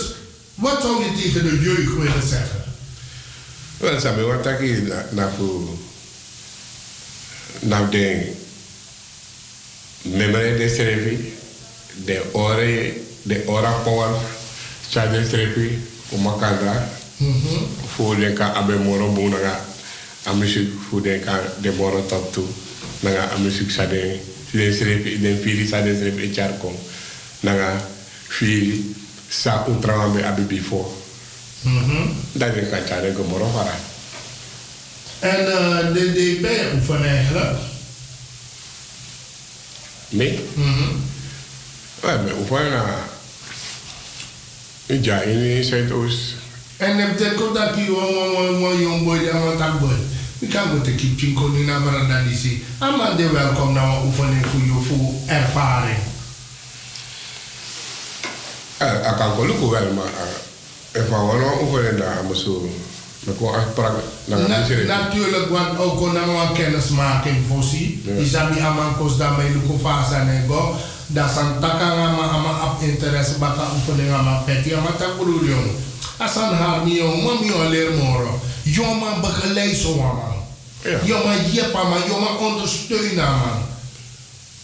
wat 0.55 0.81
zou 0.81 1.03
je 1.03 1.21
tegen 1.21 1.43
de 1.43 1.59
jeugd 1.63 1.95
willen 1.95 2.27
zeggen? 2.27 2.70
Wel, 3.81 3.97
sabi 3.99 4.21
wat 4.21 4.45
hier 4.59 4.81
na 5.11 5.25
na 7.59 7.81
de 7.89 8.31
memory 10.01 10.57
de 10.57 10.69
strepi 10.69 11.33
de 12.05 12.21
ore 12.31 12.93
de 13.21 13.43
ora 13.45 13.71
power 13.81 14.09
cha 14.89 15.05
de 15.07 15.25
strepi 15.25 15.79
o 16.11 16.17
makanda 16.17 16.89
voor 17.95 18.15
de 18.15 18.33
ka 18.33 18.53
abe 18.53 18.75
moro 18.77 19.09
bona 19.13 19.37
ga 19.37 19.65
a 20.29 20.33
music 20.33 20.69
voor 20.89 21.01
de 21.01 21.19
ka 21.19 21.41
de 21.61 21.71
moro 21.71 22.05
top 22.05 22.33
2 22.33 22.45
na 22.99 23.09
ga 23.09 23.33
a 23.33 23.37
music 23.37 23.71
sa 23.71 23.85
de 23.85 24.19
de 24.51 24.73
strepi 24.73 25.19
de 25.21 25.37
fili 25.41 25.67
sa 25.67 25.81
de 25.81 25.95
strepi 25.95 26.33
char 26.33 26.53
kom 26.57 26.75
na 27.39 27.53
ga 27.55 27.81
fili 28.27 28.93
sa 29.29 29.65
ultra 29.67 30.07
be 30.13 30.21
abe 30.25 30.41
before 30.41 31.00
Dat 32.31 32.55
ik 32.55 32.69
kan 32.69 32.83
tjare 32.85 33.13
gemoro 33.15 33.51
vara. 33.53 33.75
En 35.19 35.39
uh, 35.39 35.93
de 35.93 36.11
DB 36.11 36.73
oefen 36.75 37.05
eigenlijk? 37.05 37.57
Nee. 40.09 40.39
Mm 40.53 40.73
-hmm. 40.73 41.03
Ja, 42.03 42.17
me 42.17 42.33
oefen 42.39 42.69
na... 42.69 43.09
Ja, 44.85 45.21
in 45.21 45.63
Zuidoost. 45.63 46.35
En 46.77 46.97
heb 46.97 47.19
je 47.19 47.43
ook 47.43 47.55
dat 47.55 47.75
je 47.75 47.81
een 47.81 48.81
jong 48.81 49.03
boy 49.03 49.27
en 49.27 49.35
een 49.35 49.57
tak 49.57 49.79
boy? 49.79 49.95
Ik 50.39 50.49
kan 50.49 50.69
goed 50.69 50.85
de 50.85 50.95
kip 50.95 51.19
chinko 51.19 51.47
nu 51.47 51.63
naar 51.63 51.81
Maranda 51.81 52.23
DC. 52.23 52.61
Allemaal 52.77 53.15
de 53.15 53.29
welkom 53.29 53.73
naar 53.73 53.87
een 53.87 54.05
oefening 54.05 54.45
voor 54.45 54.59
je 54.59 54.85
voor 54.87 55.13
ervaring. 55.25 55.97
Ja, 58.79 59.09
ik 59.09 59.17
kan 59.17 59.31
ook 59.31 59.71
wel, 59.71 59.93
maar... 59.93 60.49
Ik 60.91 61.05
van 61.09 61.27
wel 61.27 61.59
oefenen 61.61 61.97
daar, 61.97 62.23
maar 62.27 62.35
zo... 62.35 62.69
Ik 63.25 63.37
kon 63.37 63.55
echt. 63.55 63.97
Na, 64.25 64.37
natuurlijk, 64.87 65.49
want 65.49 65.77
ook 65.79 65.97
kon 65.97 66.15
een 66.15 66.53
kennismaking 66.53 67.37
voorzien. 67.47 68.03
Ja. 68.05 68.13
Isabi 68.13 68.59
aman 68.59 68.97
kos 68.97 69.17
dan 69.17 69.35
bij 69.35 69.49
luko 69.49 69.77
fasa 69.77 70.23
nego. 70.23 70.75
Dat 71.07 71.31
san 71.31 71.59
taka 71.59 71.95
ngama 71.95 72.23
ama 72.23 72.49
ap 72.49 72.81
interesse 72.81 73.37
baka 73.37 73.61
oefening 73.75 74.13
ama 74.13 74.41
peti 74.45 74.73
ama 74.73 74.91
takuru 74.97 75.45
jong. 75.45 75.71
Asan 76.17 76.53
haar 76.53 76.83
mi 76.83 76.93
jong, 76.95 77.23
mami 77.23 77.47
jong 77.47 77.69
leer 77.69 77.91
moro. 77.93 78.39
Jong 78.63 78.99
man 78.99 79.21
begeleid 79.21 79.75
zo 79.75 79.95
man. 79.95 80.33
Jong 81.03 81.23
man 81.23 81.51
jepa 81.51 81.83
man, 81.83 82.01
jong 82.07 82.23
man 82.23 82.37
ondersteunen 82.37 83.15
man. 83.15 83.59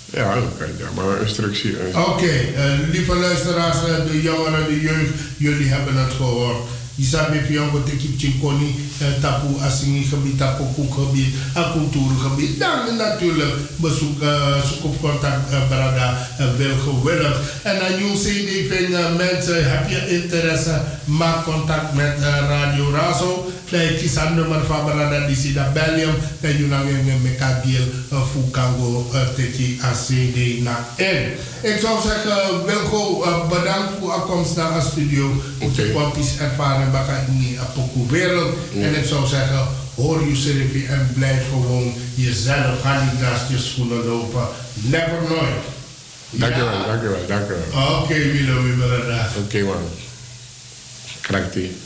Ja, 0.09 0.34
dat 0.34 0.43
kan 0.57 0.67
je, 0.67 0.85
maar 0.95 1.21
instructie. 1.21 1.75
Oké, 2.07 2.23
uh, 2.25 2.89
lieve 2.91 3.15
luisteraars, 3.15 3.77
uh, 3.88 4.05
de 4.11 4.21
jongeren, 4.21 4.67
de 4.67 4.81
jeugd, 4.81 5.13
jullie 5.38 5.67
hebben 5.67 5.95
het 5.95 6.13
gehoord. 6.13 6.57
Isabi 6.98 7.40
Fiango 7.48 7.84
te 7.84 7.95
kip 7.95 8.18
chinkoni, 8.18 8.76
tapu 9.22 9.60
asingi 9.61 10.03
gebied, 10.03 10.38
tapu 10.38 10.64
koekgebied, 10.76 11.34
en 11.53 11.72
cultuurgebied. 11.72 12.60
Dan 12.60 12.95
natuurlijk 12.98 13.56
bezoek, 13.76 14.22
uh, 14.22 14.61
zoek 14.65 14.84
op 14.84 15.02
contact, 15.02 15.52
uh, 15.52 15.68
brada 15.68 16.28
Wilge 16.57 17.03
Willem. 17.03 17.34
En 17.64 17.82
aan 17.82 17.98
jou 17.99 18.14
CD 18.18 18.52
van 18.69 19.15
mensen, 19.15 19.72
heb 19.72 19.90
je 19.90 20.22
interesse, 20.22 20.82
maak 21.06 21.44
contact 21.44 21.94
met 21.94 22.18
Radio 22.49 22.91
Razo. 22.91 23.52
Dan 23.69 23.95
kies 23.98 24.15
nummer 24.36 24.65
van 24.65 24.86
brada 24.86 25.28
die 25.28 25.36
zit 25.36 25.56
naar 25.56 25.72
Belgium. 25.72 26.15
Dan 26.40 26.57
je 26.57 26.69
dan 26.69 26.88
een 26.88 27.22
mekabiel 27.22 27.84
fukango 28.32 29.11
teki 29.36 29.80
a 29.84 29.91
CD 29.91 30.64
na 30.64 30.88
en. 30.95 31.32
Ik 31.61 31.80
zou 31.80 31.99
zeggen, 32.02 32.65
Wilgo, 32.65 33.26
bedankt 33.49 33.91
voor 33.99 34.14
de 34.14 34.22
komst 34.28 34.56
naar 34.56 34.74
de 34.74 34.88
studio. 34.91 35.32
Om 35.60 35.72
ervaren 36.40 36.86
baka 36.91 37.26
wereld. 38.09 38.55
En 38.73 38.95
ik 38.95 39.05
zou 39.05 39.27
zeggen, 39.27 39.68
hoor 39.95 40.27
je 40.27 40.35
serie 40.35 40.88
en 40.88 41.11
blijf 41.14 41.49
gewoon 41.49 41.93
jezelf. 42.15 42.81
Ga 42.81 43.03
niet 43.03 43.22
naast 43.22 43.49
je 43.49 43.57
schoenen 43.57 44.05
lopen. 44.05 44.47
Never 44.73 45.22
nooit. 45.30 45.65
Dankjewel, 46.30 46.73
ja. 46.73 46.85
dankjewel, 46.85 47.27
dankjewel. 47.27 47.64
Oké, 47.68 48.03
okay, 48.03 48.26
Milo, 48.26 48.64
we 48.64 48.76
willen. 48.76 49.19
Oké, 49.30 49.39
okay, 49.39 49.61
man. 49.61 49.89
Krakti. 51.22 51.77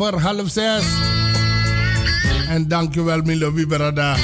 Over 0.00 0.20
half 0.20 0.48
zes. 0.48 0.84
En 2.48 2.68
dankjewel, 2.68 3.22
Milo 3.22 3.52
Biberada. 3.52 4.16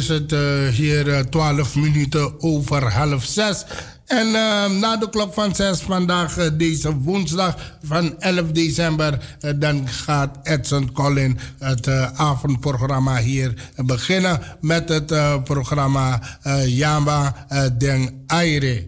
Is 0.00 0.08
het 0.08 0.32
uh, 0.32 0.68
hier 0.68 1.06
uh, 1.06 1.18
12 1.18 1.74
minuten 1.76 2.42
over 2.42 2.92
half 2.92 3.24
zes. 3.24 3.64
En 4.06 4.26
uh, 4.26 4.70
na 4.80 4.96
de 4.96 5.08
klok 5.10 5.34
van 5.34 5.54
zes 5.54 5.80
vandaag, 5.80 6.34
deze 6.52 6.96
woensdag 6.96 7.56
van 7.82 8.20
11 8.20 8.50
december, 8.50 9.38
dan 9.56 9.88
gaat 9.88 10.38
Edson 10.42 10.92
Collin 10.92 11.38
het 11.58 11.88
avondprogramma 12.14 13.16
hier 13.16 13.54
beginnen 13.76 14.40
met 14.60 14.88
het 14.88 15.12
programma 15.44 16.20
Yama 16.66 17.46
Den 17.78 18.24
Aire. 18.26 18.86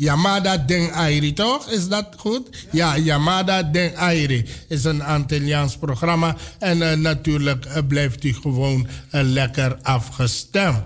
Yamada 0.00 0.56
Den 0.56 0.92
Airi, 0.92 1.32
toch? 1.32 1.68
Is 1.68 1.88
dat 1.88 2.06
goed? 2.16 2.66
Ja, 2.72 2.96
Yamada 2.96 3.62
Den 3.62 3.96
Airi 3.96 4.46
is 4.68 4.84
een 4.84 5.02
Antilliaans 5.02 5.76
programma. 5.76 6.36
En 6.58 6.78
uh, 6.78 6.92
natuurlijk 6.92 7.66
uh, 7.66 7.76
blijft 7.88 8.24
u 8.24 8.32
gewoon 8.32 8.86
uh, 8.86 9.20
lekker 9.22 9.78
afgestemd. 9.82 10.82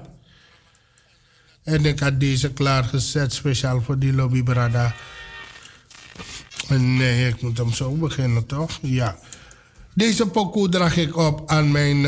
En 1.65 1.85
ik 1.85 2.01
had 2.01 2.21
deze 2.21 2.53
klaargezet 2.53 3.33
speciaal 3.33 3.83
voor 3.83 3.99
die 3.99 4.13
Lobby 4.13 4.43
Brada. 4.43 4.95
Nee, 6.69 7.29
ik 7.29 7.43
moet 7.43 7.59
hem 7.59 7.73
zo 7.73 7.91
beginnen, 7.91 8.47
toch? 8.47 8.79
Ja. 8.83 9.19
Deze 9.95 10.27
pokoe 10.27 10.69
draag 10.69 10.97
ik 10.97 11.17
op 11.17 11.51
aan 11.51 11.71
mijn 11.71 12.07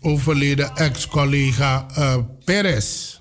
overleden 0.00 0.76
ex-collega 0.76 1.86
Perez. 2.44 3.16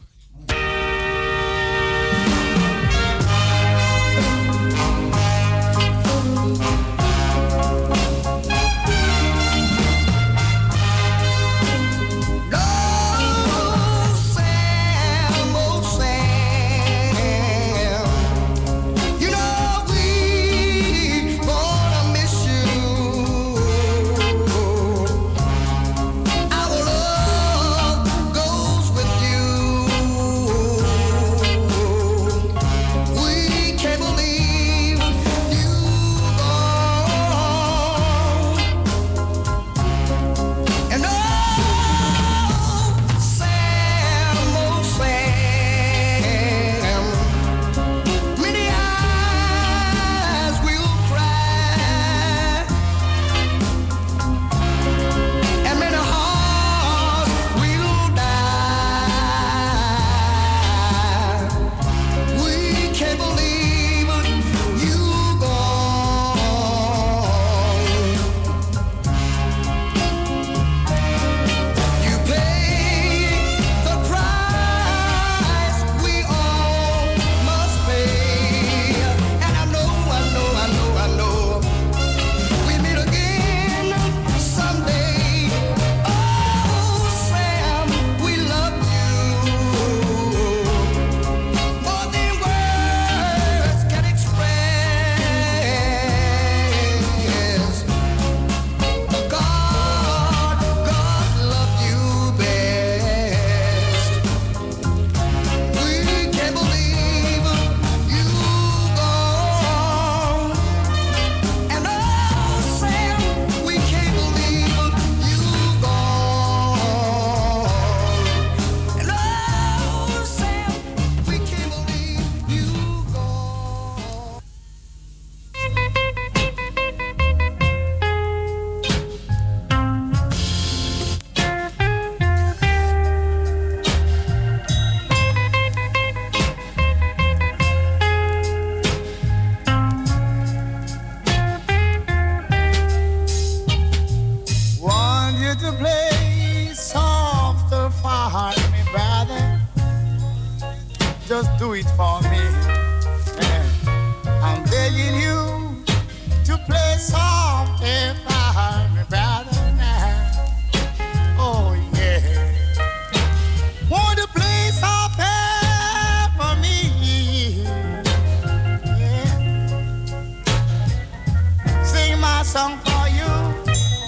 song 172.55 172.77
for 172.85 173.05
you. 173.09 173.31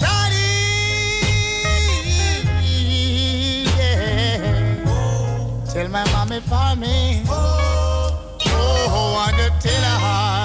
Daddy, 0.00 0.48
yeah. 3.76 4.84
Tell 5.70 5.88
my 5.88 6.04
mommy 6.12 6.40
for 6.50 6.70
me. 6.82 7.24
Oh, 7.28 8.38
oh, 8.46 8.94
oh 8.96 9.60
tell 9.60 9.84
her. 10.04 10.37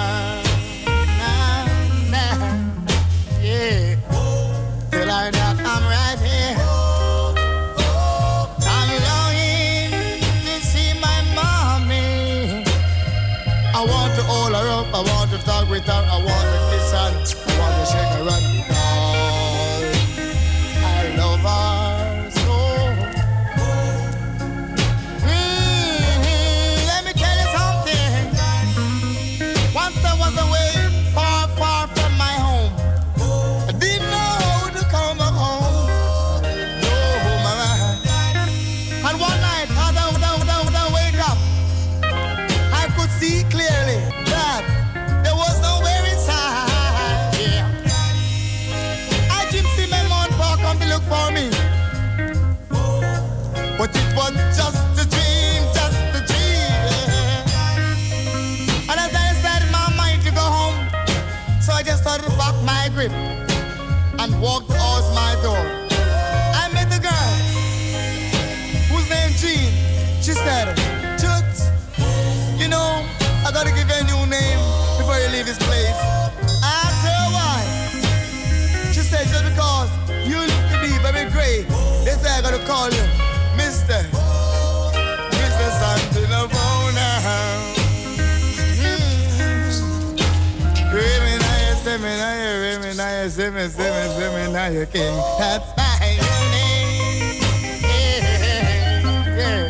King. 94.64 95.14
That's 95.38 95.76
my 95.76 95.84
name. 96.00 97.36
Yeah. 97.82 99.36
Yeah. 99.36 99.68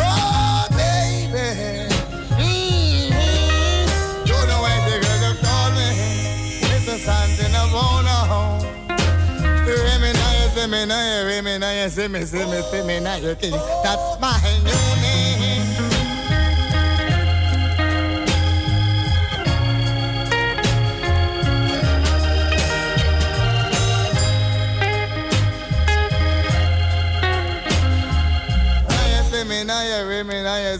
Oh, 0.00 0.64
baby. 0.70 1.52
Mm-hmm. 2.40 3.20
You 4.24 4.38
know 4.48 4.60
why 4.64 4.80
the 4.88 4.96
girl 5.04 5.20
have 5.20 5.36
me 5.76 5.88
it's 6.64 7.04
something 7.04 7.52
wanna 7.74 8.18
That's 13.84 14.18
my 14.18 14.40
name. 14.64 14.81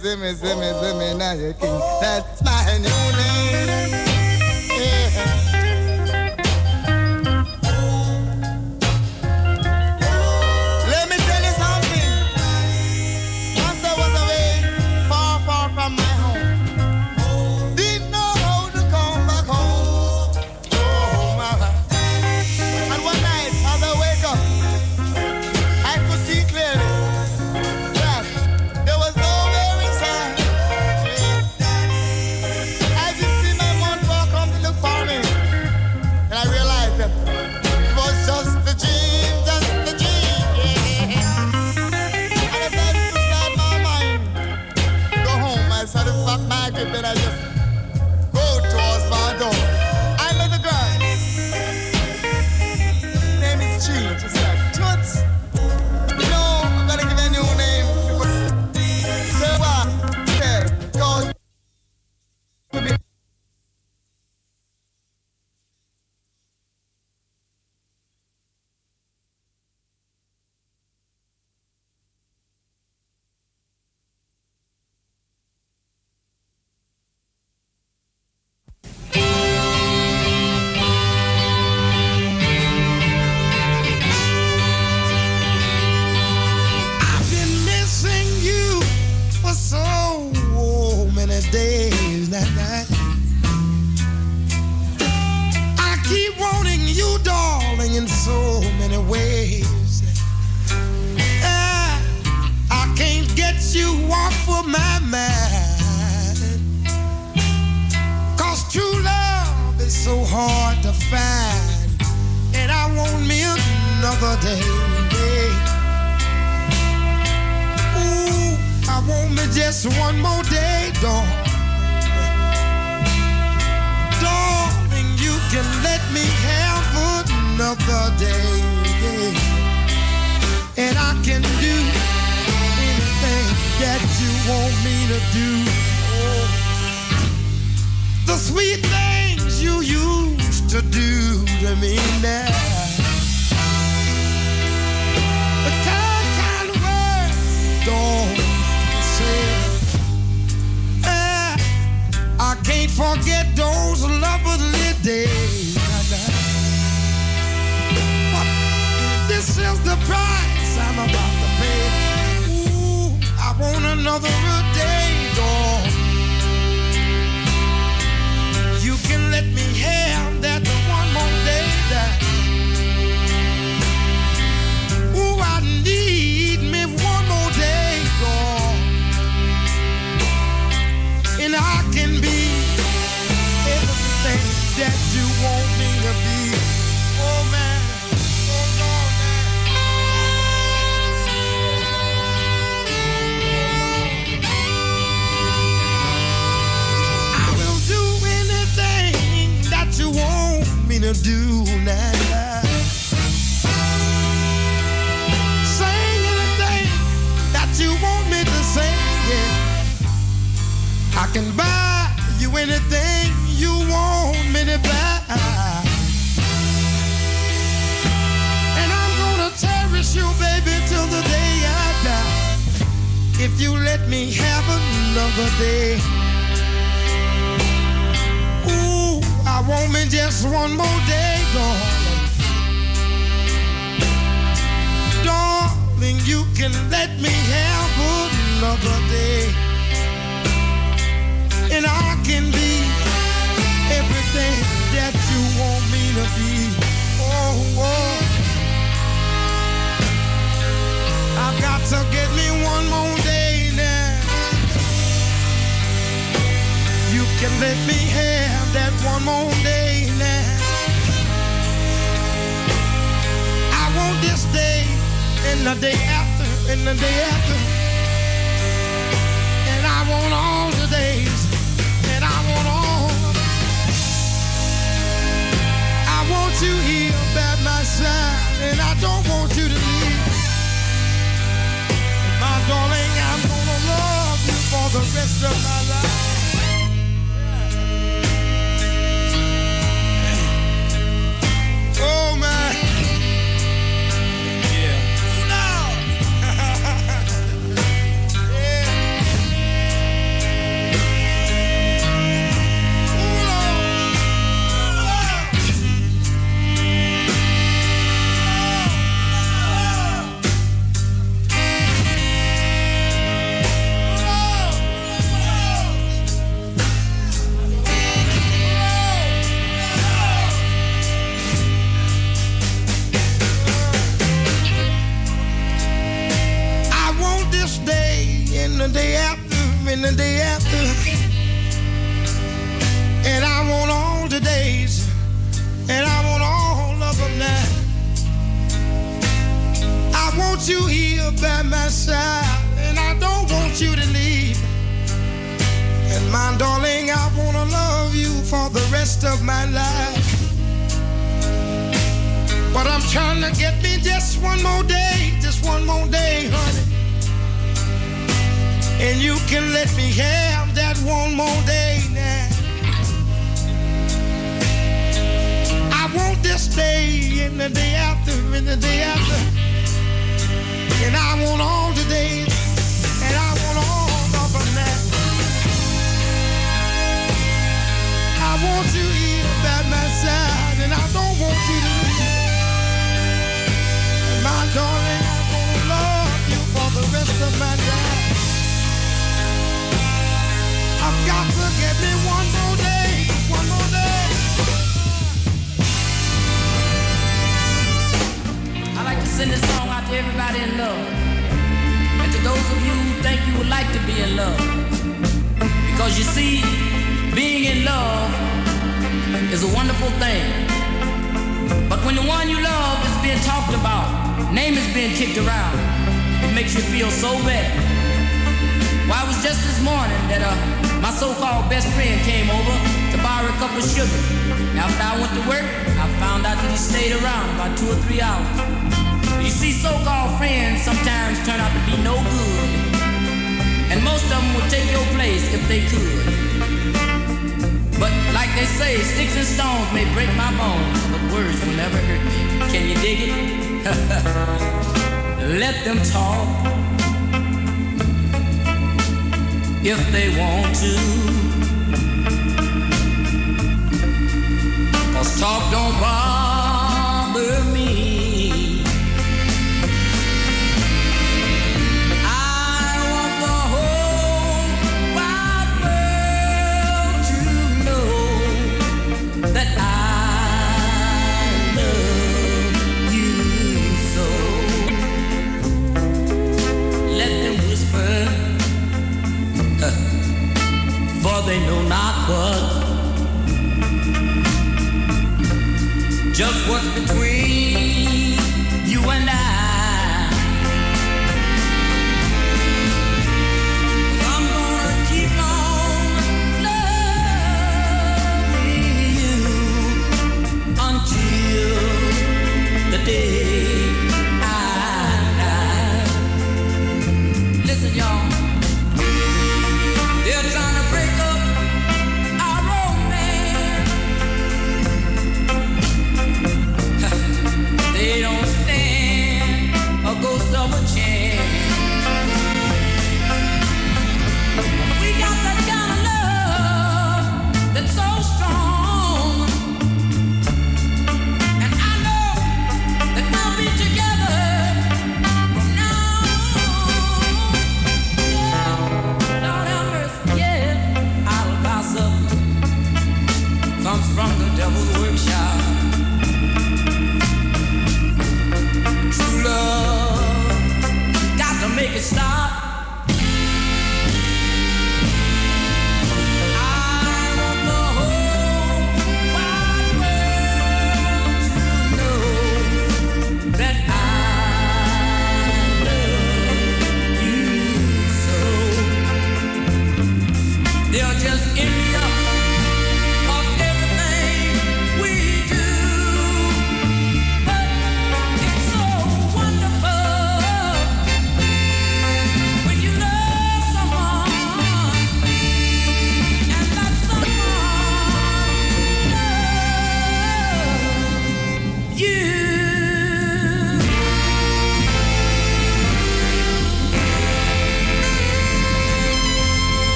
Zimmy, 0.00 0.32
Zimmy, 0.32 0.72
Zimmy, 0.80 1.18
now 1.18 1.32
you 1.32 1.52
king. 1.60 1.78
That's 2.00 2.42
my 2.42 2.78
new 2.78 3.16
name. 3.18 3.79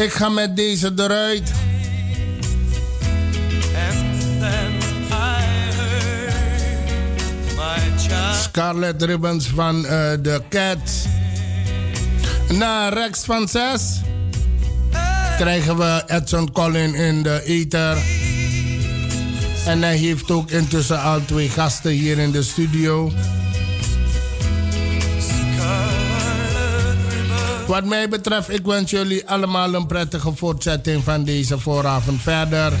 Ik 0.00 0.12
ga 0.12 0.28
met 0.28 0.56
deze 0.56 0.92
eruit. 0.96 1.52
Scarlet 8.42 9.02
Ribbons 9.02 9.46
van 9.46 9.86
eh, 9.86 10.10
de 10.22 10.42
Cats. 10.48 11.04
Na 12.48 12.88
Rex 12.88 13.24
van 13.24 13.48
6 13.48 14.00
krijgen 15.36 15.76
we 15.76 16.02
Edson 16.06 16.52
Collin 16.52 16.94
in 16.94 17.22
de 17.22 17.42
ether. 17.44 17.98
En 19.66 19.82
hij 19.82 19.96
heeft 19.96 20.30
ook 20.30 20.50
intussen 20.50 21.02
al 21.02 21.24
twee 21.24 21.48
gasten 21.48 21.90
hier 21.90 22.18
in 22.18 22.30
de 22.30 22.42
studio. 22.42 23.12
Wat 27.70 27.84
mij 27.84 28.08
betreft, 28.08 28.50
ik 28.50 28.66
wens 28.66 28.90
jullie 28.90 29.28
allemaal 29.28 29.74
een 29.74 29.86
prettige 29.86 30.32
voortzetting 30.34 31.04
van 31.04 31.24
deze 31.24 31.58
vooravond 31.58 32.22
verder. 32.22 32.72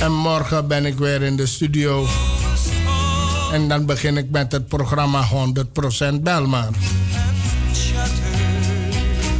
En 0.00 0.12
morgen 0.12 0.66
ben 0.68 0.86
ik 0.86 0.98
weer 0.98 1.22
in 1.22 1.36
de 1.36 1.46
studio. 1.46 2.06
En 3.52 3.68
dan 3.68 3.86
begin 3.86 4.16
ik 4.16 4.30
met 4.30 4.52
het 4.52 4.68
programma 4.68 5.28
100% 6.12 6.14
Belman. 6.20 6.74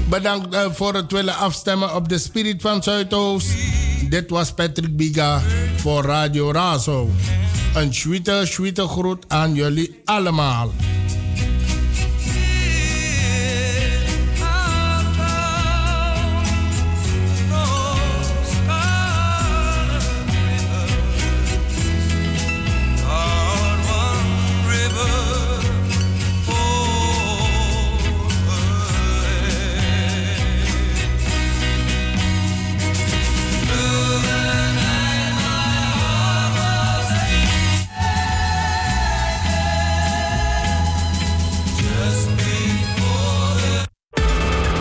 Bedankt 0.09 0.55
eh, 0.55 0.61
voor 0.71 0.95
het 0.95 1.13
willen 1.13 1.37
afstemmen 1.37 1.95
op 1.95 2.09
de 2.09 2.19
Spirit 2.19 2.63
van 2.63 2.83
Zuidoost. 2.83 3.49
Dit 4.09 4.31
was 4.31 4.53
Patrick 4.53 4.97
Biga 4.97 5.43
voor 5.77 6.05
Radio 6.05 6.53
Razo. 6.53 7.11
Een 7.75 7.95
sweete, 7.95 8.43
sweete 8.45 8.87
groet 8.87 9.25
aan 9.29 9.55
jullie 9.55 10.01
allemaal. 10.05 10.71